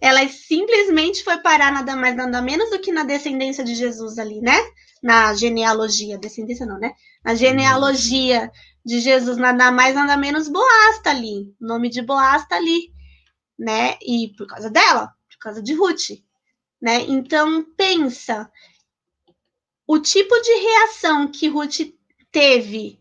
ela 0.01 0.27
simplesmente 0.29 1.23
foi 1.23 1.39
parar 1.39 1.71
nada 1.73 1.95
mais 1.95 2.17
nada 2.17 2.41
menos 2.41 2.71
do 2.71 2.81
que 2.81 2.91
na 2.93 3.05
descendência 3.05 3.63
de 3.63 3.75
Jesus 3.75 4.19
ali, 4.19 4.41
né? 4.41 4.57
na 5.05 5.35
genealogia, 5.35 6.17
descendência 6.17 6.65
não, 6.65 6.79
né? 6.79 6.95
Na 7.23 7.35
genealogia 7.35 8.51
de 8.83 9.01
Jesus, 9.01 9.37
nada 9.37 9.71
mais, 9.71 9.95
nada 9.95 10.17
menos, 10.17 10.49
Boaz 10.49 10.99
tá 11.03 11.11
ali. 11.11 11.55
O 11.61 11.67
nome 11.67 11.91
de 11.91 12.01
Boaz 12.01 12.49
tá 12.49 12.57
ali, 12.57 12.91
né? 13.59 13.99
E 14.01 14.33
por 14.35 14.47
causa 14.47 14.71
dela, 14.71 15.13
por 15.29 15.39
causa 15.39 15.63
de 15.63 15.75
Ruth, 15.75 16.23
né? 16.81 17.03
Então, 17.03 17.67
pensa, 17.77 18.51
o 19.87 19.99
tipo 19.99 20.35
de 20.41 20.53
reação 20.55 21.31
que 21.31 21.49
Ruth 21.49 21.81
teve 22.33 22.99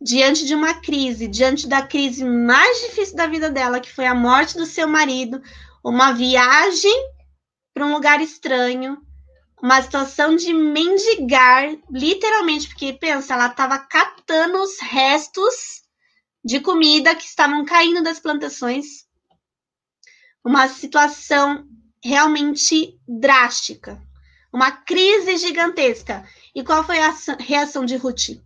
diante 0.00 0.46
de 0.46 0.54
uma 0.54 0.74
crise, 0.74 1.28
diante 1.28 1.68
da 1.68 1.82
crise 1.82 2.24
mais 2.24 2.80
difícil 2.80 3.16
da 3.16 3.26
vida 3.26 3.50
dela, 3.50 3.80
que 3.80 3.92
foi 3.92 4.06
a 4.06 4.14
morte 4.14 4.56
do 4.56 4.64
seu 4.64 4.88
marido, 4.88 5.42
uma 5.84 6.12
viagem 6.12 6.94
para 7.74 7.84
um 7.84 7.92
lugar 7.92 8.20
estranho, 8.20 8.98
uma 9.62 9.82
situação 9.82 10.34
de 10.34 10.54
mendigar, 10.54 11.76
literalmente, 11.90 12.68
porque 12.68 12.94
pensa, 12.94 13.34
ela 13.34 13.48
estava 13.48 13.78
catando 13.78 14.58
os 14.62 14.80
restos 14.80 15.82
de 16.42 16.60
comida 16.60 17.14
que 17.14 17.24
estavam 17.24 17.64
caindo 17.64 18.02
das 18.02 18.18
plantações. 18.18 19.06
Uma 20.42 20.66
situação 20.68 21.66
realmente 22.02 22.98
drástica, 23.06 24.00
uma 24.50 24.70
crise 24.70 25.36
gigantesca. 25.36 26.26
E 26.54 26.64
qual 26.64 26.82
foi 26.82 26.98
a 26.98 27.14
reação 27.38 27.84
de 27.84 27.96
Ruth? 27.96 28.40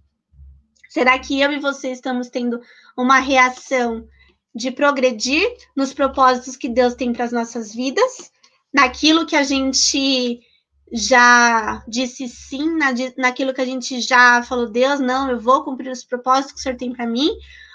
Será 0.95 1.18
que 1.18 1.40
eu 1.40 1.51
e 1.51 1.59
você 1.59 1.90
estamos 1.90 2.28
tendo 2.28 2.61
uma 2.97 3.18
reação 3.18 4.07
de 4.55 4.70
progredir 4.70 5.45
nos 5.74 5.92
propósitos 5.92 6.57
que 6.57 6.68
Deus 6.68 6.95
tem 6.95 7.12
para 7.12 7.24
as 7.24 7.32
nossas 7.32 7.74
vidas, 7.74 8.30
naquilo 8.72 9.26
que 9.26 9.34
a 9.34 9.42
gente 9.42 10.38
já 10.92 11.82
disse 11.88 12.28
sim 12.28 12.76
na, 12.76 12.95
naquilo 13.18 13.53
que 13.53 13.61
a 13.61 13.64
gente 13.64 14.01
já 14.01 14.40
falou, 14.45 14.70
Deus, 14.70 15.01
não, 15.01 15.28
eu 15.28 15.40
vou 15.40 15.64
cumprir 15.64 15.90
os 15.90 16.05
propósitos 16.05 16.53
que 16.53 16.61
o 16.61 16.62
Senhor 16.62 16.76
tem 16.76 16.92
para 16.92 17.09
mim, 17.09 17.28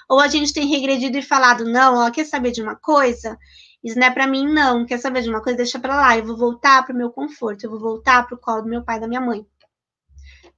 ou 0.08 0.18
a 0.18 0.28
gente 0.28 0.54
tem 0.54 0.66
regredido 0.66 1.18
e 1.18 1.22
falado, 1.22 1.66
não, 1.66 1.96
ó, 1.96 2.10
quer 2.10 2.24
saber 2.24 2.52
de 2.52 2.62
uma 2.62 2.74
coisa? 2.74 3.38
Isso 3.84 3.98
não 3.98 4.06
é 4.06 4.10
para 4.10 4.26
mim, 4.26 4.50
não. 4.50 4.86
Quer 4.86 4.98
saber 4.98 5.20
de 5.20 5.28
uma 5.28 5.42
coisa? 5.42 5.58
Deixa 5.58 5.78
para 5.78 5.94
lá. 5.94 6.16
Eu 6.16 6.24
vou 6.24 6.36
voltar 6.38 6.84
para 6.84 6.94
o 6.94 6.96
meu 6.96 7.10
conforto. 7.10 7.64
Eu 7.64 7.70
vou 7.70 7.80
voltar 7.80 8.26
para 8.26 8.34
o 8.34 8.38
colo 8.38 8.62
do 8.62 8.68
meu 8.68 8.82
pai 8.82 8.98
e 8.98 9.00
da 9.00 9.08
minha 9.08 9.22
mãe. 9.22 9.46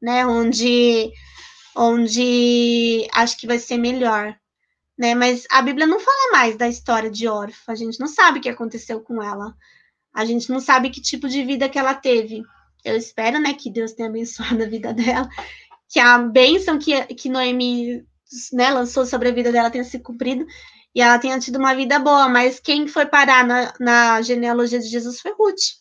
Né? 0.00 0.26
Onde, 0.26 1.12
onde 1.76 3.08
acho 3.12 3.36
que 3.36 3.46
vai 3.46 3.58
ser 3.58 3.78
melhor. 3.78 4.36
Né? 4.98 5.14
Mas 5.14 5.46
a 5.50 5.62
Bíblia 5.62 5.86
não 5.86 5.98
fala 6.00 6.32
mais 6.32 6.56
da 6.56 6.68
história 6.68 7.10
de 7.10 7.26
Orfa. 7.26 7.72
A 7.72 7.74
gente 7.74 7.98
não 7.98 8.06
sabe 8.06 8.38
o 8.38 8.42
que 8.42 8.48
aconteceu 8.48 9.00
com 9.00 9.22
ela. 9.22 9.54
A 10.14 10.24
gente 10.24 10.50
não 10.50 10.60
sabe 10.60 10.90
que 10.90 11.00
tipo 11.00 11.28
de 11.28 11.44
vida 11.44 11.68
que 11.68 11.78
ela 11.78 11.94
teve. 11.94 12.42
Eu 12.84 12.96
espero, 12.96 13.38
né, 13.40 13.54
que 13.54 13.70
Deus 13.70 13.92
tenha 13.92 14.08
abençoado 14.08 14.62
a 14.62 14.66
vida 14.66 14.92
dela, 14.92 15.28
que 15.88 16.00
a 16.00 16.18
bênção 16.18 16.78
que, 16.78 17.04
que 17.14 17.28
Noemi 17.28 18.04
né, 18.52 18.70
lançou 18.70 19.06
sobre 19.06 19.28
a 19.28 19.32
vida 19.32 19.52
dela 19.52 19.70
tenha 19.70 19.84
se 19.84 19.98
cumprido 19.98 20.46
e 20.94 21.00
ela 21.00 21.18
tenha 21.18 21.38
tido 21.38 21.58
uma 21.58 21.74
vida 21.74 21.98
boa. 21.98 22.28
Mas 22.28 22.60
quem 22.60 22.86
foi 22.86 23.06
parar 23.06 23.46
na, 23.46 23.72
na 23.80 24.22
genealogia 24.22 24.78
de 24.78 24.88
Jesus 24.88 25.20
foi 25.20 25.32
Ruth, 25.32 25.80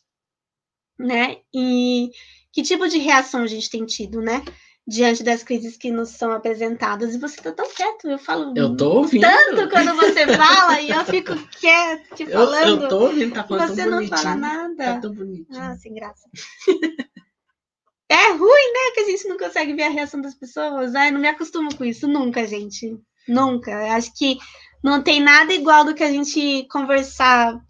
né? 0.97 1.37
E 1.53 2.09
que 2.51 2.61
tipo 2.61 2.87
de 2.87 2.97
reação 2.97 3.43
a 3.43 3.47
gente 3.47 3.69
tem 3.69 3.85
tido, 3.85 4.21
né? 4.21 4.43
Diante 4.87 5.23
das 5.23 5.43
crises 5.43 5.77
que 5.77 5.91
nos 5.91 6.09
são 6.09 6.31
apresentadas. 6.31 7.13
E 7.13 7.19
você 7.19 7.35
está 7.37 7.51
tão 7.51 7.69
quieto, 7.69 8.09
eu 8.09 8.17
falo 8.17 8.53
eu 8.55 8.75
tô 8.75 8.97
ouvindo. 8.97 9.21
tanto 9.21 9.69
quando 9.69 9.95
você 9.95 10.27
fala 10.35 10.81
e 10.81 10.89
eu 10.89 11.05
fico 11.05 11.35
quieto 11.59 12.15
te 12.15 12.25
falando. 12.25 12.79
Eu, 12.79 12.83
eu 12.83 12.89
tô 12.89 12.99
ouvindo, 13.01 13.33
tá 13.33 13.43
falando 13.43 13.75
Você 13.75 13.85
não 13.85 14.07
fala 14.07 14.35
nada. 14.35 14.83
Tá 14.83 14.99
tão 14.99 15.13
bonitinho. 15.13 15.47
Ah, 15.59 15.75
sem 15.75 15.93
graça. 15.93 16.27
é 18.09 18.31
ruim, 18.31 18.73
né? 18.73 18.93
Que 18.93 19.01
a 19.01 19.05
gente 19.05 19.27
não 19.27 19.37
consegue 19.37 19.73
ver 19.73 19.83
a 19.83 19.89
reação 19.89 20.21
das 20.21 20.35
pessoas. 20.35 20.95
Ai, 20.95 21.11
não 21.11 21.19
me 21.19 21.27
acostumo 21.27 21.75
com 21.75 21.85
isso, 21.85 22.07
nunca, 22.07 22.45
gente. 22.45 22.97
Nunca. 23.27 23.71
Eu 23.71 23.91
acho 23.93 24.13
que 24.15 24.37
não 24.83 25.01
tem 25.01 25.21
nada 25.21 25.53
igual 25.53 25.85
do 25.85 25.93
que 25.93 26.03
a 26.03 26.11
gente 26.11 26.67
conversar 26.69 27.61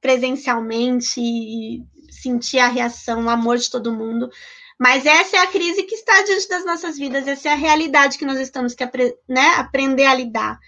presencialmente 0.00 1.20
e 1.20 1.82
sentir 2.10 2.58
a 2.58 2.68
reação, 2.68 3.24
o 3.24 3.30
amor 3.30 3.56
de 3.58 3.70
todo 3.70 3.92
mundo. 3.92 4.30
Mas 4.78 5.04
essa 5.04 5.36
é 5.36 5.40
a 5.40 5.46
crise 5.46 5.82
que 5.82 5.94
está 5.94 6.22
diante 6.22 6.48
das 6.48 6.64
nossas 6.64 6.96
vidas, 6.96 7.26
essa 7.26 7.48
é 7.48 7.52
a 7.52 7.56
realidade 7.56 8.16
que 8.16 8.24
nós 8.24 8.38
estamos 8.38 8.74
que 8.74 8.84
né, 9.28 9.46
aprender 9.56 10.06
a 10.06 10.14
lidar. 10.14 10.58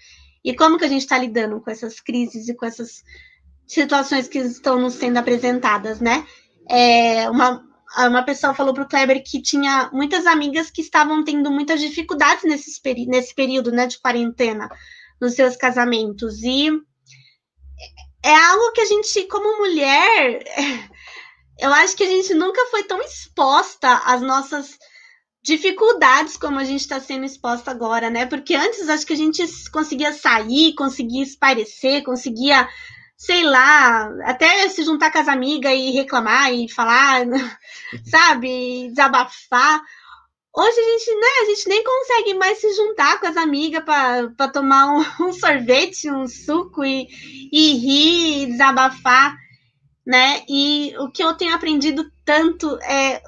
E 0.43 0.55
como 0.55 0.77
que 0.77 0.85
a 0.85 0.89
gente 0.89 1.01
está 1.01 1.17
lidando 1.17 1.61
com 1.61 1.71
essas 1.71 1.99
crises 1.99 2.49
e 2.49 2.55
com 2.55 2.65
essas 2.65 3.03
situações 3.65 4.27
que 4.27 4.39
estão 4.39 4.79
nos 4.79 4.95
sendo 4.95 5.17
apresentadas, 5.17 6.01
né? 6.01 6.25
É, 6.69 7.29
uma, 7.29 7.63
uma 7.97 8.23
pessoa 8.23 8.53
falou 8.53 8.73
para 8.73 8.83
o 8.83 8.87
Kleber 8.87 9.23
que 9.23 9.41
tinha 9.41 9.89
muitas 9.93 10.25
amigas 10.25 10.69
que 10.69 10.81
estavam 10.81 11.23
tendo 11.23 11.49
muitas 11.49 11.79
dificuldades 11.79 12.43
nesse, 12.43 12.71
nesse 13.07 13.33
período 13.33 13.71
né, 13.71 13.87
de 13.87 13.99
quarentena 13.99 14.69
nos 15.21 15.35
seus 15.35 15.55
casamentos. 15.55 16.41
E 16.43 16.69
é 18.23 18.35
algo 18.35 18.71
que 18.73 18.81
a 18.81 18.85
gente, 18.85 19.23
como 19.27 19.59
mulher, 19.59 20.43
eu 21.61 21.71
acho 21.71 21.95
que 21.95 22.03
a 22.03 22.09
gente 22.09 22.33
nunca 22.33 22.65
foi 22.71 22.83
tão 22.83 22.99
exposta 23.01 24.01
às 24.05 24.19
nossas 24.19 24.79
dificuldades 25.43 26.35
como 26.35 26.59
a 26.59 26.63
gente 26.63 26.81
está 26.81 26.99
sendo 26.99 27.23
exposta 27.23 27.69
agora, 27.69 28.09
né? 28.09 28.25
Porque 28.25 28.55
antes 28.55 28.89
acho 28.89 29.05
que 29.05 29.13
a 29.13 29.17
gente 29.17 29.43
conseguia 29.69 30.11
sair, 30.11 30.73
conseguia 30.73 31.23
esparecer, 31.23 32.03
conseguia, 32.03 32.67
sei 33.15 33.43
lá, 33.43 34.09
até 34.23 34.67
se 34.69 34.83
juntar 34.83 35.11
com 35.11 35.19
as 35.19 35.27
amigas 35.27 35.71
e 35.71 35.91
reclamar 35.91 36.51
e 36.51 36.67
falar, 36.67 37.25
sabe, 38.09 38.89
desabafar. 38.89 39.81
Hoje 40.53 40.79
a 40.79 40.83
gente, 40.83 41.15
né, 41.15 41.27
a 41.41 41.45
gente 41.45 41.69
nem 41.69 41.83
consegue 41.83 42.33
mais 42.33 42.59
se 42.59 42.73
juntar 42.73 43.19
com 43.19 43.27
as 43.27 43.37
amigas 43.37 43.83
para 43.83 44.47
tomar 44.51 44.93
um, 44.93 45.05
um, 45.29 45.33
sorvete, 45.33 46.09
um 46.09 46.27
suco 46.27 46.83
e, 46.83 47.07
e 47.51 47.73
rir, 47.77 48.41
e 48.41 48.45
desabafar 48.47 49.37
né? 50.05 50.43
E 50.47 50.93
o 50.97 51.11
que 51.11 51.23
eu 51.23 51.33
tenho 51.33 51.53
aprendido 51.53 52.11
tanto 52.25 52.77
é, 52.81 53.21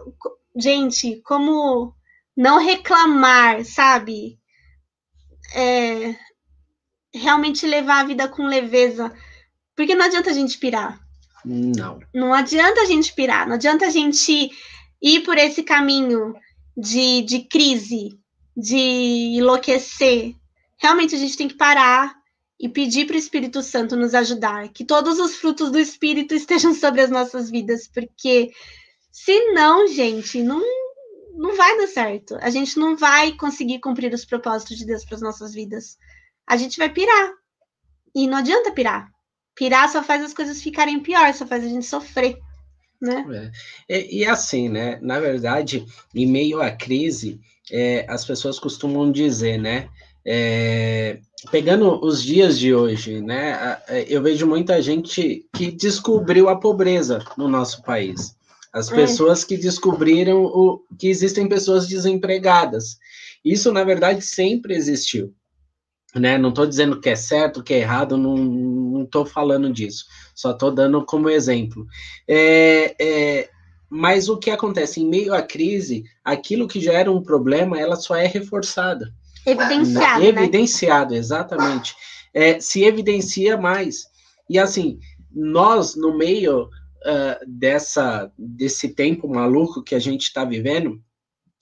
gente, 0.55 1.21
como 1.23 1.93
não 2.35 2.59
reclamar, 2.59 3.63
sabe? 3.63 4.39
É, 5.53 6.15
realmente 7.13 7.67
levar 7.67 8.01
a 8.01 8.05
vida 8.05 8.27
com 8.27 8.45
leveza. 8.45 9.13
Porque 9.75 9.95
não 9.95 10.05
adianta 10.05 10.31
a 10.31 10.33
gente 10.33 10.57
pirar. 10.57 10.99
Não. 11.45 11.99
Não 12.13 12.33
adianta 12.33 12.81
a 12.81 12.85
gente 12.85 13.13
pirar, 13.13 13.47
não 13.47 13.55
adianta 13.55 13.85
a 13.85 13.89
gente 13.89 14.49
ir 15.01 15.19
por 15.21 15.37
esse 15.37 15.61
caminho 15.61 16.33
de, 16.75 17.21
de 17.23 17.39
crise, 17.41 18.17
de 18.55 19.35
enlouquecer. 19.37 20.35
Realmente 20.77 21.15
a 21.15 21.17
gente 21.17 21.35
tem 21.35 21.47
que 21.47 21.55
parar 21.55 22.15
e 22.63 22.69
pedir 22.69 23.05
para 23.05 23.17
o 23.17 23.19
Espírito 23.19 23.61
Santo 23.61 23.93
nos 23.93 24.15
ajudar, 24.15 24.69
que 24.69 24.85
todos 24.85 25.19
os 25.19 25.35
frutos 25.35 25.69
do 25.69 25.77
Espírito 25.77 26.33
estejam 26.33 26.73
sobre 26.73 27.01
as 27.01 27.09
nossas 27.09 27.51
vidas, 27.51 27.89
porque 27.93 28.51
se 29.11 29.37
não, 29.51 29.85
gente, 29.85 30.41
não, 30.41 30.63
não 31.35 31.57
vai 31.57 31.77
dar 31.77 31.87
certo. 31.87 32.37
A 32.39 32.49
gente 32.49 32.79
não 32.79 32.95
vai 32.95 33.33
conseguir 33.33 33.79
cumprir 33.81 34.13
os 34.13 34.23
propósitos 34.23 34.77
de 34.77 34.85
Deus 34.85 35.03
para 35.03 35.15
as 35.15 35.21
nossas 35.21 35.53
vidas. 35.53 35.97
A 36.47 36.55
gente 36.55 36.77
vai 36.77 36.87
pirar. 36.89 37.33
E 38.15 38.27
não 38.27 38.37
adianta 38.37 38.71
pirar. 38.71 39.11
Pirar 39.53 39.89
só 39.89 40.01
faz 40.01 40.23
as 40.23 40.33
coisas 40.33 40.61
ficarem 40.61 41.01
pior, 41.01 41.33
só 41.33 41.45
faz 41.45 41.65
a 41.65 41.67
gente 41.67 41.85
sofrer. 41.85 42.37
Né? 43.01 43.51
É. 43.89 43.99
E, 43.99 44.19
e, 44.19 44.25
assim, 44.25 44.69
né? 44.69 44.99
Na 45.01 45.19
verdade, 45.19 45.85
em 46.15 46.25
meio 46.25 46.61
à 46.61 46.71
crise, 46.71 47.41
é, 47.69 48.05
as 48.07 48.23
pessoas 48.23 48.57
costumam 48.57 49.11
dizer, 49.11 49.57
né? 49.57 49.89
É, 50.25 51.19
pegando 51.51 52.03
os 52.03 52.21
dias 52.21 52.57
de 52.57 52.73
hoje, 52.73 53.21
né, 53.21 53.77
eu 54.07 54.21
vejo 54.21 54.47
muita 54.47 54.81
gente 54.81 55.45
que 55.53 55.71
descobriu 55.71 56.49
a 56.49 56.55
pobreza 56.55 57.23
no 57.37 57.47
nosso 57.47 57.81
país. 57.83 58.35
As 58.73 58.91
é. 58.91 58.95
pessoas 58.95 59.43
que 59.43 59.55
descobriram 59.55 60.43
o, 60.43 60.83
que 60.97 61.07
existem 61.07 61.47
pessoas 61.47 61.87
desempregadas. 61.87 62.97
Isso, 63.45 63.71
na 63.71 63.83
verdade, 63.83 64.21
sempre 64.21 64.73
existiu. 64.73 65.33
Né? 66.15 66.37
Não 66.37 66.49
estou 66.49 66.65
dizendo 66.65 66.99
que 66.99 67.09
é 67.09 67.15
certo, 67.15 67.63
que 67.63 67.73
é 67.73 67.79
errado, 67.79 68.17
não 68.17 69.03
estou 69.03 69.25
falando 69.25 69.71
disso. 69.71 70.05
Só 70.33 70.51
estou 70.51 70.71
dando 70.71 71.05
como 71.05 71.29
exemplo. 71.29 71.85
É, 72.27 72.95
é, 72.99 73.49
mas 73.89 74.27
o 74.27 74.37
que 74.37 74.49
acontece 74.49 75.01
em 75.01 75.07
meio 75.07 75.33
à 75.33 75.41
crise, 75.41 76.03
aquilo 76.23 76.67
que 76.67 76.79
já 76.79 76.93
era 76.93 77.11
um 77.11 77.21
problema, 77.21 77.79
ela 77.79 77.95
só 77.95 78.15
é 78.15 78.25
reforçada. 78.25 79.13
Evidenciado. 79.45 80.19
Né? 80.21 80.27
Evidenciado, 80.27 81.15
exatamente. 81.15 81.95
É, 82.33 82.59
se 82.59 82.83
evidencia 82.83 83.57
mais. 83.57 84.05
E 84.49 84.57
assim, 84.57 84.99
nós, 85.31 85.95
no 85.95 86.17
meio 86.17 86.63
uh, 86.63 87.45
dessa, 87.47 88.31
desse 88.37 88.89
tempo 88.89 89.27
maluco 89.27 89.83
que 89.83 89.95
a 89.95 89.99
gente 89.99 90.23
está 90.23 90.45
vivendo, 90.45 91.01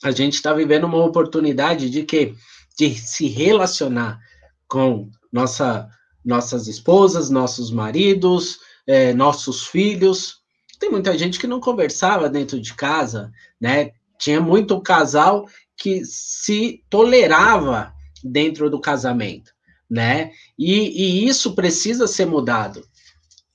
a 0.04 0.12
gente 0.12 0.36
está 0.36 0.54
vivendo 0.54 0.86
uma 0.86 1.04
oportunidade 1.04 1.90
de 1.90 2.04
que 2.04 2.34
de 2.78 2.96
se 2.96 3.28
relacionar 3.28 4.20
com 4.68 5.10
nossa, 5.32 5.88
nossas 6.24 6.68
esposas, 6.68 7.30
nossos 7.30 7.70
maridos, 7.70 8.60
é, 8.88 9.14
nossos 9.14 9.68
filhos. 9.68 10.38
Tem 10.80 10.90
muita 10.90 11.16
gente 11.18 11.38
que 11.38 11.48
não 11.48 11.60
conversava 11.60 12.30
dentro 12.30 12.60
de 12.60 12.74
casa, 12.74 13.32
né? 13.60 13.92
Tinha 14.18 14.40
muito 14.40 14.82
casal 14.82 15.46
que 15.82 16.06
se 16.06 16.84
tolerava 16.92 17.92
dentro 18.24 18.70
do 18.70 18.80
casamento, 18.80 19.52
né? 19.90 20.30
E, 20.58 21.24
e, 21.24 21.28
isso 21.28 21.56
precisa 21.56 22.06
ser 22.06 22.28
mudado. 22.28 22.84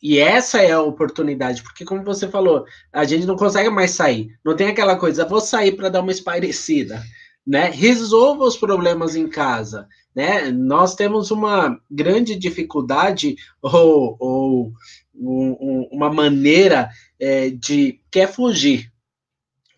E 0.03 0.18
essa 0.18 0.61
é 0.61 0.72
a 0.72 0.83
oportunidade, 0.83 1.62
porque 1.62 1.85
como 1.85 2.03
você 2.03 2.27
falou, 2.27 2.64
a 2.93 3.05
gente 3.05 3.27
não 3.27 3.37
consegue 3.37 3.70
mais 3.70 3.93
sair. 3.93 4.37
Não 4.45 4.57
tem 4.57 4.66
aquela 4.66 4.97
coisa, 4.97 5.24
vou 5.24 5.41
sair 5.41 5.77
para 5.77 5.89
dar 5.89 6.01
uma 6.01 6.11
espairecida, 6.11 7.01
né? 7.47 7.70
Resolva 7.70 8.43
os 8.43 8.57
problemas 8.57 9.14
em 9.14 9.29
casa, 9.29 9.87
né? 10.12 10.51
Nós 10.51 10.97
temos 10.97 11.31
uma 11.31 11.79
grande 11.89 12.35
dificuldade 12.35 13.37
ou, 13.62 14.16
ou 14.18 14.72
um, 15.14 15.89
uma 15.93 16.12
maneira 16.12 16.91
é, 17.20 17.51
de 17.51 18.01
quer 18.11 18.27
fugir, 18.27 18.91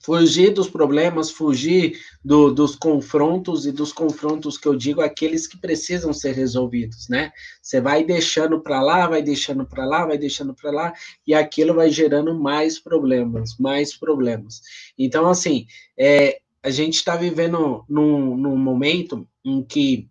fugir 0.08 0.54
dos 0.54 0.70
problemas, 0.70 1.30
fugir 1.30 2.00
do, 2.24 2.50
dos 2.50 2.74
confrontos 2.74 3.66
e 3.66 3.72
dos 3.72 3.92
confrontos 3.92 4.56
que 4.56 4.66
eu 4.66 4.74
digo 4.74 5.02
aqueles 5.02 5.46
que 5.46 5.60
precisam 5.60 6.14
ser 6.14 6.32
resolvidos, 6.32 7.10
né? 7.10 7.30
Você 7.60 7.78
vai 7.78 8.02
deixando 8.02 8.58
para 8.58 8.80
lá, 8.80 9.06
vai 9.06 9.20
deixando 9.20 9.66
para 9.66 9.84
lá, 9.84 10.06
vai 10.06 10.16
deixando 10.16 10.54
para 10.54 10.70
lá 10.70 10.94
e 11.26 11.34
aquilo 11.34 11.74
vai 11.74 11.90
gerando 11.90 12.34
mais 12.34 12.78
problemas, 12.78 13.58
mais 13.58 13.94
problemas. 13.94 14.62
Então, 14.98 15.28
assim, 15.28 15.66
é, 15.94 16.38
a 16.62 16.70
gente 16.70 16.94
está 16.94 17.14
vivendo 17.14 17.84
num, 17.86 18.34
num 18.34 18.56
momento 18.56 19.28
em 19.44 19.62
que 19.62 20.08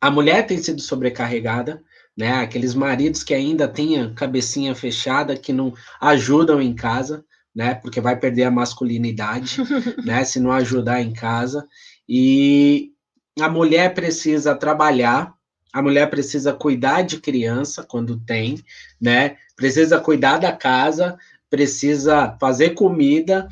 a 0.00 0.08
mulher 0.08 0.46
tem 0.46 0.56
sido 0.56 0.80
sobrecarregada, 0.80 1.82
né? 2.16 2.34
Aqueles 2.34 2.76
maridos 2.76 3.24
que 3.24 3.34
ainda 3.34 3.66
têm 3.66 4.00
a 4.00 4.14
cabecinha 4.14 4.72
fechada, 4.72 5.36
que 5.36 5.52
não 5.52 5.74
ajudam 6.00 6.62
em 6.62 6.76
casa, 6.76 7.24
né? 7.58 7.74
Porque 7.74 8.00
vai 8.00 8.14
perder 8.14 8.44
a 8.44 8.52
masculinidade, 8.52 9.56
né? 10.06 10.24
Se 10.24 10.38
não 10.38 10.52
ajudar 10.52 11.02
em 11.02 11.12
casa. 11.12 11.66
E 12.08 12.92
a 13.40 13.48
mulher 13.48 13.94
precisa 13.94 14.54
trabalhar, 14.54 15.34
a 15.72 15.82
mulher 15.82 16.08
precisa 16.08 16.52
cuidar 16.52 17.02
de 17.02 17.18
criança 17.18 17.82
quando 17.82 18.20
tem, 18.20 18.62
né? 19.00 19.38
Precisa 19.56 19.98
cuidar 19.98 20.38
da 20.38 20.52
casa, 20.52 21.18
precisa 21.50 22.36
fazer 22.40 22.74
comida. 22.74 23.48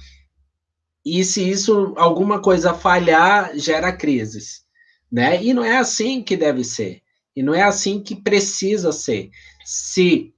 E 1.05 1.25
se 1.25 1.43
isso 1.51 1.93
alguma 1.97 2.41
coisa 2.41 2.73
falhar, 2.73 3.59
gera 3.59 3.91
crises, 3.91 4.63
né? 5.11 5.43
E 5.43 5.53
não 5.53 5.65
é 5.65 5.79
assim 5.79 6.23
que 6.23 6.37
deve 6.37 6.63
ser. 6.63 7.03
E 7.35 7.43
não 7.43 7.53
é 7.53 7.63
assim 7.63 8.01
que 8.01 8.15
precisa 8.15 8.93
ser. 8.93 9.31
Se 9.65 10.33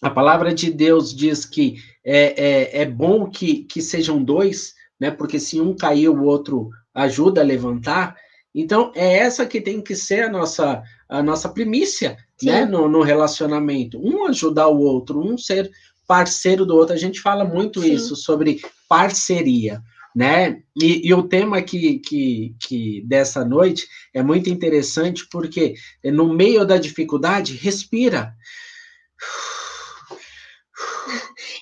a 0.00 0.08
palavra 0.08 0.54
de 0.54 0.70
Deus 0.72 1.14
diz 1.14 1.44
que 1.44 1.91
é, 2.04 2.80
é, 2.80 2.82
é 2.82 2.86
bom 2.86 3.28
que, 3.28 3.64
que 3.64 3.80
sejam 3.80 4.22
dois, 4.22 4.74
né? 4.98 5.10
Porque 5.10 5.38
se 5.38 5.60
um 5.60 5.74
cair, 5.74 6.08
o 6.08 6.24
outro 6.24 6.70
ajuda 6.94 7.40
a 7.40 7.44
levantar. 7.44 8.16
Então, 8.54 8.92
é 8.94 9.18
essa 9.18 9.46
que 9.46 9.60
tem 9.60 9.80
que 9.80 9.94
ser 9.94 10.24
a 10.24 10.28
nossa, 10.28 10.82
a 11.08 11.22
nossa 11.22 11.48
primícia, 11.48 12.16
né? 12.42 12.64
No, 12.64 12.88
no, 12.88 13.02
relacionamento. 13.02 13.98
Um 13.98 14.26
ajudar 14.26 14.68
o 14.68 14.78
outro, 14.78 15.20
um 15.20 15.38
ser 15.38 15.70
parceiro 16.06 16.66
do 16.66 16.76
outro. 16.76 16.94
A 16.94 16.98
gente 16.98 17.20
fala 17.20 17.44
muito 17.44 17.80
Sim. 17.80 17.94
isso 17.94 18.16
sobre 18.16 18.60
parceria. 18.88 19.80
né? 20.14 20.60
E, 20.76 21.08
e, 21.08 21.14
o 21.14 21.22
tema 21.22 21.62
que, 21.62 21.98
que, 22.00 22.54
que 22.60 23.02
dessa 23.06 23.44
noite 23.44 23.86
é 24.12 24.22
muito 24.22 24.50
interessante 24.50 25.26
porque 25.30 25.74
no 26.04 26.34
meio 26.34 26.66
da 26.66 26.76
dificuldade, 26.76 27.56
respira. 27.56 28.34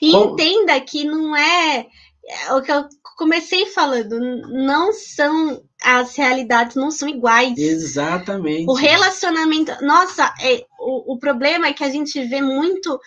E 0.01 0.14
entenda 0.14 0.80
que 0.80 1.05
não 1.05 1.36
é, 1.36 1.86
é 2.26 2.55
o 2.55 2.62
que 2.62 2.72
eu 2.72 2.86
comecei 3.16 3.66
falando, 3.66 4.18
não 4.48 4.92
são 4.92 5.62
as 5.82 6.16
realidades 6.16 6.76
não 6.76 6.90
são 6.90 7.09
iguais. 7.09 7.59
Exatamente. 7.59 8.68
O 8.68 8.74
relacionamento, 8.74 9.72
nossa, 9.82 10.32
é, 10.40 10.64
o, 10.78 11.14
o 11.14 11.18
problema 11.18 11.68
é 11.68 11.72
que 11.72 11.84
a 11.84 11.90
gente 11.90 12.22
vê 12.24 12.40
muito 12.40 13.01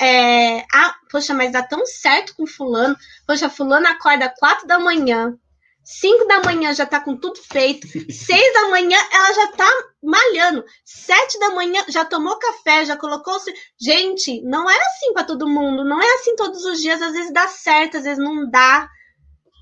é, 0.00 0.60
ah, 0.72 0.94
poxa, 1.10 1.34
mas 1.34 1.52
dá 1.52 1.62
tão 1.62 1.84
certo 1.84 2.34
com 2.34 2.46
fulano. 2.46 2.96
Poxa, 3.26 3.50
fulano 3.50 3.86
acorda 3.86 4.32
quatro 4.38 4.66
da 4.66 4.78
manhã, 4.78 5.36
cinco 5.84 6.26
da 6.26 6.42
manhã 6.42 6.72
já 6.74 6.86
tá 6.86 7.00
com 7.00 7.16
tudo 7.16 7.38
feito, 7.42 7.86
seis 8.12 8.54
da 8.54 8.68
manhã 8.68 8.98
ela 9.12 9.32
já 9.32 9.46
tá 9.52 9.70
malhando, 10.02 10.64
sete 10.84 11.38
da 11.38 11.50
manhã 11.50 11.84
já 11.88 12.04
tomou 12.04 12.38
café, 12.38 12.84
já 12.84 12.96
colocou. 12.96 13.38
Gente, 13.80 14.42
não 14.42 14.68
é 14.68 14.76
assim 14.76 15.12
para 15.12 15.24
todo 15.24 15.48
mundo, 15.48 15.84
não 15.84 16.00
é 16.00 16.14
assim 16.14 16.36
todos 16.36 16.64
os 16.64 16.80
dias. 16.80 17.00
Às 17.00 17.12
vezes 17.12 17.32
dá 17.32 17.48
certo, 17.48 17.96
às 17.96 18.04
vezes 18.04 18.22
não 18.22 18.50
dá, 18.50 18.88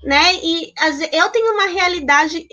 né? 0.03 0.35
E 0.35 0.73
eu 1.11 1.29
tenho 1.29 1.53
uma 1.53 1.67
realidade 1.67 2.47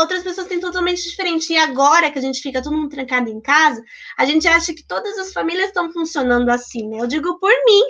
outras 0.00 0.22
pessoas 0.22 0.46
têm 0.46 0.60
totalmente 0.60 1.02
diferente. 1.02 1.52
E 1.52 1.58
agora 1.58 2.10
que 2.10 2.18
a 2.18 2.22
gente 2.22 2.40
fica 2.40 2.62
todo 2.62 2.76
mundo 2.76 2.88
trancado 2.88 3.28
em 3.28 3.40
casa, 3.40 3.82
a 4.16 4.24
gente 4.24 4.46
acha 4.48 4.74
que 4.74 4.86
todas 4.86 5.18
as 5.18 5.32
famílias 5.32 5.68
estão 5.68 5.92
funcionando 5.92 6.48
assim, 6.48 6.88
né? 6.88 7.00
Eu 7.00 7.06
digo 7.06 7.38
por 7.38 7.52
mim, 7.64 7.82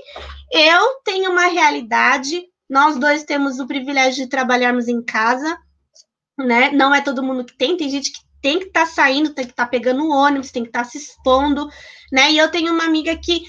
eu 0.52 0.94
tenho 1.04 1.30
uma 1.30 1.46
realidade, 1.46 2.42
nós 2.70 2.96
dois 2.96 3.24
temos 3.24 3.58
o 3.58 3.66
privilégio 3.66 4.22
de 4.22 4.30
trabalharmos 4.30 4.86
em 4.86 5.02
casa, 5.02 5.58
né? 6.38 6.70
Não 6.70 6.94
é 6.94 7.00
todo 7.00 7.22
mundo 7.22 7.44
que 7.44 7.56
tem, 7.56 7.76
tem 7.76 7.90
gente 7.90 8.12
que 8.12 8.20
tem 8.40 8.60
que 8.60 8.66
estar 8.66 8.86
tá 8.86 8.86
saindo, 8.86 9.34
tem 9.34 9.44
que 9.44 9.50
estar 9.50 9.64
tá 9.64 9.70
pegando 9.70 10.04
um 10.04 10.12
ônibus, 10.12 10.52
tem 10.52 10.62
que 10.62 10.68
estar 10.68 10.84
tá 10.84 10.88
se 10.88 10.96
expondo, 10.96 11.68
né? 12.12 12.30
E 12.30 12.38
eu 12.38 12.48
tenho 12.48 12.72
uma 12.72 12.84
amiga 12.84 13.16
que, 13.16 13.42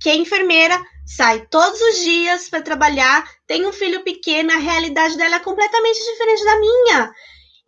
que 0.00 0.10
é 0.10 0.16
enfermeira, 0.16 0.82
sai 1.06 1.46
todos 1.46 1.80
os 1.80 2.00
dias 2.00 2.50
para 2.50 2.60
trabalhar, 2.60 3.24
tem 3.46 3.64
um 3.64 3.72
filho 3.72 4.02
pequeno, 4.02 4.52
a 4.52 4.58
realidade 4.58 5.16
dela 5.16 5.36
é 5.36 5.40
completamente 5.40 5.98
diferente 5.98 6.44
da 6.44 6.58
minha. 6.58 7.12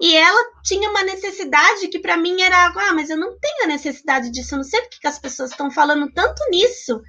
E 0.00 0.16
ela 0.16 0.50
tinha 0.64 0.90
uma 0.90 1.04
necessidade 1.04 1.88
que 1.88 2.00
para 2.00 2.16
mim 2.16 2.42
era, 2.42 2.66
ah, 2.66 2.92
mas 2.92 3.08
eu 3.08 3.16
não 3.16 3.38
tenho 3.38 3.64
a 3.64 3.68
necessidade 3.68 4.30
disso, 4.30 4.54
eu 4.54 4.58
não 4.58 4.64
sei 4.64 4.80
porque 4.82 4.98
que 5.00 5.06
as 5.06 5.18
pessoas 5.18 5.52
estão 5.52 5.70
falando 5.70 6.10
tanto 6.12 6.42
nisso. 6.50 7.00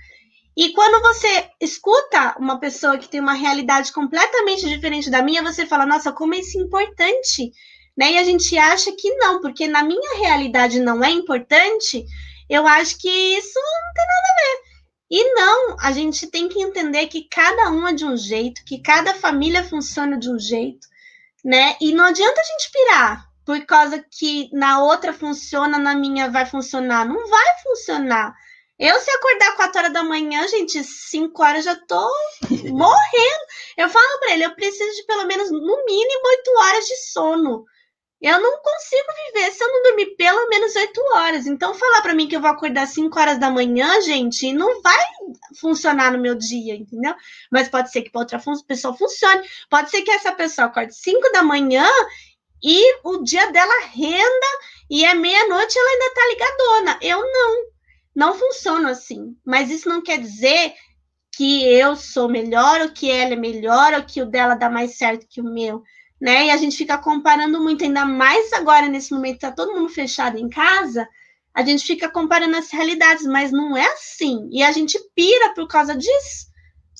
E 0.60 0.74
quando 0.74 1.01
você 1.01 1.49
escuta 1.62 2.36
uma 2.38 2.60
pessoa 2.60 2.97
que 2.97 3.07
tem 3.07 3.22
uma 3.22 3.34
realidade 3.34 3.93
completamente 3.93 4.68
diferente 4.68 5.10
da 5.10 5.22
minha, 5.22 5.41
você 5.41 5.66
fala, 5.66 5.86
nossa, 5.86 6.12
como 6.12 6.36
é 6.36 6.39
isso 6.39 6.60
importante, 6.60 7.51
né? 7.97 8.12
E 8.12 8.18
a 8.18 8.24
gente 8.24 8.57
acha 8.57 8.91
que 8.91 9.10
não, 9.16 9.39
porque 9.39 9.68
na 9.68 9.84
minha 9.84 10.18
realidade 10.18 10.80
não 10.82 11.03
é 11.03 11.12
importante, 11.12 12.03
eu 12.49 12.68
acho 12.68 12.97
que 12.99 13.10
isso 13.10 13.57
não 13.57 13.93
tem 13.93 14.05
nada 14.05 14.28
a 14.28 14.36
ver. 14.36 14.70
E 15.12 15.34
não, 15.34 15.78
a 15.80 15.91
gente 15.93 16.28
tem 16.28 16.49
que 16.49 16.62
entender 16.62 17.07
que 17.07 17.28
cada 17.30 17.72
um 17.72 17.88
é 17.88 17.93
de 17.93 18.05
um 18.05 18.18
jeito, 18.18 18.66
que 18.66 18.82
cada 18.82 19.14
família 19.14 19.64
funciona 19.64 20.20
de 20.20 20.30
um 20.30 20.38
jeito 20.38 20.89
né? 21.43 21.76
E 21.80 21.93
não 21.93 22.05
adianta 22.05 22.39
a 22.39 22.43
gente 22.43 22.72
pirar 22.72 23.30
por 23.45 23.66
causa 23.66 24.03
que 24.12 24.49
na 24.53 24.84
outra 24.84 25.12
funciona, 25.12 25.78
na 25.80 25.95
minha 25.95 26.30
vai 26.30 26.45
funcionar. 26.45 27.05
Não 27.07 27.28
vai 27.28 27.60
funcionar. 27.64 28.36
Eu, 28.80 28.97
se 28.99 29.11
acordar 29.11 29.55
4 29.57 29.80
horas 29.80 29.93
da 29.93 30.03
manhã, 30.03 30.47
gente, 30.47 30.82
5 30.84 31.43
horas 31.43 31.65
já 31.65 31.75
tô 31.75 32.09
morrendo. 32.49 33.45
Eu 33.75 33.89
falo 33.89 34.19
para 34.19 34.34
ele, 34.34 34.45
eu 34.45 34.55
preciso 34.55 34.95
de 34.95 35.05
pelo 35.05 35.25
menos, 35.25 35.51
no 35.51 35.86
mínimo, 35.86 36.21
8 36.25 36.51
horas 36.59 36.86
de 36.86 36.95
sono. 37.11 37.65
Eu 38.21 38.39
não 38.41 38.57
consigo 38.61 39.07
viver 39.27 39.51
se 39.51 39.63
eu 39.63 39.67
não 39.71 39.84
dormir 39.84 40.15
pelo 40.17 40.47
menos 40.49 40.75
8 40.75 41.01
horas. 41.13 41.45
Então, 41.45 41.73
falar 41.73 42.01
para 42.01 42.13
mim 42.13 42.27
que 42.27 42.36
eu 42.36 42.41
vou 42.41 42.49
acordar 42.49 42.88
5 42.88 43.19
horas 43.19 43.38
da 43.38 43.49
manhã, 43.49 44.01
gente, 44.01 44.51
não 44.53 44.82
vai 44.82 45.05
funcionar 45.59 46.11
no 46.11 46.17
meu 46.17 46.36
dia, 46.36 46.75
entendeu? 46.75 47.13
Mas 47.51 47.69
pode 47.69 47.91
ser 47.91 48.01
que 48.01 48.09
para 48.09 48.21
outra 48.21 48.41
pessoa 48.65 48.95
funcione. 48.95 49.47
Pode 49.69 49.89
ser 49.89 50.01
que 50.03 50.11
essa 50.11 50.32
pessoa 50.32 50.67
acorde 50.67 50.95
5 50.95 51.32
da 51.32 51.43
manhã 51.43 51.88
e 52.63 52.97
o 53.03 53.23
dia 53.23 53.51
dela 53.51 53.88
renda 53.88 54.47
e 54.89 55.05
é 55.05 55.13
meia-noite 55.13 55.77
ela 55.77 55.89
ainda 55.89 56.13
tá 56.13 56.21
ligadona. 56.30 56.99
Eu 57.01 57.21
não. 57.21 57.78
Não 58.20 58.36
funciona 58.36 58.91
assim. 58.91 59.36
Mas 59.45 59.72
isso 59.72 59.88
não 59.88 60.01
quer 60.01 60.20
dizer 60.20 60.74
que 61.32 61.63
eu 61.63 61.95
sou 61.95 62.28
melhor, 62.28 62.82
ou 62.82 62.89
que 62.89 63.09
ela 63.09 63.34
é 63.34 63.38
melhor, 63.38 63.93
ou 63.93 64.03
que 64.03 64.22
o 64.22 64.26
dela 64.26 64.55
dá 64.55 64.70
mais 64.70 64.97
certo 64.97 65.26
que 65.30 65.41
o 65.41 65.45
meu 65.45 65.84
né? 66.20 66.47
E 66.47 66.49
a 66.49 66.57
gente 66.57 66.76
fica 66.76 66.97
comparando 66.97 67.61
muito, 67.61 67.84
ainda 67.84 68.05
mais 68.05 68.51
agora 68.53 68.88
nesse 68.88 69.13
momento 69.13 69.36
que 69.36 69.41
tá 69.41 69.51
todo 69.51 69.74
mundo 69.74 69.89
fechado 69.89 70.38
em 70.38 70.49
casa, 70.49 71.07
a 71.53 71.63
gente 71.63 71.86
fica 71.86 72.09
comparando 72.09 72.57
as 72.57 72.70
realidades, 72.72 73.26
mas 73.26 73.51
não 73.51 73.78
é 73.78 73.86
assim. 73.93 74.49
E 74.51 74.61
a 74.61 74.72
gente 74.72 74.99
pira 75.15 75.53
por 75.53 75.67
causa 75.67 75.95
disso, 75.95 76.47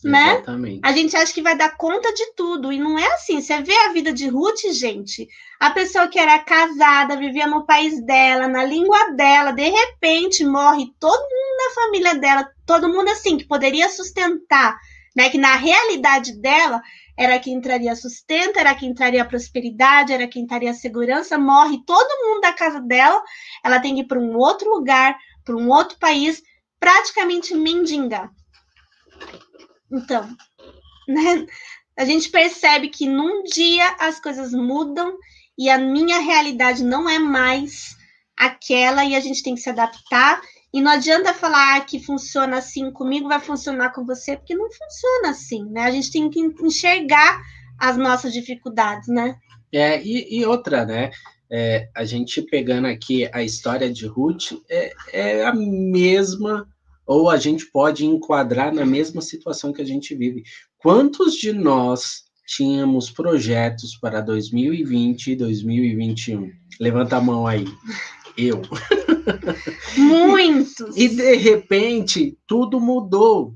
né? 0.04 0.34
Exatamente. 0.34 0.82
A 0.84 0.92
gente 0.92 1.16
acha 1.16 1.34
que 1.34 1.42
vai 1.42 1.58
dar 1.58 1.76
conta 1.76 2.14
de 2.14 2.34
tudo, 2.34 2.72
e 2.72 2.80
não 2.80 2.98
é 2.98 3.06
assim. 3.14 3.42
Você 3.42 3.62
vê 3.62 3.76
a 3.76 3.94
vida 3.94 4.14
de 4.14 4.28
Ruth, 4.28 4.62
gente, 4.74 5.28
a 5.60 5.72
pessoa 5.72 6.08
que 6.08 6.18
era 6.18 6.40
casada, 6.40 7.18
vivia 7.18 7.48
no 7.48 7.66
país 7.66 8.04
dela, 8.06 8.48
na 8.48 8.64
língua 8.64 9.12
dela, 9.12 9.52
de 9.52 9.70
repente 9.70 10.46
morre 10.46 10.94
todo 11.00 11.20
mundo 11.20 11.58
da 11.58 11.82
família 11.82 12.16
dela, 12.16 12.50
todo 12.66 12.90
mundo 12.90 13.10
assim, 13.10 13.38
que 13.38 13.48
poderia 13.48 13.90
sustentar, 13.90 14.78
né? 15.16 15.30
Que 15.30 15.38
na 15.38 15.56
realidade 15.56 16.40
dela 16.40 16.82
era 17.18 17.38
quem 17.38 17.60
traria 17.60 17.96
sustento, 17.96 18.58
era 18.58 18.74
quem 18.74 18.94
traria 18.94 19.26
prosperidade, 19.26 20.14
era 20.14 20.26
quem 20.26 20.48
traria 20.48 20.74
segurança, 20.74 21.38
morre 21.38 21.84
todo 21.86 22.26
mundo 22.26 22.40
da 22.40 22.54
casa 22.54 22.80
dela, 22.80 23.22
ela 23.62 23.82
tem 23.82 23.96
que 23.96 24.02
ir 24.02 24.08
para 24.08 24.18
um 24.18 24.38
outro 24.38 24.70
lugar, 24.70 25.18
para 25.44 25.58
um 25.58 25.70
outro 25.70 25.98
país, 26.00 26.42
praticamente 26.80 27.54
mendiga. 27.54 28.30
Então, 29.92 30.28
né? 31.08 31.46
A 31.98 32.06
gente 32.06 32.30
percebe 32.30 32.90
que 32.90 33.08
num 33.08 33.44
dia 33.44 33.96
as 34.00 34.20
coisas 34.20 34.54
mudam 34.54 35.18
e 35.58 35.70
a 35.70 35.78
minha 35.78 36.20
realidade 36.20 36.84
não 36.84 37.10
é 37.10 37.20
mais 37.20 37.98
aquela 38.38 39.04
e 39.04 39.16
a 39.16 39.20
gente 39.20 39.44
tem 39.44 39.56
que 39.56 39.62
se 39.62 39.70
adaptar 39.70 40.42
e 40.74 40.82
não 40.82 40.92
adianta 40.92 41.34
falar 41.34 41.86
que 41.86 42.00
funciona 42.00 42.58
assim 42.58 42.92
comigo, 42.92 43.28
vai 43.28 43.40
funcionar 43.40 43.92
com 43.92 44.06
você, 44.06 44.38
porque 44.38 44.56
não 44.56 44.70
funciona 44.72 45.32
assim, 45.32 45.66
né? 45.66 45.82
A 45.82 45.92
gente 45.92 46.12
tem 46.12 46.30
que 46.30 46.40
enxergar 46.40 47.42
as 47.78 47.98
nossas 47.98 48.32
dificuldades, 48.32 49.08
né? 49.08 49.36
É, 49.74 50.02
e, 50.02 50.40
e 50.40 50.46
outra, 50.46 50.86
né? 50.86 51.12
É, 51.52 51.90
a 51.96 52.06
gente 52.06 52.44
pegando 52.44 52.88
aqui 52.88 53.28
a 53.34 53.42
história 53.42 53.92
de 53.92 54.06
Ruth, 54.06 54.52
é, 54.70 54.94
é 55.12 55.46
a 55.46 55.54
mesma, 55.54 56.68
ou 57.10 57.28
a 57.28 57.38
gente 57.38 57.66
pode 57.66 58.06
enquadrar 58.06 58.72
na 58.72 58.86
mesma 58.86 59.20
situação 59.20 59.74
que 59.74 59.82
a 59.82 59.86
gente 59.86 60.14
vive. 60.14 60.44
Quantos 60.78 61.34
de 61.34 61.52
nós 61.52 62.22
tínhamos 62.46 63.10
projetos 63.10 63.98
para 63.98 64.22
2020 64.22 65.32
e 65.32 65.36
2021? 65.36 66.52
Levanta 66.80 67.18
a 67.18 67.22
mão 67.22 67.48
aí. 67.48 67.66
Eu. 68.38 68.62
Muitos! 69.98 70.96
e 70.96 71.08
de 71.08 71.36
repente, 71.36 72.38
tudo 72.46 72.80
mudou. 72.80 73.56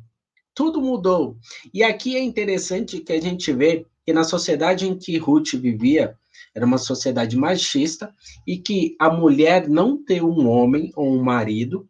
Tudo 0.56 0.82
mudou. 0.82 1.38
E 1.72 1.84
aqui 1.84 2.16
é 2.16 2.24
interessante 2.24 3.02
que 3.02 3.14
a 3.14 3.22
gente 3.22 3.54
vê 3.54 3.86
que 4.04 4.12
na 4.12 4.24
sociedade 4.24 4.88
em 4.88 4.98
que 4.98 5.16
Ruth 5.20 5.54
vivia, 5.54 6.18
era 6.56 6.66
uma 6.66 6.80
sociedade 6.80 7.38
machista 7.38 8.12
e 8.48 8.58
que 8.58 8.96
a 9.00 9.12
mulher 9.12 9.70
não 9.70 10.04
ter 10.04 10.24
um 10.24 10.48
homem 10.50 10.92
ou 10.96 11.08
um 11.08 11.22
marido 11.22 11.88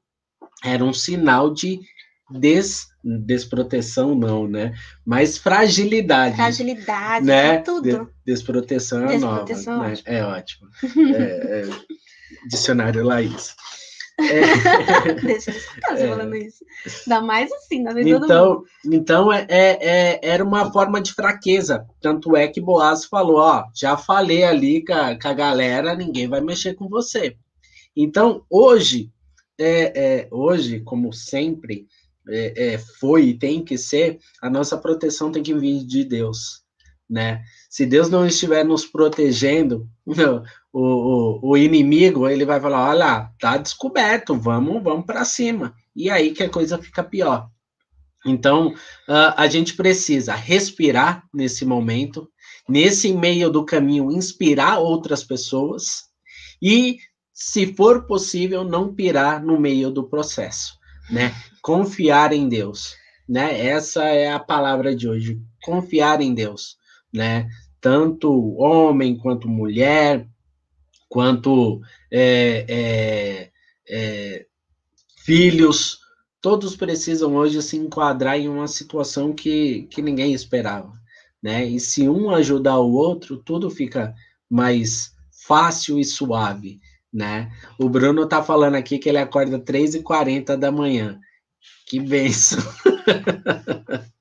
era 0.63 0.83
um 0.83 0.93
sinal 0.93 1.53
de 1.53 1.79
des, 2.39 2.87
desproteção, 3.03 4.15
não, 4.15 4.47
né? 4.47 4.73
Mas 5.05 5.37
fragilidade. 5.37 6.35
Fragilidade, 6.35 7.25
né? 7.25 7.57
tudo. 7.59 7.83
De, 7.83 8.07
desproteção 8.25 9.03
é 9.05 9.17
desproteção 9.17 9.77
nova. 9.77 9.87
É, 9.87 9.91
né? 9.91 10.01
é 10.05 10.23
ótimo. 10.23 10.69
é, 11.15 11.61
é, 11.61 11.69
dicionário 12.49 13.03
Laís. 13.03 13.55
É... 14.19 15.13
Deixa 15.25 15.51
eu 15.51 15.57
escutar 15.57 15.97
é... 15.97 16.07
falando 16.07 16.35
isso. 16.35 16.63
Ainda 17.07 17.21
mais 17.21 17.51
assim, 17.51 17.81
na 17.81 17.93
vida 17.93 18.09
então, 18.09 18.63
Então, 18.85 19.33
é, 19.33 19.45
é, 19.49 19.77
é, 19.81 20.19
era 20.21 20.43
uma 20.43 20.71
forma 20.71 21.01
de 21.01 21.13
fraqueza. 21.13 21.85
Tanto 21.99 22.35
é 22.35 22.47
que 22.47 22.61
Boaz 22.61 23.05
falou: 23.05 23.37
Ó, 23.37 23.65
já 23.75 23.97
falei 23.97 24.43
ali 24.43 24.83
com 24.85 24.93
a, 24.93 25.19
com 25.19 25.27
a 25.27 25.33
galera, 25.33 25.95
ninguém 25.95 26.27
vai 26.27 26.41
mexer 26.41 26.75
com 26.75 26.87
você. 26.87 27.35
Então, 27.95 28.43
hoje, 28.49 29.11
é, 29.59 29.93
é, 29.95 30.27
hoje, 30.31 30.79
como 30.81 31.13
sempre 31.13 31.87
é, 32.27 32.73
é, 32.73 32.77
foi 32.77 33.25
e 33.25 33.37
tem 33.37 33.63
que 33.63 33.77
ser, 33.77 34.19
a 34.41 34.49
nossa 34.49 34.77
proteção 34.77 35.31
tem 35.31 35.43
que 35.43 35.53
vir 35.53 35.85
de 35.85 36.03
Deus. 36.03 36.63
Né? 37.09 37.43
Se 37.69 37.85
Deus 37.85 38.09
não 38.09 38.25
estiver 38.25 38.63
nos 38.63 38.85
protegendo, 38.85 39.87
o, 40.71 40.81
o, 40.81 41.51
o 41.51 41.57
inimigo 41.57 42.27
ele 42.27 42.45
vai 42.45 42.59
falar: 42.59 42.89
olha, 42.89 43.29
tá 43.39 43.57
descoberto, 43.57 44.35
vamos, 44.35 44.81
vamos 44.81 45.05
para 45.05 45.25
cima. 45.25 45.75
E 45.95 46.09
aí 46.09 46.31
que 46.31 46.43
a 46.43 46.49
coisa 46.49 46.77
fica 46.77 47.03
pior. 47.03 47.49
Então, 48.25 48.73
a 49.05 49.47
gente 49.47 49.75
precisa 49.75 50.33
respirar 50.33 51.27
nesse 51.33 51.65
momento, 51.65 52.29
nesse 52.69 53.11
meio 53.11 53.49
do 53.49 53.65
caminho, 53.65 54.09
inspirar 54.09 54.79
outras 54.79 55.25
pessoas 55.25 56.05
e, 56.61 56.99
se 57.33 57.73
for 57.73 58.05
possível, 58.05 58.63
não 58.63 58.93
pirar 58.93 59.43
no 59.43 59.59
meio 59.59 59.89
do 59.89 60.03
processo, 60.03 60.77
né? 61.09 61.33
Confiar 61.61 62.31
em 62.31 62.47
Deus, 62.47 62.95
né? 63.27 63.59
Essa 63.65 64.03
é 64.03 64.31
a 64.31 64.39
palavra 64.39 64.95
de 64.95 65.09
hoje, 65.09 65.41
confiar 65.63 66.21
em 66.21 66.33
Deus, 66.33 66.77
né? 67.11 67.49
Tanto 67.81 68.55
homem 68.57 69.17
quanto 69.17 69.49
mulher, 69.49 70.27
quanto 71.09 71.81
é, 72.11 72.65
é, 72.69 73.51
é, 73.89 74.45
filhos, 75.17 75.99
todos 76.39 76.75
precisam 76.75 77.35
hoje 77.35 77.61
se 77.61 77.77
enquadrar 77.77 78.37
em 78.37 78.47
uma 78.47 78.67
situação 78.67 79.33
que, 79.33 79.83
que 79.89 80.01
ninguém 80.01 80.33
esperava, 80.33 80.93
né? 81.41 81.65
E 81.65 81.79
se 81.79 82.07
um 82.07 82.29
ajudar 82.29 82.77
o 82.79 82.93
outro, 82.93 83.37
tudo 83.37 83.69
fica 83.71 84.13
mais 84.49 85.13
fácil 85.47 85.99
e 85.99 86.05
suave, 86.05 86.79
né? 87.13 87.51
O 87.77 87.87
Bruno 87.87 88.27
tá 88.27 88.41
falando 88.41 88.75
aqui 88.75 88.97
que 88.97 89.07
ele 89.07 89.19
acorda 89.19 89.59
3h40 89.59 90.57
da 90.57 90.71
manhã. 90.71 91.19
Que 91.85 91.99
benção! 91.99 92.59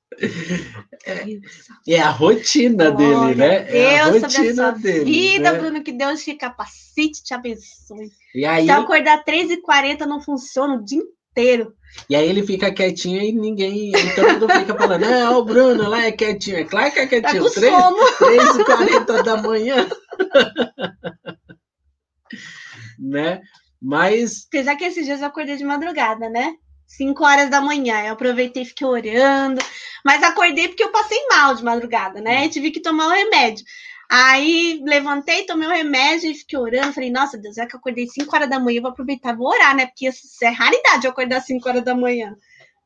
É, 1.05 1.95
é, 1.95 1.99
a 1.99 2.09
rotina 2.09 2.89
dele, 2.91 3.35
né? 3.35 3.63
Deus 3.63 3.73
é 3.73 3.99
a 3.99 4.07
rotina 4.07 4.71
dele. 4.71 5.03
Vida, 5.03 5.51
né? 5.51 5.59
Bruno, 5.59 5.83
que 5.83 5.91
Deus 5.91 6.23
te 6.23 6.33
capacite, 6.35 7.21
te 7.23 7.33
abençoe. 7.33 8.09
E 8.33 8.45
aí, 8.45 8.63
então, 8.63 8.83
acordar 8.83 9.21
3h40 9.25 10.05
não 10.05 10.21
funciona 10.21 10.75
o 10.75 10.85
dia 10.85 11.01
inteiro. 11.31 11.73
E 12.09 12.15
aí 12.15 12.29
ele 12.29 12.45
fica 12.45 12.71
quietinho 12.71 13.21
e 13.21 13.33
ninguém. 13.33 13.89
Então 13.89 14.33
mundo 14.33 14.47
fica 14.47 14.73
falando, 14.75 15.01
não, 15.01 15.39
o 15.39 15.43
Bruno 15.43 15.89
lá 15.89 16.05
é 16.05 16.11
quietinho. 16.11 16.57
É 16.57 16.63
claro 16.63 16.93
que 16.93 16.99
é 16.99 17.05
tá 17.05 17.31
quietinho. 17.31 17.43
Tá 17.43 17.49
3, 17.59 17.73
3 18.17 18.55
e 18.55 18.63
40 18.63 19.23
da 19.23 19.41
manhã. 19.41 19.87
né? 23.03 23.41
Mas. 23.81 24.45
Apesar 24.47 24.75
que 24.75 24.85
esses 24.85 25.05
dias 25.05 25.21
eu 25.21 25.27
acordei 25.27 25.57
de 25.57 25.65
madrugada, 25.65 26.29
né? 26.29 26.55
5 26.87 27.23
horas 27.23 27.49
da 27.49 27.61
manhã. 27.61 28.05
Eu 28.05 28.13
aproveitei 28.13 28.63
e 28.63 28.65
fiquei 28.65 28.87
orando. 28.87 29.61
Mas 30.05 30.23
acordei 30.23 30.67
porque 30.67 30.83
eu 30.83 30.91
passei 30.91 31.17
mal 31.27 31.55
de 31.55 31.63
madrugada, 31.63 32.21
né? 32.21 32.45
E 32.45 32.49
tive 32.49 32.71
que 32.71 32.81
tomar 32.81 33.07
o 33.07 33.11
remédio. 33.11 33.65
Aí 34.09 34.81
levantei, 34.85 35.45
tomei 35.45 35.67
o 35.67 35.71
remédio 35.71 36.29
e 36.29 36.35
fiquei 36.35 36.59
orando. 36.59 36.93
Falei, 36.93 37.11
nossa 37.11 37.37
Deus, 37.37 37.57
é 37.57 37.65
que 37.65 37.75
eu 37.75 37.79
acordei 37.79 38.07
5 38.07 38.35
horas 38.35 38.49
da 38.49 38.59
manhã, 38.59 38.77
eu 38.77 38.81
vou 38.83 38.91
aproveitar, 38.91 39.35
vou 39.35 39.47
orar, 39.47 39.75
né? 39.75 39.87
Porque 39.87 40.07
isso 40.07 40.43
é 40.43 40.49
raridade 40.49 41.05
eu 41.05 41.11
acordar 41.11 41.41
5 41.41 41.67
horas 41.67 41.83
da 41.83 41.95
manhã. 41.95 42.35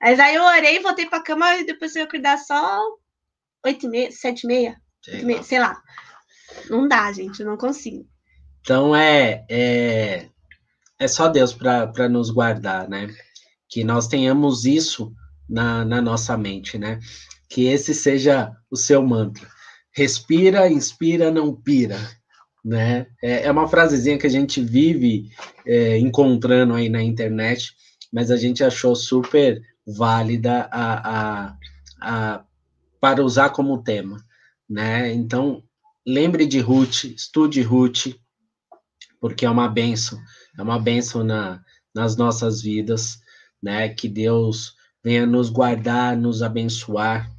Mas 0.02 0.20
aí 0.20 0.36
eu 0.36 0.44
orei, 0.44 0.80
voltei 0.80 1.06
pra 1.06 1.22
cama 1.22 1.58
e 1.58 1.66
depois 1.66 1.96
eu 1.96 2.02
ia 2.02 2.06
acordar 2.06 2.38
só 2.38 2.82
8 3.66 3.86
e 3.86 3.90
meia, 3.90 4.12
7 4.12 4.42
e 4.42 4.48
meia, 4.48 4.82
sei, 5.04 5.24
meia, 5.24 5.44
sei 5.44 5.60
lá. 5.60 5.82
Não 6.70 6.88
dá, 6.88 7.12
gente, 7.12 7.42
eu 7.42 7.46
não 7.46 7.58
consigo. 7.58 8.08
Então 8.68 8.94
é, 8.94 9.46
é, 9.50 10.28
é 11.00 11.08
só 11.08 11.30
Deus 11.30 11.54
para 11.54 12.10
nos 12.10 12.30
guardar, 12.30 12.90
né? 12.90 13.08
Que 13.70 13.82
nós 13.82 14.10
tenhamos 14.10 14.66
isso 14.66 15.14
na, 15.48 15.86
na 15.86 16.02
nossa 16.02 16.36
mente, 16.36 16.78
né? 16.78 17.00
Que 17.50 17.68
esse 17.68 17.94
seja 17.94 18.52
o 18.70 18.76
seu 18.76 19.02
mantra 19.02 19.48
respira, 19.98 20.70
inspira, 20.70 21.32
não 21.32 21.56
pira. 21.56 21.98
Né? 22.64 23.08
É, 23.24 23.46
é 23.46 23.52
uma 23.52 23.70
frasezinha 23.70 24.18
que 24.18 24.28
a 24.28 24.30
gente 24.30 24.62
vive 24.62 25.32
é, 25.66 25.98
encontrando 25.98 26.74
aí 26.74 26.90
na 26.90 27.02
internet, 27.02 27.72
mas 28.12 28.30
a 28.30 28.36
gente 28.36 28.66
achou 28.66 28.96
super 28.96 29.62
válida 29.88 30.68
a, 30.70 31.48
a, 31.48 31.58
a, 32.02 32.44
para 33.00 33.24
usar 33.24 33.50
como 33.50 33.82
tema. 33.82 34.24
Né? 34.70 35.14
Então, 35.14 35.64
lembre 36.06 36.46
de 36.46 36.60
Ruth, 36.60 37.06
estude 37.06 37.62
Ruth, 37.62 38.08
porque 39.20 39.46
é 39.46 39.50
uma 39.50 39.68
benção, 39.68 40.20
é 40.58 40.62
uma 40.62 40.80
benção 40.80 41.24
na, 41.24 41.62
nas 41.94 42.16
nossas 42.16 42.62
vidas, 42.62 43.20
né? 43.62 43.90
Que 43.90 44.08
Deus 44.08 44.76
venha 45.04 45.26
nos 45.26 45.50
guardar, 45.50 46.18
nos 46.18 46.44
abençoar, 46.44 47.32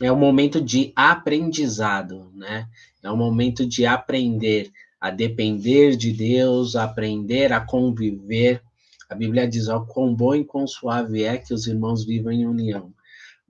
é 0.00 0.10
um 0.10 0.18
momento 0.18 0.60
de 0.60 0.92
aprendizado, 0.96 2.30
né? 2.34 2.66
É 3.02 3.10
um 3.10 3.16
momento 3.16 3.64
de 3.66 3.86
aprender 3.86 4.72
a 5.00 5.10
depender 5.10 5.96
de 5.96 6.12
Deus, 6.12 6.76
aprender 6.76 7.52
a 7.52 7.60
conviver. 7.60 8.62
A 9.08 9.14
Bíblia 9.14 9.48
diz: 9.48 9.68
ó, 9.68 9.80
quão 9.80 10.14
bom 10.14 10.34
e 10.34 10.44
quão 10.44 10.66
suave 10.66 11.22
é 11.24 11.38
que 11.38 11.52
os 11.52 11.66
irmãos 11.66 12.04
vivam 12.04 12.32
em 12.32 12.46
união. 12.46 12.92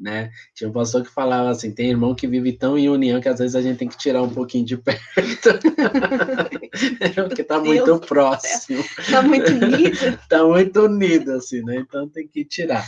Né? 0.02 0.32
Tinha 0.52 0.68
um 0.68 0.72
pastor 0.72 1.04
que 1.04 1.10
falava 1.10 1.50
assim: 1.50 1.70
tem 1.70 1.88
irmão 1.88 2.12
que 2.12 2.26
vive 2.26 2.52
tão 2.52 2.76
em 2.76 2.88
união 2.88 3.20
que 3.20 3.28
às 3.28 3.38
vezes 3.38 3.54
a 3.54 3.62
gente 3.62 3.78
tem 3.78 3.86
que 3.86 3.96
tirar 3.96 4.20
um 4.20 4.28
pouquinho 4.28 4.64
de 4.64 4.76
perto, 4.76 5.00
porque 7.28 7.42
está 7.42 7.60
muito 7.60 8.00
próximo. 8.00 8.84
Está 8.98 9.22
muito 9.22 9.52
unido. 9.52 10.08
Está 10.08 10.42
muito 10.44 10.82
unido, 10.82 11.30
assim, 11.34 11.62
né? 11.62 11.76
Então 11.76 12.08
tem 12.08 12.26
que 12.26 12.44
tirar. 12.44 12.84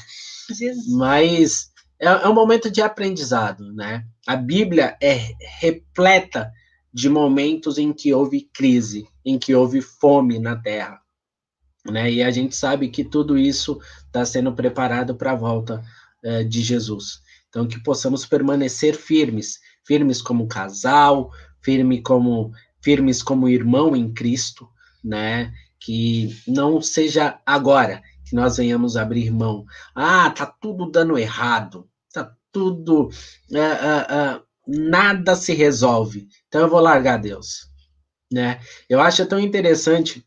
Jesus. 0.50 0.88
Mas 0.88 1.70
é, 2.00 2.06
é 2.06 2.28
um 2.28 2.34
momento 2.34 2.68
de 2.68 2.82
aprendizado, 2.82 3.72
né? 3.72 4.04
A 4.26 4.34
Bíblia 4.34 4.96
é 5.00 5.20
repleta 5.60 6.50
de 6.92 7.08
momentos 7.08 7.78
em 7.78 7.92
que 7.92 8.12
houve 8.12 8.50
crise, 8.52 9.06
em 9.24 9.38
que 9.38 9.54
houve 9.54 9.80
fome 9.80 10.40
na 10.40 10.56
terra. 10.56 11.00
Né? 11.88 12.10
E 12.10 12.24
a 12.24 12.30
gente 12.32 12.56
sabe 12.56 12.88
que 12.88 13.04
tudo 13.04 13.38
isso 13.38 13.78
está 14.06 14.24
sendo 14.24 14.52
preparado 14.52 15.14
para 15.14 15.30
a 15.30 15.36
volta 15.36 15.80
uh, 16.24 16.44
de 16.44 16.62
Jesus. 16.62 17.20
Então, 17.48 17.66
que 17.66 17.82
possamos 17.82 18.26
permanecer 18.26 18.96
firmes, 18.96 19.58
firmes 19.86 20.20
como 20.20 20.48
casal, 20.48 21.30
firme 21.62 22.02
como, 22.02 22.52
firmes 22.82 23.22
como 23.22 23.48
irmão 23.48 23.94
em 23.94 24.12
Cristo, 24.12 24.68
né? 25.02 25.52
Que 25.78 26.34
não 26.46 26.80
seja 26.80 27.38
agora 27.46 28.02
que 28.24 28.34
nós 28.34 28.56
venhamos 28.56 28.96
abrir 28.96 29.30
mão. 29.30 29.64
Ah, 29.94 30.30
tá 30.30 30.46
tudo 30.46 30.90
dando 30.90 31.18
errado 31.18 31.88
tudo, 32.54 33.08
uh, 33.08 33.08
uh, 33.08 34.38
uh, 34.38 34.42
nada 34.68 35.34
se 35.34 35.52
resolve. 35.52 36.28
Então 36.46 36.62
eu 36.62 36.70
vou 36.70 36.80
largar 36.80 37.18
Deus, 37.18 37.68
né? 38.32 38.60
Eu 38.88 39.00
acho 39.00 39.26
tão 39.26 39.40
interessante. 39.40 40.24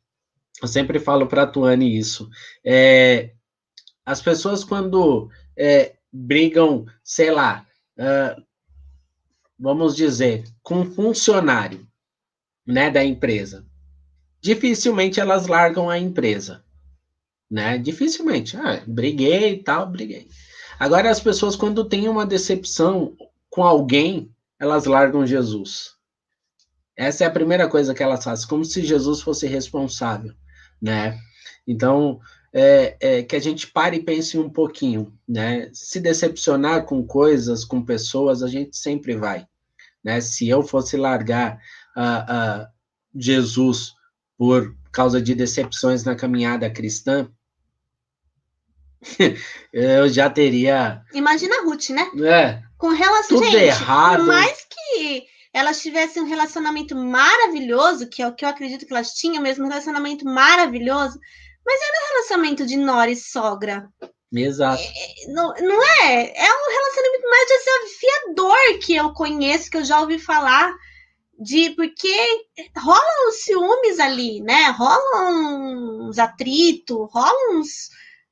Eu 0.62 0.68
sempre 0.68 1.00
falo 1.00 1.26
para 1.28 1.44
a 1.44 1.48
Tuane 1.48 1.98
isso. 1.98 2.30
É, 2.66 3.32
as 4.06 4.22
pessoas 4.22 4.64
quando 4.64 5.30
é, 5.58 5.96
brigam, 6.14 6.86
sei 7.04 7.32
lá, 7.32 7.66
vamos 9.58 9.96
dizer, 9.96 10.44
com 10.62 10.82
um 10.82 10.94
funcionário, 10.94 11.88
né, 12.66 12.92
da 12.92 13.04
empresa, 13.04 13.66
dificilmente 14.42 15.20
elas 15.20 15.48
largam 15.48 15.90
a 15.90 15.98
empresa, 15.98 16.64
né? 17.50 17.78
Dificilmente. 17.78 18.58
Ah, 18.58 18.84
briguei 18.86 19.54
e 19.54 19.64
tal, 19.64 19.90
briguei. 19.90 20.28
Agora, 20.78 21.10
as 21.10 21.20
pessoas, 21.20 21.56
quando 21.56 21.86
têm 21.86 22.08
uma 22.08 22.26
decepção 22.26 23.16
com 23.50 23.64
alguém, 23.64 24.30
elas 24.60 24.86
largam 24.86 25.26
Jesus. 25.26 25.96
Essa 26.96 27.24
é 27.24 27.28
a 27.28 27.32
primeira 27.32 27.68
coisa 27.68 27.94
que 27.94 28.04
elas 28.04 28.24
fazem, 28.24 28.48
como 28.48 28.66
se 28.66 28.86
Jesus 28.86 29.22
fosse 29.22 29.48
responsável, 29.48 30.34
né? 30.82 31.18
Então, 31.66 32.20
é, 32.54 32.98
é, 33.00 33.24
que 33.24 33.36
a 33.36 33.40
gente 33.40 33.68
pare 33.68 33.98
e 33.98 34.04
pense 34.04 34.38
um 34.38 34.50
pouquinho, 34.50 35.14
né? 35.28 35.70
Se 35.74 36.00
decepcionar 36.00 36.86
com 36.86 37.06
coisas, 37.06 37.66
com 37.66 37.84
pessoas, 37.84 38.42
a 38.42 38.48
gente 38.48 38.78
sempre 38.78 39.16
vai, 39.16 39.48
né? 40.04 40.22
Se 40.22 40.48
eu 40.48 40.64
fosse 40.64 40.98
largar 40.98 41.60
uh, 41.96 42.64
uh, 42.64 42.68
Jesus 43.16 43.94
por 44.38 44.76
causa 44.92 45.22
de 45.22 45.36
decepções 45.36 46.04
na 46.04 46.16
caminhada 46.16 46.70
cristã, 46.70 47.30
eu 49.74 50.10
já 50.10 50.30
teria. 50.30 51.02
Imagina 51.14 51.60
a 51.60 51.64
Ruth, 51.64 51.90
né? 51.90 52.10
É. 52.24 52.64
Com 52.78 52.90
relação. 52.90 53.38
Tudo 53.38 53.52
gente, 53.52 53.58
errado. 53.58 54.18
Por 54.18 54.28
mais 54.28 54.66
que 54.66 55.26
elas 55.54 55.82
tivessem 55.82 56.22
um 56.22 56.28
relacionamento 56.28 56.96
maravilhoso, 56.96 58.08
que 58.08 58.22
é 58.22 58.28
o 58.28 58.34
que 58.34 58.46
eu 58.46 58.50
acredito 58.50 58.86
que 58.86 58.94
elas 58.94 59.14
tinham, 59.14 59.42
mesmo 59.42 59.66
um 59.66 59.70
relacionamento 59.70 60.24
maravilhoso, 60.26 61.20
mas 61.68 61.82
era 61.82 61.98
um 61.98 62.08
relacionamento 62.14 62.66
de 62.66 62.78
nora 62.78 63.12
e 63.12 63.16
sogra. 63.18 63.90
Exato. 64.34 64.82
É, 64.82 65.32
não, 65.32 65.54
não 65.54 65.84
é? 65.84 66.34
É 66.34 66.50
um 66.50 66.72
relacionamento 66.72 67.30
mais 67.30 67.48
desafiador 67.50 68.80
que 68.82 68.96
eu 68.96 69.14
conheço, 69.14 69.70
que 69.70 69.78
eu 69.78 69.84
já 69.84 70.00
ouvi 70.00 70.18
falar 70.18 70.74
de 71.38 71.72
porque 71.72 72.10
rolam 72.78 73.30
os 73.30 73.44
ciúmes 73.44 74.00
ali, 74.00 74.42
né? 74.42 74.70
Rolam 74.70 76.08
uns 76.08 76.18
atritos, 76.18 76.98
rolam 77.12 77.60
uns, 77.60 77.90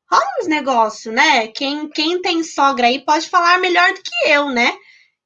rola 0.09 0.25
uns 0.39 0.47
negócios, 0.47 1.13
né? 1.13 1.47
Quem, 1.49 1.89
quem 1.89 2.21
tem 2.21 2.41
sogra 2.41 2.87
aí 2.87 3.03
pode 3.03 3.29
falar 3.29 3.59
melhor 3.59 3.93
do 3.93 4.01
que 4.01 4.29
eu, 4.29 4.49
né? 4.49 4.73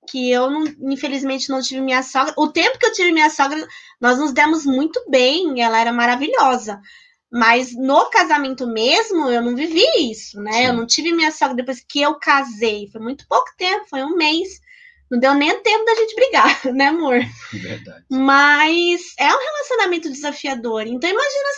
Que 0.07 0.31
eu, 0.31 0.49
não, 0.49 0.63
infelizmente, 0.91 1.49
não 1.49 1.61
tive 1.61 1.81
minha 1.81 2.01
sogra. 2.01 2.33
O 2.35 2.47
tempo 2.47 2.79
que 2.79 2.85
eu 2.87 2.93
tive 2.93 3.11
minha 3.11 3.29
sogra, 3.29 3.67
nós 4.01 4.17
nos 4.17 4.33
demos 4.33 4.65
muito 4.65 5.03
bem, 5.07 5.61
ela 5.61 5.79
era 5.79 5.93
maravilhosa. 5.93 6.81
Mas 7.31 7.75
no 7.75 8.09
casamento 8.09 8.65
mesmo, 8.65 9.29
eu 9.29 9.41
não 9.41 9.55
vivi 9.55 9.85
isso, 10.09 10.41
né? 10.41 10.51
Sim. 10.51 10.65
Eu 10.65 10.73
não 10.73 10.87
tive 10.87 11.11
minha 11.11 11.31
sogra 11.31 11.55
depois 11.55 11.85
que 11.87 12.01
eu 12.01 12.15
casei. 12.15 12.89
Foi 12.91 12.99
muito 12.99 13.27
pouco 13.27 13.51
tempo, 13.57 13.85
foi 13.87 14.03
um 14.03 14.15
mês. 14.15 14.59
Não 15.11 15.19
deu 15.19 15.33
nem 15.33 15.61
tempo 15.61 15.85
da 15.85 15.95
gente 15.95 16.15
brigar, 16.15 16.65
né, 16.73 16.87
amor? 16.87 17.19
Verdade. 17.51 18.05
Mas 18.09 19.01
é 19.17 19.27
um 19.27 19.39
relacionamento 19.39 20.09
desafiador. 20.09 20.87
Então 20.87 21.09
imagina 21.09 21.49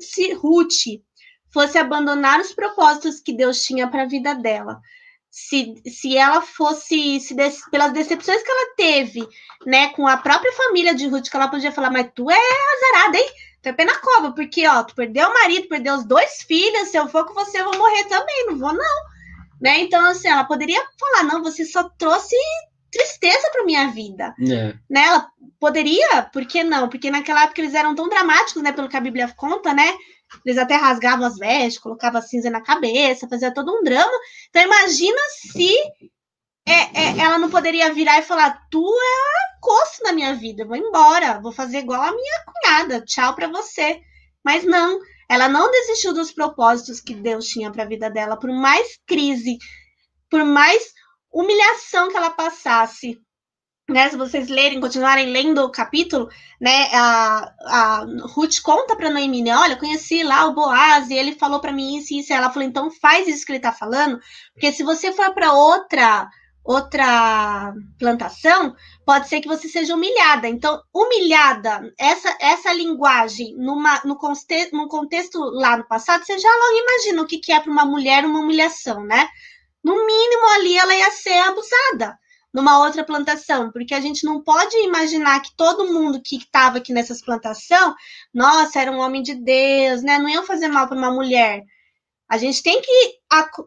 se, 0.00 0.06
se 0.06 0.32
Ruth 0.34 1.02
fosse 1.50 1.78
abandonar 1.78 2.40
os 2.40 2.52
propósitos 2.52 3.20
que 3.20 3.32
Deus 3.32 3.62
tinha 3.62 3.88
para 3.88 4.02
a 4.02 4.08
vida 4.08 4.34
dela. 4.34 4.80
Se, 5.30 5.74
se 5.86 6.16
ela 6.16 6.42
fosse, 6.42 7.18
se 7.20 7.34
des, 7.34 7.60
pelas 7.70 7.92
decepções 7.92 8.42
que 8.42 8.50
ela 8.50 8.74
teve, 8.76 9.26
né, 9.66 9.88
com 9.88 10.06
a 10.06 10.16
própria 10.16 10.52
família 10.52 10.94
de 10.94 11.06
Ruth, 11.06 11.28
que 11.28 11.36
ela 11.36 11.48
podia 11.48 11.72
falar, 11.72 11.90
mas 11.90 12.10
tu 12.14 12.30
é 12.30 12.36
azarada, 12.36 13.18
hein? 13.18 13.30
Tu 13.64 13.70
é 13.70 13.72
pena 13.72 13.98
cova, 13.98 14.32
porque, 14.32 14.68
ó, 14.68 14.82
tu 14.84 14.94
perdeu 14.94 15.26
o 15.26 15.32
marido, 15.32 15.68
perdeu 15.68 15.94
os 15.94 16.04
dois 16.04 16.42
filhos, 16.42 16.88
se 16.88 16.98
eu 16.98 17.08
for 17.08 17.24
com 17.24 17.32
você, 17.32 17.58
eu 17.58 17.64
vou 17.64 17.78
morrer 17.78 18.04
também, 18.04 18.46
não 18.46 18.58
vou, 18.58 18.74
não. 18.74 19.04
Né? 19.58 19.80
Então, 19.80 20.04
assim, 20.04 20.28
ela 20.28 20.44
poderia 20.44 20.84
falar, 21.00 21.22
não, 21.22 21.42
você 21.42 21.64
só 21.64 21.88
trouxe 21.96 22.36
tristeza 22.92 23.50
para 23.50 23.64
minha 23.64 23.88
vida. 23.88 24.34
É. 24.38 24.74
Né? 24.90 25.06
Ela 25.06 25.26
poderia, 25.58 26.24
por 26.30 26.44
que 26.44 26.62
não? 26.62 26.90
Porque 26.90 27.10
naquela 27.10 27.44
época 27.44 27.62
eles 27.62 27.72
eram 27.72 27.94
tão 27.94 28.06
dramáticos, 28.06 28.62
né? 28.62 28.70
Pelo 28.70 28.88
que 28.88 28.98
a 28.98 29.00
Bíblia 29.00 29.32
conta, 29.34 29.72
né? 29.72 29.94
Eles 30.44 30.58
até 30.58 30.76
rasgavam 30.76 31.24
as 31.26 31.38
vestes, 31.38 31.80
colocavam 31.80 32.20
cinza 32.20 32.50
na 32.50 32.60
cabeça, 32.60 33.28
fazia 33.28 33.52
todo 33.52 33.74
um 33.74 33.82
drama. 33.82 34.12
Então 34.50 34.62
imagina 34.62 35.18
se 35.30 35.74
é, 36.66 36.72
é, 36.72 37.18
ela 37.18 37.38
não 37.38 37.50
poderia 37.50 37.92
virar 37.92 38.18
e 38.18 38.22
falar: 38.22 38.66
Tu 38.70 38.82
é 38.82 39.60
coço 39.60 40.02
na 40.02 40.12
minha 40.12 40.34
vida, 40.34 40.64
vou 40.64 40.76
embora, 40.76 41.40
vou 41.40 41.52
fazer 41.52 41.78
igual 41.78 42.02
a 42.02 42.12
minha 42.12 42.44
cunhada, 42.44 43.04
tchau 43.04 43.34
para 43.34 43.48
você. 43.48 44.00
Mas 44.44 44.64
não, 44.64 44.98
ela 45.28 45.48
não 45.48 45.70
desistiu 45.70 46.12
dos 46.12 46.32
propósitos 46.32 47.00
que 47.00 47.14
Deus 47.14 47.46
tinha 47.46 47.70
para 47.70 47.84
a 47.84 47.88
vida 47.88 48.10
dela, 48.10 48.38
por 48.38 48.50
mais 48.50 48.98
crise, 49.06 49.58
por 50.30 50.44
mais 50.44 50.92
humilhação 51.32 52.10
que 52.10 52.16
ela 52.16 52.30
passasse. 52.30 53.20
Né, 53.86 54.08
se 54.08 54.16
vocês 54.16 54.48
lerem, 54.48 54.80
continuarem 54.80 55.30
lendo 55.30 55.62
o 55.62 55.70
capítulo, 55.70 56.30
né, 56.58 56.88
a, 56.94 57.52
a 57.66 58.06
Ruth 58.34 58.62
conta 58.62 58.96
para 58.96 59.10
Noemi, 59.10 59.42
né, 59.42 59.54
olha, 59.54 59.76
conheci 59.76 60.22
lá 60.22 60.46
o 60.46 60.54
Boaz 60.54 61.10
e 61.10 61.14
ele 61.14 61.32
falou 61.32 61.60
para 61.60 61.70
mim 61.70 61.98
isso 61.98 62.14
e 62.14 62.20
isso. 62.20 62.32
Ela 62.32 62.48
falou, 62.48 62.66
então 62.66 62.90
faz 62.90 63.28
isso 63.28 63.44
que 63.44 63.52
ele 63.52 63.58
está 63.58 63.72
falando, 63.72 64.18
porque 64.54 64.72
se 64.72 64.82
você 64.82 65.12
for 65.12 65.34
para 65.34 65.52
outra 65.52 66.26
outra 66.64 67.74
plantação, 67.98 68.74
pode 69.04 69.28
ser 69.28 69.40
que 69.40 69.48
você 69.48 69.68
seja 69.68 69.94
humilhada. 69.94 70.48
Então, 70.48 70.80
humilhada, 70.92 71.92
essa 71.98 72.34
essa 72.40 72.72
linguagem 72.72 73.54
numa, 73.56 74.00
no, 74.04 74.16
conte, 74.16 74.70
no 74.72 74.88
contexto 74.88 75.38
lá 75.38 75.76
no 75.76 75.86
passado, 75.86 76.24
você 76.24 76.38
já 76.38 76.48
logo 76.48 76.78
imagina 76.78 77.22
o 77.22 77.26
que, 77.26 77.38
que 77.38 77.52
é 77.52 77.60
para 77.60 77.70
uma 77.70 77.84
mulher 77.84 78.24
uma 78.24 78.40
humilhação, 78.40 79.04
né? 79.04 79.28
No 79.82 80.06
mínimo 80.06 80.46
ali 80.54 80.76
ela 80.78 80.94
ia 80.94 81.10
ser 81.10 81.38
abusada 81.40 82.18
numa 82.54 82.78
outra 82.78 83.04
plantação, 83.04 83.70
porque 83.72 83.92
a 83.92 84.00
gente 84.00 84.24
não 84.24 84.40
pode 84.40 84.76
imaginar 84.78 85.40
que 85.42 85.54
todo 85.56 85.92
mundo 85.92 86.22
que 86.24 86.36
estava 86.36 86.78
aqui 86.78 86.92
nessas 86.92 87.20
plantações, 87.20 87.94
nossa, 88.32 88.80
era 88.80 88.92
um 88.92 89.00
homem 89.00 89.22
de 89.22 89.34
Deus, 89.34 90.02
né? 90.02 90.18
Não 90.18 90.28
iam 90.28 90.46
fazer 90.46 90.68
mal 90.68 90.86
para 90.86 90.96
uma 90.96 91.10
mulher. 91.10 91.62
A 92.28 92.38
gente 92.38 92.62
tem 92.62 92.80
que 92.80 93.18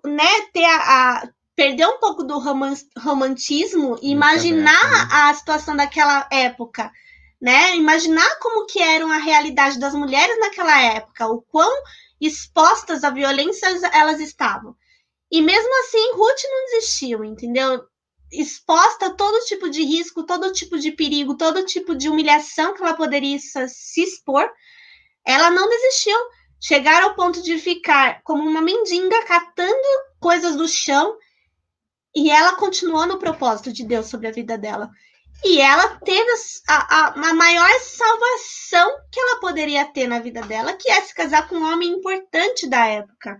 né, 0.05 0.41
ter 0.53 0.63
a, 0.63 0.77
a 0.77 1.29
perder 1.57 1.87
um 1.87 1.97
pouco 1.97 2.23
do 2.23 2.37
romantismo 2.37 3.97
e 3.99 4.11
imaginar 4.11 4.91
né? 4.91 5.07
a 5.11 5.33
situação 5.33 5.75
daquela 5.75 6.29
época, 6.31 6.91
né? 7.41 7.75
Imaginar 7.75 8.37
como 8.39 8.67
que 8.67 8.79
era 8.79 9.03
a 9.03 9.17
realidade 9.17 9.79
das 9.79 9.95
mulheres 9.95 10.39
naquela 10.39 10.79
época, 10.79 11.25
o 11.25 11.41
quão 11.41 11.73
expostas 12.21 13.03
à 13.03 13.09
violência 13.09 13.65
elas 13.91 14.19
estavam. 14.19 14.75
E 15.31 15.41
mesmo 15.41 15.79
assim, 15.79 16.11
Ruth 16.11 16.43
não 16.43 16.65
desistiu, 16.65 17.23
entendeu? 17.23 17.83
Exposta 18.31 19.07
a 19.07 19.13
todo 19.13 19.43
tipo 19.45 19.67
de 19.67 19.81
risco, 19.83 20.23
todo 20.23 20.53
tipo 20.53 20.77
de 20.77 20.91
perigo, 20.91 21.35
todo 21.35 21.65
tipo 21.65 21.95
de 21.95 22.07
humilhação 22.07 22.75
que 22.75 22.83
ela 22.83 22.93
poderia 22.93 23.39
se 23.39 24.03
expor, 24.03 24.47
ela 25.25 25.49
não 25.49 25.67
desistiu. 25.67 26.17
Chegar 26.59 27.03
ao 27.03 27.15
ponto 27.15 27.41
de 27.41 27.57
ficar 27.57 28.21
como 28.23 28.43
uma 28.43 28.61
mendiga 28.61 29.23
catando 29.25 29.87
coisas 30.19 30.55
do 30.55 30.67
chão 30.67 31.15
e 32.18 32.32
ela 32.32 32.55
continuou 32.55 33.05
no 33.05 33.20
propósito 33.20 33.72
de 33.72 33.86
Deus 33.86 34.07
sobre 34.07 34.28
a 34.28 34.32
vida 34.32 34.57
dela. 34.57 34.89
E 35.45 35.61
ela 35.61 35.99
teve 36.03 36.28
a, 36.68 36.76
a, 36.76 37.30
a, 37.30 37.34
maior 37.36 37.70
salvação 37.80 38.91
que 39.11 39.20
ela 39.20 39.39
poderia 39.39 39.86
ter 39.86 40.07
na 40.07 40.18
vida 40.18 40.41
dela, 40.41 40.74
que 40.74 40.89
é 40.89 40.99
se 40.99 41.13
casar 41.13 41.47
com 41.47 41.57
um 41.57 41.72
homem 41.72 41.89
importante 41.89 42.68
da 42.68 42.88
época. 42.88 43.39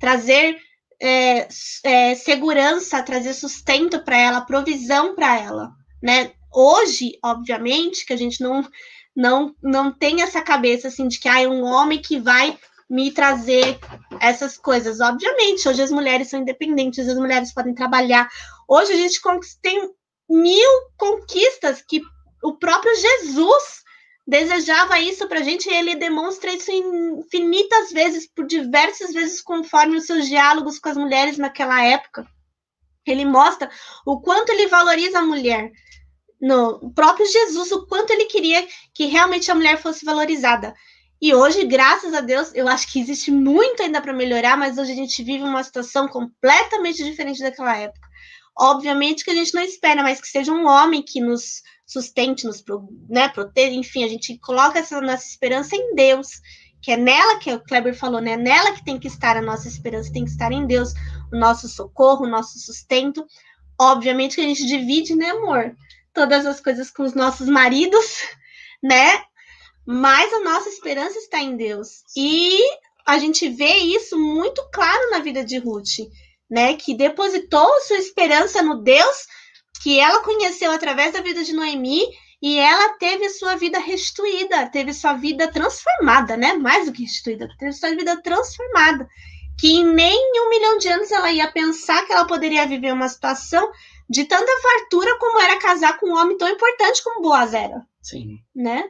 Trazer 0.00 0.58
é, 1.00 1.46
é, 1.84 2.16
segurança, 2.16 3.04
trazer 3.04 3.34
sustento 3.34 4.02
para 4.02 4.18
ela, 4.18 4.40
provisão 4.40 5.14
para 5.14 5.38
ela. 5.38 5.70
Né? 6.02 6.32
Hoje, 6.52 7.16
obviamente, 7.22 8.04
que 8.04 8.12
a 8.12 8.18
gente 8.18 8.42
não, 8.42 8.68
não, 9.14 9.54
não 9.62 9.92
tem 9.92 10.22
essa 10.22 10.42
cabeça 10.42 10.88
assim 10.88 11.06
de 11.06 11.20
que 11.20 11.28
ah, 11.28 11.40
é 11.40 11.46
um 11.46 11.62
homem 11.62 12.02
que 12.02 12.18
vai 12.18 12.58
me 12.92 13.10
trazer 13.10 13.78
essas 14.20 14.58
coisas. 14.58 15.00
Obviamente, 15.00 15.66
hoje 15.66 15.80
as 15.80 15.90
mulheres 15.90 16.28
são 16.28 16.40
independentes, 16.40 17.08
as 17.08 17.16
mulheres 17.16 17.50
podem 17.50 17.74
trabalhar. 17.74 18.28
Hoje 18.68 18.92
a 18.92 18.96
gente 18.96 19.18
tem 19.62 19.90
mil 20.28 20.70
conquistas 20.98 21.80
que 21.80 22.02
o 22.44 22.58
próprio 22.58 22.94
Jesus 22.94 23.82
desejava 24.26 25.00
isso 25.00 25.26
para 25.26 25.40
a 25.40 25.42
gente 25.42 25.70
e 25.70 25.72
ele 25.72 25.94
demonstra 25.94 26.52
isso 26.52 26.70
infinitas 26.70 27.92
vezes, 27.92 28.28
por 28.28 28.46
diversas 28.46 29.14
vezes, 29.14 29.40
conforme 29.40 29.96
os 29.96 30.04
seus 30.04 30.28
diálogos 30.28 30.78
com 30.78 30.90
as 30.90 30.96
mulheres 30.96 31.38
naquela 31.38 31.82
época. 31.82 32.26
Ele 33.06 33.24
mostra 33.24 33.70
o 34.06 34.20
quanto 34.20 34.50
ele 34.50 34.68
valoriza 34.68 35.18
a 35.18 35.24
mulher. 35.24 35.72
No 36.38 36.92
próprio 36.92 37.26
Jesus, 37.26 37.72
o 37.72 37.86
quanto 37.86 38.10
ele 38.10 38.26
queria 38.26 38.66
que 38.92 39.06
realmente 39.06 39.50
a 39.50 39.54
mulher 39.54 39.80
fosse 39.80 40.04
valorizada. 40.04 40.74
E 41.22 41.32
hoje, 41.32 41.64
graças 41.64 42.12
a 42.14 42.20
Deus, 42.20 42.52
eu 42.52 42.66
acho 42.66 42.90
que 42.90 42.98
existe 42.98 43.30
muito 43.30 43.80
ainda 43.80 44.02
para 44.02 44.12
melhorar, 44.12 44.56
mas 44.56 44.76
hoje 44.76 44.90
a 44.90 44.96
gente 44.96 45.22
vive 45.22 45.44
uma 45.44 45.62
situação 45.62 46.08
completamente 46.08 47.04
diferente 47.04 47.40
daquela 47.40 47.76
época. 47.76 48.08
Obviamente 48.58 49.24
que 49.24 49.30
a 49.30 49.34
gente 49.34 49.54
não 49.54 49.62
espera, 49.62 50.02
mas 50.02 50.20
que 50.20 50.26
seja 50.26 50.50
um 50.50 50.66
homem 50.66 51.00
que 51.00 51.20
nos 51.20 51.62
sustente, 51.86 52.44
nos 52.44 52.64
né, 53.08 53.28
proteja, 53.28 53.72
enfim, 53.72 54.02
a 54.02 54.08
gente 54.08 54.36
coloca 54.38 54.80
essa 54.80 55.00
nossa 55.00 55.24
esperança 55.24 55.76
em 55.76 55.94
Deus, 55.94 56.40
que 56.82 56.90
é 56.90 56.96
nela 56.96 57.38
que 57.38 57.52
o 57.52 57.62
Kleber 57.62 57.94
falou, 57.94 58.20
né? 58.20 58.36
Nela 58.36 58.72
que 58.72 58.84
tem 58.84 58.98
que 58.98 59.06
estar 59.06 59.36
a 59.36 59.42
nossa 59.42 59.68
esperança, 59.68 60.12
tem 60.12 60.24
que 60.24 60.30
estar 60.32 60.50
em 60.50 60.66
Deus, 60.66 60.92
o 61.32 61.38
nosso 61.38 61.68
socorro, 61.68 62.24
o 62.24 62.28
nosso 62.28 62.58
sustento. 62.58 63.24
Obviamente 63.80 64.34
que 64.34 64.40
a 64.40 64.46
gente 64.46 64.66
divide, 64.66 65.14
né, 65.14 65.30
amor? 65.30 65.76
Todas 66.12 66.44
as 66.46 66.58
coisas 66.60 66.90
com 66.90 67.04
os 67.04 67.14
nossos 67.14 67.48
maridos, 67.48 68.24
né? 68.82 69.22
Mas 69.86 70.32
a 70.32 70.40
nossa 70.40 70.68
esperança 70.68 71.18
está 71.18 71.38
em 71.40 71.56
Deus. 71.56 72.02
E 72.16 72.60
a 73.06 73.18
gente 73.18 73.48
vê 73.48 73.78
isso 73.78 74.18
muito 74.18 74.62
claro 74.72 75.10
na 75.10 75.18
vida 75.18 75.44
de 75.44 75.58
Ruth, 75.58 76.08
né? 76.50 76.74
Que 76.74 76.94
depositou 76.94 77.68
sua 77.82 77.98
esperança 77.98 78.62
no 78.62 78.82
Deus 78.82 79.26
que 79.82 79.98
ela 79.98 80.22
conheceu 80.22 80.70
através 80.70 81.12
da 81.12 81.20
vida 81.20 81.42
de 81.42 81.52
Noemi 81.52 82.02
e 82.40 82.58
ela 82.58 82.90
teve 82.94 83.28
sua 83.30 83.56
vida 83.56 83.78
restituída, 83.78 84.68
teve 84.68 84.92
sua 84.92 85.14
vida 85.14 85.50
transformada, 85.50 86.36
né? 86.36 86.54
Mais 86.54 86.86
do 86.86 86.92
que 86.92 87.02
restituída, 87.02 87.48
teve 87.58 87.72
sua 87.72 87.90
vida 87.90 88.20
transformada. 88.22 89.08
Que 89.60 89.68
em 89.68 89.84
nem 89.84 90.18
um 90.40 90.50
milhão 90.50 90.78
de 90.78 90.88
anos 90.88 91.10
ela 91.10 91.30
ia 91.30 91.50
pensar 91.50 92.04
que 92.04 92.12
ela 92.12 92.26
poderia 92.26 92.66
viver 92.66 92.92
uma 92.92 93.08
situação 93.08 93.70
de 94.08 94.24
tanta 94.24 94.60
fartura 94.60 95.16
como 95.18 95.40
era 95.40 95.58
casar 95.58 95.98
com 95.98 96.08
um 96.08 96.16
homem 96.16 96.36
tão 96.36 96.48
importante 96.48 97.02
como 97.02 97.22
Boaz 97.22 97.54
era. 97.54 97.86
Sim. 98.00 98.38
Né? 98.54 98.84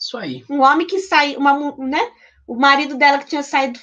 Isso 0.00 0.16
aí. 0.16 0.44
Um 0.48 0.62
homem 0.62 0.86
que 0.86 0.98
sai, 0.98 1.36
uma, 1.36 1.76
né? 1.76 2.10
O 2.46 2.56
marido 2.56 2.96
dela 2.96 3.18
que 3.18 3.26
tinha 3.26 3.42
saído, 3.42 3.78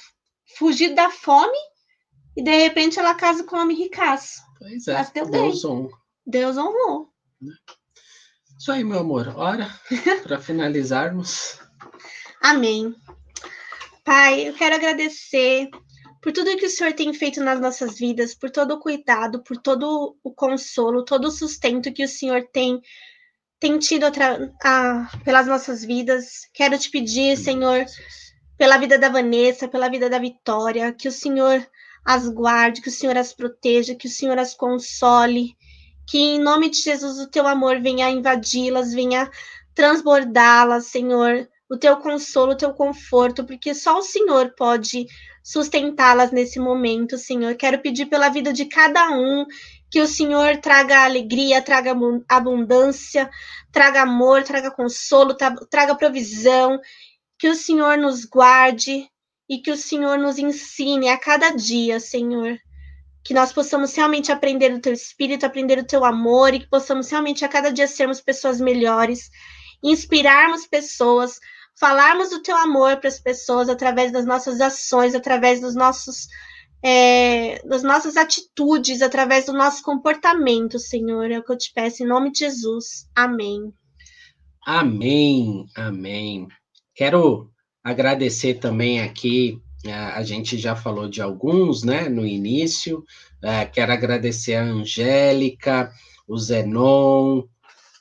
fugido 0.58 0.94
da 0.94 1.10
fome, 1.10 1.56
e 2.36 2.42
de 2.42 2.50
repente 2.50 2.98
ela 2.98 3.14
casa 3.14 3.44
com 3.44 3.56
um 3.56 3.60
homem 3.60 3.76
ricaço. 3.76 4.42
Pois 4.58 4.88
é. 4.88 4.94
Mas 4.94 5.10
deu 5.10 5.30
Deus 5.30 5.62
bem. 5.62 5.70
honrou. 5.70 5.90
Deus 6.26 6.58
honrou. 6.58 7.12
Isso 8.58 8.72
aí, 8.72 8.82
meu 8.82 8.98
amor. 8.98 9.32
Ora, 9.36 9.68
para 10.24 10.40
finalizarmos. 10.40 11.58
Amém. 12.42 12.94
Pai, 14.04 14.48
eu 14.48 14.54
quero 14.54 14.74
agradecer 14.74 15.70
por 16.20 16.32
tudo 16.32 16.56
que 16.56 16.66
o 16.66 16.70
Senhor 16.70 16.92
tem 16.94 17.12
feito 17.14 17.40
nas 17.40 17.60
nossas 17.60 17.98
vidas, 17.98 18.34
por 18.34 18.50
todo 18.50 18.72
o 18.72 18.80
cuidado, 18.80 19.42
por 19.44 19.56
todo 19.56 20.16
o 20.22 20.34
consolo, 20.34 21.04
todo 21.04 21.26
o 21.26 21.30
sustento 21.30 21.92
que 21.92 22.04
o 22.04 22.08
Senhor 22.08 22.48
tem 22.52 22.80
tem 23.60 23.78
tido 23.78 24.06
a, 24.64 25.10
pelas 25.24 25.46
nossas 25.46 25.84
vidas. 25.84 26.48
Quero 26.52 26.78
te 26.78 26.90
pedir, 26.90 27.36
Senhor, 27.36 27.84
pela 28.56 28.78
vida 28.78 28.98
da 28.98 29.08
Vanessa, 29.08 29.68
pela 29.68 29.88
vida 29.88 30.08
da 30.08 30.18
Vitória, 30.18 30.92
que 30.92 31.08
o 31.08 31.12
Senhor 31.12 31.66
as 32.04 32.28
guarde, 32.28 32.80
que 32.80 32.88
o 32.88 32.92
Senhor 32.92 33.16
as 33.16 33.32
proteja, 33.32 33.94
que 33.94 34.06
o 34.06 34.10
Senhor 34.10 34.38
as 34.38 34.54
console, 34.54 35.56
que 36.06 36.18
em 36.18 36.40
nome 36.40 36.70
de 36.70 36.80
Jesus 36.80 37.18
o 37.18 37.30
teu 37.30 37.46
amor 37.46 37.80
venha 37.80 38.10
invadi-las, 38.10 38.94
venha 38.94 39.30
transbordá-las, 39.74 40.86
Senhor, 40.86 41.48
o 41.68 41.76
teu 41.76 41.96
consolo, 41.98 42.52
o 42.52 42.56
teu 42.56 42.72
conforto, 42.72 43.44
porque 43.44 43.74
só 43.74 43.98
o 43.98 44.02
Senhor 44.02 44.54
pode 44.56 45.06
sustentá-las 45.42 46.32
nesse 46.32 46.58
momento, 46.58 47.18
Senhor. 47.18 47.54
Quero 47.56 47.80
pedir 47.80 48.06
pela 48.06 48.28
vida 48.28 48.52
de 48.52 48.64
cada 48.64 49.10
um 49.10 49.44
Que 49.90 50.00
o 50.00 50.06
Senhor 50.06 50.58
traga 50.58 51.04
alegria, 51.04 51.62
traga 51.62 51.94
abundância, 52.28 53.30
traga 53.72 54.02
amor, 54.02 54.42
traga 54.42 54.70
consolo, 54.70 55.36
traga 55.70 55.94
provisão. 55.94 56.78
Que 57.38 57.48
o 57.48 57.54
Senhor 57.54 57.96
nos 57.96 58.24
guarde 58.24 59.08
e 59.48 59.58
que 59.58 59.70
o 59.70 59.76
Senhor 59.76 60.18
nos 60.18 60.38
ensine 60.38 61.08
a 61.08 61.16
cada 61.16 61.50
dia, 61.50 61.98
Senhor. 61.98 62.58
Que 63.24 63.32
nós 63.32 63.52
possamos 63.52 63.94
realmente 63.94 64.30
aprender 64.30 64.72
o 64.72 64.80
teu 64.80 64.92
espírito, 64.92 65.46
aprender 65.46 65.78
o 65.78 65.86
teu 65.86 66.04
amor 66.04 66.52
e 66.54 66.60
que 66.60 66.68
possamos 66.68 67.10
realmente 67.10 67.44
a 67.44 67.48
cada 67.48 67.70
dia 67.70 67.86
sermos 67.86 68.20
pessoas 68.20 68.60
melhores, 68.60 69.30
inspirarmos 69.82 70.66
pessoas, 70.66 71.40
falarmos 71.78 72.30
do 72.30 72.42
teu 72.42 72.56
amor 72.56 72.98
para 72.98 73.08
as 73.08 73.18
pessoas 73.18 73.68
através 73.68 74.12
das 74.12 74.26
nossas 74.26 74.60
ações, 74.60 75.14
através 75.14 75.60
dos 75.60 75.74
nossos 75.74 76.28
é, 76.82 77.60
das 77.66 77.82
nossas 77.82 78.16
atitudes, 78.16 79.02
através 79.02 79.46
do 79.46 79.52
nosso 79.52 79.82
comportamento, 79.82 80.78
Senhor. 80.78 81.30
É 81.30 81.38
o 81.38 81.44
que 81.44 81.52
eu 81.52 81.58
te 81.58 81.72
peço 81.72 82.02
em 82.02 82.06
nome 82.06 82.30
de 82.30 82.40
Jesus. 82.40 83.08
Amém. 83.14 83.72
Amém, 84.64 85.66
amém. 85.76 86.46
Quero 86.94 87.50
agradecer 87.82 88.54
também 88.54 89.00
aqui, 89.00 89.60
é, 89.84 89.92
a 89.92 90.22
gente 90.22 90.58
já 90.58 90.76
falou 90.76 91.08
de 91.08 91.22
alguns, 91.22 91.82
né, 91.82 92.08
no 92.08 92.26
início. 92.26 93.04
É, 93.42 93.64
quero 93.64 93.92
agradecer 93.92 94.56
a 94.56 94.64
Angélica, 94.64 95.90
o 96.26 96.36
Zenon, 96.36 97.44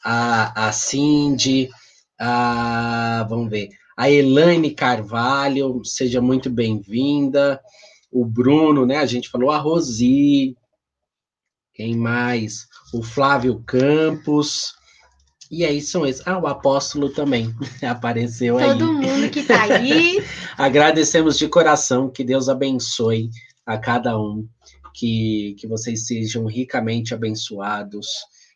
a, 0.04 0.68
a 0.68 0.72
Cindy, 0.72 1.70
a, 2.20 3.26
vamos 3.30 3.50
ver, 3.50 3.70
a 3.96 4.10
Elaine 4.10 4.72
Carvalho, 4.72 5.82
seja 5.86 6.20
muito 6.20 6.50
bem-vinda 6.50 7.62
o 8.20 8.26
Bruno, 8.26 8.86
né? 8.86 8.98
A 8.98 9.06
gente 9.06 9.30
falou 9.30 9.52
a 9.52 9.58
Rosi, 9.58 10.58
quem 11.74 11.96
mais? 11.96 12.68
O 12.92 13.04
Flávio 13.04 13.62
Campos. 13.64 14.74
E 15.52 15.64
aí 15.64 15.80
são 15.80 16.06
esses. 16.06 16.26
Ah, 16.26 16.40
o 16.40 16.48
apóstolo 16.48 17.10
também 17.10 17.54
apareceu 17.88 18.58
Todo 18.58 18.64
aí. 18.64 18.80
Todo 18.80 18.94
mundo 18.94 19.30
que 19.30 19.40
está 19.42 19.64
aí. 19.64 20.24
Agradecemos 20.58 21.38
de 21.38 21.48
coração, 21.48 22.10
que 22.10 22.24
Deus 22.24 22.50
abençoe 22.50 23.30
a 23.66 23.78
cada 23.78 24.20
um, 24.20 24.48
que, 24.96 25.56
que 25.60 25.68
vocês 25.68 26.08
sejam 26.08 26.46
ricamente 26.48 27.14
abençoados, 27.14 28.08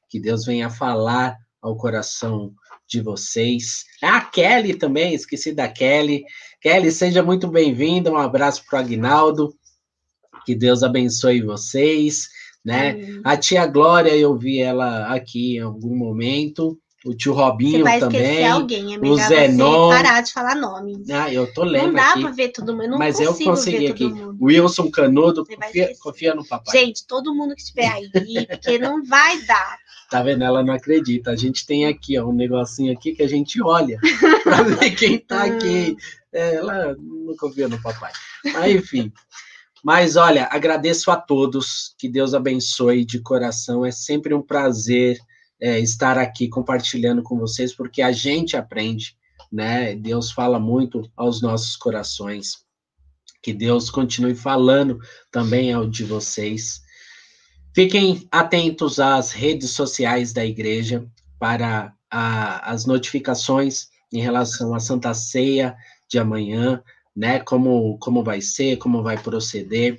que 0.10 0.20
Deus 0.20 0.44
venha 0.44 0.70
falar 0.70 1.38
ao 1.62 1.78
coração 1.78 2.52
de 2.92 3.02
vocês. 3.02 3.86
A 4.02 4.20
Kelly 4.20 4.76
também, 4.76 5.14
esqueci 5.14 5.54
da 5.54 5.68
Kelly. 5.68 6.26
Kelly, 6.60 6.92
seja 6.92 7.24
muito 7.24 7.48
bem-vinda. 7.48 8.12
Um 8.12 8.18
abraço 8.18 8.64
para 8.70 8.80
o 8.80 8.82
Agnaldo. 8.84 9.56
Que 10.46 10.54
Deus 10.54 10.84
abençoe 10.84 11.42
vocês. 11.42 12.28
Né? 12.64 13.20
A 13.24 13.38
tia 13.38 13.66
Glória, 13.66 14.16
eu 14.16 14.38
vi 14.38 14.60
ela 14.60 15.08
aqui 15.14 15.56
em 15.56 15.62
algum 15.62 15.96
momento. 15.96 16.78
O 17.04 17.16
tio 17.16 17.34
Robinho 17.34 17.80
você 17.80 17.84
vai 17.84 18.00
também. 18.00 18.46
alguém, 18.46 18.94
é 18.94 19.00
o 19.00 19.18
Zenon. 19.18 19.90
parar 19.90 20.22
de 20.22 20.32
falar 20.32 20.54
nome. 20.54 21.04
Ah, 21.12 21.34
eu 21.34 21.52
tô 21.52 21.64
lendo. 21.64 21.88
Não 21.88 21.94
dá 21.94 22.14
para 22.14 22.30
ver 22.30 22.50
todo 22.50 22.76
mundo. 22.76 23.00
Mas 23.00 23.20
eu 23.20 23.34
consegui 23.34 23.88
aqui. 23.88 24.14
Wilson 24.40 24.92
Canudo, 24.92 25.44
confia, 25.44 25.96
confia, 26.00 26.36
no 26.36 26.46
papai. 26.46 26.80
Gente, 26.80 27.08
todo 27.08 27.34
mundo 27.34 27.56
que 27.56 27.62
estiver 27.62 27.88
aí, 27.88 28.10
porque 28.46 28.78
não 28.78 29.04
vai 29.04 29.42
dar. 29.46 29.80
Tá 30.12 30.22
vendo? 30.22 30.44
Ela 30.44 30.62
não 30.62 30.74
acredita. 30.74 31.32
A 31.32 31.38
gente 31.38 31.66
tem 31.66 31.86
aqui, 31.86 32.20
ó, 32.20 32.28
um 32.28 32.34
negocinho 32.34 32.92
aqui 32.92 33.16
que 33.16 33.24
a 33.24 33.30
gente 33.30 33.64
olha 33.64 33.98
para 34.44 34.62
ver 34.62 34.92
quem 34.92 35.18
tá 35.18 35.46
aqui. 35.46 35.96
É, 36.34 36.56
ela 36.56 36.98
não 37.00 37.34
confia 37.38 37.70
no 37.70 37.82
papai. 37.82 38.12
Mas, 38.44 38.76
enfim. 38.76 39.14
Mas 39.82 40.18
olha, 40.18 40.50
agradeço 40.52 41.10
a 41.12 41.16
todos. 41.16 41.96
Que 41.98 42.10
Deus 42.10 42.34
abençoe 42.34 43.06
de 43.06 43.22
coração. 43.22 43.86
É 43.86 43.92
sempre 43.92 44.34
um 44.34 44.42
prazer 44.42 45.18
é, 45.62 45.80
estar 45.80 46.18
aqui 46.18 46.50
compartilhando 46.50 47.24
com 47.24 47.40
vocês, 47.40 47.74
porque 47.74 48.02
a 48.02 48.12
gente 48.12 48.58
aprende, 48.58 49.16
né? 49.50 49.96
Deus 49.96 50.30
fala 50.30 50.60
muito 50.60 51.10
aos 51.16 51.42
nossos 51.42 51.78
corações. 51.78 52.66
Que 53.42 53.54
Deus 53.54 53.90
continue 53.90 54.36
falando 54.36 55.00
também 55.32 55.72
ao 55.72 55.88
de 55.88 56.04
vocês. 56.04 56.82
Fiquem 57.74 58.28
atentos 58.30 59.00
às 59.00 59.32
redes 59.32 59.72
sociais 59.72 60.34
da 60.34 60.46
igreja 60.46 61.06
para 61.40 61.94
a, 62.10 62.72
as 62.72 62.86
notificações 62.86 63.88
em 64.12 64.20
relação 64.20 64.76
à 64.76 64.80
Santa 64.80 65.14
Ceia 65.14 65.76
de 66.10 66.20
amanhã, 66.20 66.84
né? 67.16 67.40
Como, 67.40 67.98
como 68.00 68.24
vai 68.24 68.42
ser, 68.42 68.78
como 68.78 69.02
vai 69.02 69.18
proceder, 69.18 69.98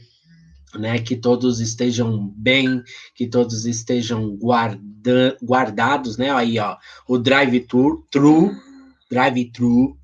né? 0.74 0.98
Que 0.98 1.16
todos 1.16 1.60
estejam 1.60 2.28
bem, 2.36 2.82
que 3.14 3.26
todos 3.26 3.64
estejam 3.64 4.36
guarda, 4.36 5.38
guardados, 5.42 6.18
né? 6.18 6.30
Aí, 6.30 6.58
ó, 6.58 6.76
o 7.08 7.16
drive-thru, 7.16 8.06
drive-thru, 9.10 9.96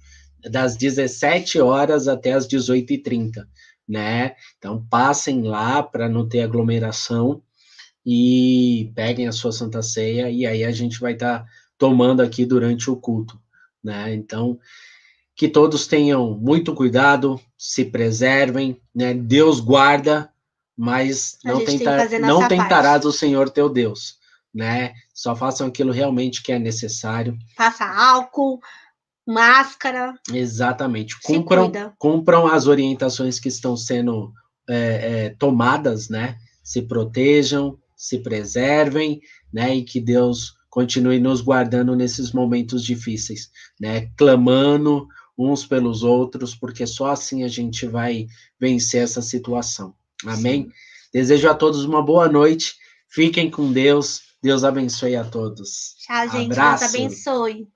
das 0.50 0.74
17 0.74 1.60
horas 1.60 2.08
até 2.08 2.32
as 2.32 2.48
18h30, 2.48 3.46
né? 3.86 4.34
Então, 4.56 4.86
passem 4.88 5.42
lá 5.42 5.82
para 5.82 6.08
não 6.08 6.26
ter 6.26 6.40
aglomeração, 6.40 7.42
e 8.10 8.90
peguem 8.94 9.28
a 9.28 9.32
sua 9.32 9.52
Santa 9.52 9.82
Ceia, 9.82 10.30
e 10.30 10.46
aí 10.46 10.64
a 10.64 10.70
gente 10.70 10.98
vai 10.98 11.12
estar 11.12 11.40
tá 11.40 11.46
tomando 11.76 12.22
aqui 12.22 12.46
durante 12.46 12.90
o 12.90 12.96
culto, 12.96 13.38
né? 13.84 14.14
Então, 14.14 14.58
que 15.36 15.46
todos 15.46 15.86
tenham 15.86 16.34
muito 16.34 16.74
cuidado, 16.74 17.38
se 17.58 17.84
preservem, 17.84 18.80
né? 18.94 19.12
Deus 19.12 19.60
guarda, 19.60 20.30
mas 20.74 21.36
não, 21.44 21.62
tenta, 21.62 22.18
não 22.18 22.48
tentarás 22.48 23.04
o 23.04 23.12
Senhor 23.12 23.50
teu 23.50 23.68
Deus, 23.68 24.16
né? 24.54 24.94
Só 25.12 25.36
façam 25.36 25.66
aquilo 25.66 25.92
realmente 25.92 26.42
que 26.42 26.50
é 26.50 26.58
necessário. 26.58 27.36
Faça 27.58 27.84
álcool, 27.84 28.58
máscara. 29.26 30.14
Exatamente. 30.32 31.14
Cumpram, 31.20 31.70
cumpram 31.98 32.46
as 32.46 32.66
orientações 32.66 33.38
que 33.38 33.48
estão 33.48 33.76
sendo 33.76 34.32
é, 34.66 34.76
é, 35.26 35.30
tomadas, 35.38 36.08
né? 36.08 36.38
Se 36.64 36.80
protejam, 36.80 37.78
se 37.98 38.20
preservem, 38.20 39.20
né? 39.52 39.74
E 39.74 39.82
que 39.82 40.00
Deus 40.00 40.54
continue 40.70 41.18
nos 41.18 41.40
guardando 41.40 41.96
nesses 41.96 42.32
momentos 42.32 42.84
difíceis, 42.84 43.50
né? 43.80 44.10
Clamando 44.16 45.08
uns 45.36 45.66
pelos 45.66 46.04
outros, 46.04 46.54
porque 46.54 46.86
só 46.86 47.10
assim 47.10 47.42
a 47.42 47.48
gente 47.48 47.86
vai 47.86 48.26
vencer 48.58 49.02
essa 49.02 49.20
situação. 49.20 49.94
Amém? 50.24 50.64
Sim. 50.64 50.72
Desejo 51.12 51.48
a 51.48 51.54
todos 51.54 51.84
uma 51.84 52.02
boa 52.02 52.28
noite. 52.28 52.74
Fiquem 53.08 53.50
com 53.50 53.72
Deus. 53.72 54.22
Deus 54.42 54.62
abençoe 54.62 55.16
a 55.16 55.24
todos. 55.24 55.96
Tchau, 55.98 56.28
gente. 56.30 56.52
Abraço. 56.52 56.92
Deus 56.92 56.94
abençoe. 56.94 57.68